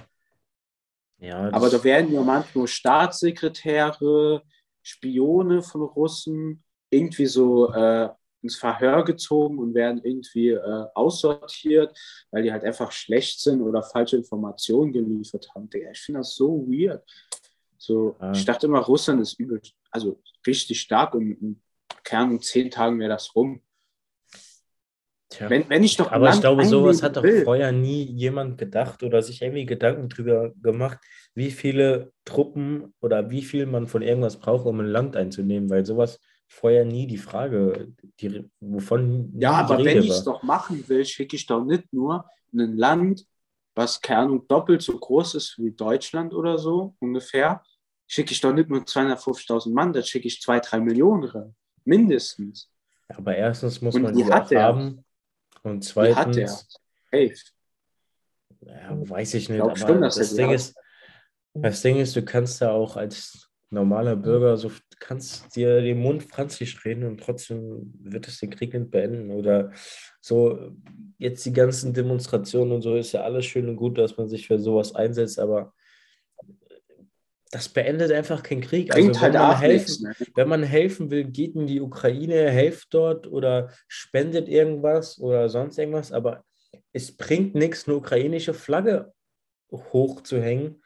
Ja, 1.18 1.50
Aber 1.52 1.70
da 1.70 1.82
werden 1.84 2.12
ja 2.12 2.22
manchmal 2.22 2.66
Staatssekretäre, 2.66 4.42
Spione 4.82 5.62
von 5.62 5.82
Russen 5.82 6.64
irgendwie 6.90 7.26
so 7.26 7.72
äh, 7.72 8.08
ins 8.42 8.56
Verhör 8.56 9.04
gezogen 9.04 9.58
und 9.58 9.74
werden 9.74 10.00
irgendwie 10.02 10.50
äh, 10.50 10.86
aussortiert, 10.94 11.96
weil 12.30 12.42
die 12.42 12.52
halt 12.52 12.64
einfach 12.64 12.90
schlecht 12.90 13.40
sind 13.40 13.62
oder 13.62 13.82
falsche 13.82 14.16
Informationen 14.16 14.92
geliefert 14.92 15.48
haben. 15.54 15.68
Ich 15.92 16.00
finde 16.00 16.20
das 16.20 16.34
so 16.34 16.66
weird. 16.66 17.04
So, 17.78 18.16
Ja. 18.20 18.32
Ich 18.32 18.44
dachte 18.44 18.66
immer, 18.66 18.80
Russland 18.80 19.20
ist 19.20 19.38
übel, 19.38 19.60
also 19.90 20.20
richtig 20.46 20.80
stark 20.80 21.14
und 21.14 21.32
im 21.40 21.62
Kern 22.04 22.32
in 22.32 22.40
zehn 22.40 22.70
Tagen 22.70 22.98
wäre 22.98 23.10
das 23.10 23.34
rum. 23.34 23.62
Tja. 25.32 25.50
Wenn, 25.50 25.68
wenn 25.68 25.82
ich 25.82 25.96
doch 25.96 26.10
Aber 26.12 26.30
ich 26.30 26.40
glaube, 26.40 26.64
sowas 26.64 27.02
hat 27.02 27.16
doch 27.16 27.22
will, 27.22 27.44
vorher 27.44 27.72
nie 27.72 28.04
jemand 28.04 28.58
gedacht 28.58 29.02
oder 29.02 29.22
sich 29.22 29.42
irgendwie 29.42 29.66
Gedanken 29.66 30.08
drüber 30.08 30.52
gemacht, 30.62 30.98
wie 31.34 31.50
viele 31.50 32.12
Truppen 32.24 32.94
oder 33.00 33.30
wie 33.30 33.42
viel 33.42 33.66
man 33.66 33.86
von 33.86 34.02
irgendwas 34.02 34.38
braucht, 34.38 34.66
um 34.66 34.80
ein 34.80 34.86
Land 34.86 35.16
einzunehmen, 35.16 35.70
weil 35.70 35.84
sowas 35.84 36.20
vorher 36.46 36.84
nie 36.84 37.06
die 37.06 37.18
Frage, 37.18 37.92
die, 38.20 38.44
wovon 38.60 39.32
Ja, 39.38 39.52
aber 39.52 39.78
wenn 39.78 39.86
Rede 39.86 40.00
ich 40.00 40.10
es 40.10 40.24
doch 40.24 40.42
machen 40.42 40.86
will, 40.88 41.04
schicke 41.04 41.36
ich 41.36 41.46
doch 41.46 41.64
nicht 41.64 41.92
nur 41.92 42.26
in 42.52 42.60
ein 42.60 42.76
Land, 42.76 43.24
was 43.74 44.00
keine 44.00 44.20
Ahnung, 44.20 44.46
doppelt 44.46 44.82
so 44.82 44.98
groß 44.98 45.34
ist 45.36 45.58
wie 45.58 45.72
Deutschland 45.72 46.34
oder 46.34 46.58
so 46.58 46.94
ungefähr, 46.98 47.62
schicke 48.06 48.32
ich 48.32 48.40
doch 48.40 48.52
nicht 48.52 48.68
nur 48.68 48.80
250.000 48.80 49.72
Mann, 49.72 49.92
da 49.92 50.02
schicke 50.02 50.28
ich 50.28 50.40
zwei, 50.42 50.60
drei 50.60 50.80
Millionen 50.80 51.24
rein. 51.24 51.54
Mindestens. 51.84 52.70
Aber 53.08 53.34
erstens 53.34 53.80
muss 53.80 53.94
Und 53.94 54.02
man 54.02 54.14
die 54.14 54.24
hat 54.24 54.50
haben 54.54 55.04
und 55.62 55.94
Die 55.94 56.00
hat 56.14 56.36
er. 56.36 56.46
zweitens, 56.46 56.80
Hey, 57.10 57.34
ja, 58.62 59.10
weiß 59.10 59.34
ich 59.34 59.48
nicht, 59.48 59.58
glaub 59.58 59.70
aber 59.72 59.78
schon, 59.78 60.00
das 60.00 60.34
Ding 60.34 60.48
hat. 60.48 60.54
ist, 60.54 60.74
das 61.54 61.82
Ding 61.82 61.96
ist, 61.96 62.16
du 62.16 62.22
kannst 62.24 62.62
da 62.62 62.70
auch 62.70 62.96
als 62.96 63.50
normaler 63.70 64.16
Bürger 64.16 64.56
so, 64.56 64.68
du 64.68 64.96
kannst 64.98 65.54
dir 65.56 65.80
den 65.80 65.98
Mund 65.98 66.24
franzig 66.24 66.84
reden 66.84 67.04
und 67.04 67.20
trotzdem 67.20 67.92
wird 68.02 68.28
es 68.28 68.38
den 68.38 68.50
Krieg 68.50 68.74
nicht 68.74 68.90
beenden. 68.90 69.30
Oder 69.30 69.72
so, 70.20 70.72
jetzt 71.18 71.44
die 71.44 71.52
ganzen 71.52 71.92
Demonstrationen 71.92 72.72
und 72.72 72.82
so 72.82 72.94
ist 72.96 73.12
ja 73.12 73.22
alles 73.22 73.46
schön 73.46 73.68
und 73.68 73.76
gut, 73.76 73.98
dass 73.98 74.16
man 74.16 74.28
sich 74.28 74.46
für 74.46 74.58
sowas 74.58 74.94
einsetzt, 74.94 75.38
aber 75.38 75.74
das 77.52 77.68
beendet 77.68 78.10
einfach 78.10 78.42
keinen 78.42 78.62
Krieg. 78.62 78.88
bringt 78.88 79.10
Also 79.10 79.20
halt 79.20 79.34
wenn 79.34 79.40
man 79.42 79.58
helfen, 79.60 80.08
nichts. 80.08 80.20
Ne? 80.20 80.26
wenn 80.34 80.48
man 80.48 80.62
helfen 80.62 81.10
will, 81.10 81.24
geht 81.24 81.54
in 81.54 81.66
die 81.66 81.80
Ukraine, 81.80 82.50
helft 82.50 82.88
dort 82.94 83.26
oder 83.26 83.68
spendet 83.86 84.48
irgendwas 84.48 85.20
oder 85.20 85.48
sonst 85.48 85.78
irgendwas, 85.78 86.12
aber 86.12 86.44
es 86.92 87.14
bringt 87.14 87.54
nichts, 87.54 87.86
eine 87.86 87.96
ukrainische 87.96 88.54
Flagge 88.54 89.12
hochzuhängen 89.70 90.82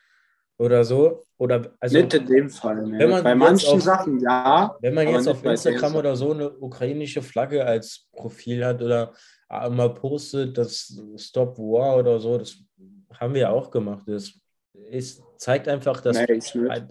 oder 0.58 0.84
so. 0.84 1.22
Oder 1.38 1.72
also 1.78 1.98
nicht 1.98 2.14
in 2.14 2.26
dem 2.26 2.50
Fall. 2.50 2.84
Ne? 2.86 2.98
wenn 2.98 3.10
man 3.10 3.22
Bei 3.22 3.34
manchen 3.34 3.68
auf- 3.74 3.82
Sachen 3.82 4.18
ja. 4.20 4.76
wenn 4.80 4.94
man 4.94 5.06
jetzt 5.08 5.28
auf 5.28 5.44
Instagram 5.44 5.94
oder 5.96 6.16
so 6.16 6.32
eine 6.32 6.50
ukrainische 6.50 7.22
Flagge 7.22 7.64
als 7.64 8.08
Profil 8.12 8.64
hat 8.64 8.82
oder 8.82 9.12
mal 9.48 9.94
postet, 9.94 10.58
das 10.58 11.00
Stop 11.16 11.58
War 11.58 11.98
oder 11.98 12.18
so, 12.18 12.38
das 12.38 12.56
haben 13.14 13.34
wir 13.34 13.50
auch 13.52 13.70
gemacht. 13.70 14.02
Das 14.06 14.32
ist, 14.90 15.22
zeigt 15.39 15.68
einfach, 15.68 16.01
dass 16.01 16.16
Nee, 16.16 16.32
ich 16.34 16.55
nicht. 16.55 16.84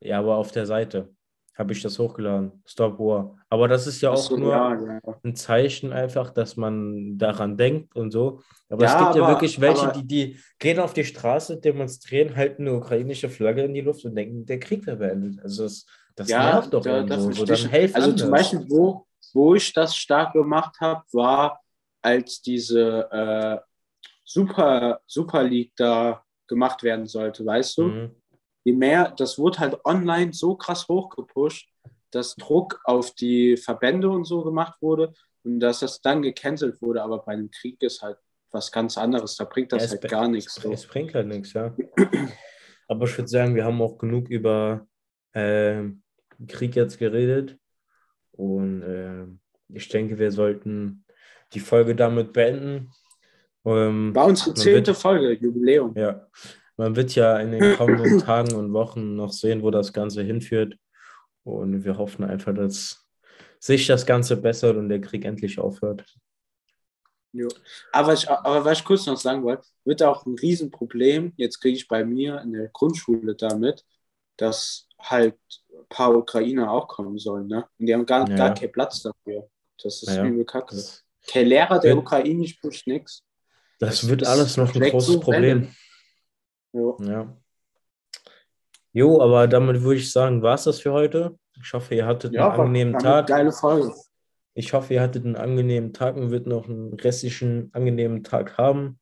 ja, 0.00 0.18
aber 0.18 0.36
auf 0.36 0.52
der 0.52 0.66
Seite 0.66 1.14
habe 1.54 1.74
ich 1.74 1.82
das 1.82 1.98
hochgeladen. 1.98 2.62
Stop 2.64 2.98
War. 2.98 3.36
Aber 3.50 3.68
das 3.68 3.86
ist 3.86 4.00
ja 4.00 4.10
auch 4.10 4.16
so, 4.16 4.36
nur 4.38 4.52
ja, 4.52 4.74
ja. 4.74 5.00
ein 5.22 5.36
Zeichen 5.36 5.92
einfach, 5.92 6.30
dass 6.30 6.56
man 6.56 7.18
daran 7.18 7.58
denkt 7.58 7.94
und 7.94 8.10
so. 8.10 8.40
Aber 8.70 8.86
es 8.86 8.92
Ja, 8.92 9.04
gibt 9.04 9.16
ja 9.16 9.22
aber- 9.24 9.32
wirklich 9.34 9.60
welche, 9.60 9.92
die, 9.92 10.06
die 10.06 10.40
gehen 10.58 10.78
auf 10.80 10.94
die 10.94 11.04
Straße, 11.04 11.60
demonstrieren, 11.60 12.34
halten 12.36 12.62
eine 12.66 12.76
ukrainische 12.76 13.28
Flagge 13.28 13.64
in 13.64 13.74
die 13.74 13.82
Luft 13.82 14.04
und 14.06 14.14
denken, 14.14 14.46
der 14.46 14.60
Krieg 14.60 14.86
wäre 14.86 14.96
beendet. 14.96 15.40
Also 15.42 15.64
das, 15.64 15.84
das 16.16 16.28
ja, 16.30 16.54
nervt 16.54 16.72
doch 16.72 16.82
da, 16.82 16.96
irgendwo. 16.96 17.20
So, 17.20 17.44
verstehe 17.44 17.56
dann 17.56 17.70
helft 17.70 17.94
Also 17.96 18.08
anders. 18.08 18.22
zum 18.22 18.30
Beispiel, 18.30 18.66
wo, 18.70 19.06
wo 19.34 19.54
ich 19.54 19.72
das 19.74 19.94
stark 19.94 20.32
gemacht 20.32 20.76
habe, 20.80 21.02
war, 21.12 21.60
als 22.00 22.40
diese 22.40 23.08
äh, 23.12 23.58
Super, 24.24 25.00
Super 25.06 25.42
League 25.42 25.72
da 25.76 26.24
gemacht 26.48 26.82
werden 26.82 27.06
sollte, 27.06 27.44
weißt 27.44 27.78
du? 27.78 27.82
Mhm. 27.84 28.10
Je 28.64 28.72
mehr, 28.72 29.12
das 29.16 29.38
wurde 29.38 29.58
halt 29.58 29.84
online 29.84 30.32
so 30.32 30.54
krass 30.54 30.86
hochgepusht, 30.88 31.68
dass 32.10 32.36
Druck 32.36 32.80
auf 32.84 33.12
die 33.14 33.56
Verbände 33.56 34.08
und 34.08 34.24
so 34.24 34.42
gemacht 34.44 34.80
wurde 34.80 35.12
und 35.44 35.60
dass 35.60 35.80
das 35.80 36.00
dann 36.00 36.22
gecancelt 36.22 36.80
wurde. 36.80 37.02
Aber 37.02 37.18
bei 37.18 37.32
einem 37.32 37.50
Krieg 37.50 37.82
ist 37.82 38.02
halt 38.02 38.18
was 38.50 38.70
ganz 38.70 38.98
anderes. 38.98 39.36
Da 39.36 39.44
bringt 39.44 39.72
das 39.72 39.84
Ja, 39.84 39.90
halt 39.90 40.10
gar 40.10 40.28
nichts. 40.28 40.56
Es, 40.56 40.62
So. 40.62 40.72
es 40.72 40.86
bringt 40.86 41.14
halt 41.14 41.26
nichts, 41.26 41.52
ja. 41.54 41.74
Aber 42.88 43.06
ich 43.06 43.16
würde 43.16 43.28
sagen, 43.28 43.54
wir 43.54 43.64
haben 43.64 43.80
auch 43.80 43.96
genug 43.96 44.28
über 44.28 44.86
äh, 45.32 45.84
Krieg 46.46 46.76
jetzt 46.76 46.98
geredet. 46.98 47.58
Und 48.32 48.82
äh, 48.82 49.26
ich 49.68 49.88
denke, 49.88 50.18
wir 50.18 50.30
sollten 50.30 51.04
die 51.54 51.60
Folge 51.60 51.94
damit 51.96 52.32
beenden. 52.32 52.90
Ähm, 53.64 54.14
War 54.14 54.26
unsere 54.26 54.54
zehnte 54.54 54.94
Folge, 54.94 55.32
Jubiläum. 55.34 55.94
ja, 55.96 56.26
man 56.76 56.96
wird 56.96 57.14
ja 57.14 57.38
in 57.38 57.52
den 57.52 57.76
kommenden 57.76 58.18
Tagen 58.24 58.54
und 58.54 58.72
Wochen 58.72 59.14
noch 59.14 59.32
sehen, 59.32 59.62
wo 59.62 59.70
das 59.70 59.92
Ganze 59.92 60.22
hinführt. 60.22 60.76
Und 61.44 61.84
wir 61.84 61.96
hoffen 61.98 62.24
einfach, 62.24 62.54
dass 62.54 63.04
sich 63.58 63.86
das 63.86 64.06
Ganze 64.06 64.36
bessert 64.36 64.76
und 64.76 64.88
der 64.88 65.00
Krieg 65.00 65.24
endlich 65.24 65.58
aufhört. 65.58 66.04
Jo. 67.32 67.48
Aber, 67.92 68.12
ich, 68.12 68.28
aber 68.28 68.64
was 68.64 68.78
ich 68.78 68.84
kurz 68.84 69.06
noch 69.06 69.16
sagen 69.16 69.42
wollte, 69.42 69.64
wird 69.84 70.02
auch 70.02 70.26
ein 70.26 70.34
Riesenproblem, 70.34 71.32
jetzt 71.36 71.60
kriege 71.60 71.76
ich 71.76 71.88
bei 71.88 72.04
mir 72.04 72.40
in 72.42 72.52
der 72.52 72.68
Grundschule 72.68 73.34
damit, 73.34 73.84
dass 74.36 74.86
halt 75.00 75.34
ein 75.72 75.86
paar 75.88 76.14
Ukrainer 76.14 76.70
auch 76.70 76.88
kommen 76.88 77.18
sollen. 77.18 77.46
Ne? 77.46 77.64
Und 77.78 77.86
die 77.86 77.94
haben 77.94 78.06
gar, 78.06 78.28
Ja. 78.28 78.36
gar 78.36 78.54
keinen 78.54 78.72
Platz 78.72 79.02
dafür. 79.02 79.48
Das 79.82 80.02
ist 80.02 80.14
Ja. 80.14 80.24
übel 80.24 80.44
kacke. 80.44 80.76
Kein 81.26 81.46
Lehrer, 81.46 81.78
der 81.78 81.94
Wird- 81.94 82.04
ukrainisch 82.04 82.50
spricht, 82.52 82.86
nix. 82.86 83.22
Das 83.82 84.08
wird 84.08 84.24
alles 84.24 84.56
noch 84.56 84.72
ein 84.74 84.80
großes 84.80 85.18
Problem. 85.18 85.68
Jo. 86.72 86.96
Ja. 87.00 87.36
Jo, 88.92 89.20
aber 89.20 89.48
damit 89.48 89.82
würde 89.82 89.98
ich 89.98 90.12
sagen, 90.12 90.40
war 90.40 90.54
es 90.54 90.64
das 90.64 90.78
für 90.78 90.92
heute. 90.92 91.36
Ich 91.60 91.72
hoffe, 91.72 91.96
ihr 91.96 92.06
hattet 92.06 92.32
Ja, 92.32 92.50
einen 92.50 92.60
angenehmen 92.60 92.98
Tag. 93.00 93.26
geile 93.26 93.50
Folge. 93.50 93.92
Ich 94.54 94.72
hoffe, 94.72 94.94
ihr 94.94 95.02
hattet 95.02 95.24
einen 95.24 95.34
angenehmen 95.34 95.92
Tag 95.92 96.14
und 96.16 96.30
wird 96.30 96.46
noch 96.46 96.68
einen 96.68 96.94
restlichen 96.94 97.70
angenehmen 97.72 98.22
Tag 98.22 98.56
haben. 98.56 99.00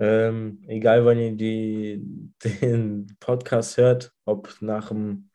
Ähm, 0.00 0.64
egal, 0.66 1.04
wann 1.04 1.18
ihr 1.20 1.32
die, 1.36 2.02
den 2.44 3.16
Podcast 3.20 3.76
hört, 3.76 4.12
ob 4.24 4.56
nach, 4.62 4.88
dem, 4.88 5.30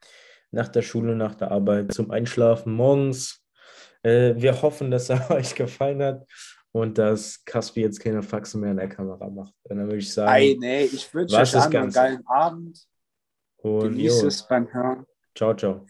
nach 0.51 0.67
der 0.67 0.81
Schule, 0.81 1.15
nach 1.15 1.35
der 1.35 1.51
Arbeit, 1.51 1.93
zum 1.93 2.11
Einschlafen 2.11 2.73
morgens. 2.73 3.45
Äh, 4.03 4.33
wir 4.35 4.61
hoffen, 4.61 4.91
dass 4.91 5.09
er 5.09 5.29
euch 5.31 5.55
gefallen 5.55 6.03
hat 6.03 6.25
und 6.71 6.97
dass 6.97 7.43
Kaspi 7.45 7.81
jetzt 7.81 7.99
keine 7.99 8.21
Faxen 8.21 8.61
mehr 8.61 8.71
in 8.71 8.77
der 8.77 8.89
Kamera 8.89 9.29
macht. 9.29 9.53
Und 9.63 9.77
dann 9.77 9.85
würde 9.87 9.97
ich 9.97 10.13
sagen, 10.13 10.31
Ey, 10.33 10.57
nee, 10.59 10.83
ich 10.85 11.11
wünsche 11.13 11.35
euch 11.35 11.55
einen 11.55 11.91
geilen 11.91 12.25
Abend. 12.27 12.87
und 13.57 13.91
Genießt 13.91 14.23
es 14.23 14.47
beim 14.47 14.71
Hören. 14.71 15.05
ciao, 15.35 15.53
ciao. 15.55 15.85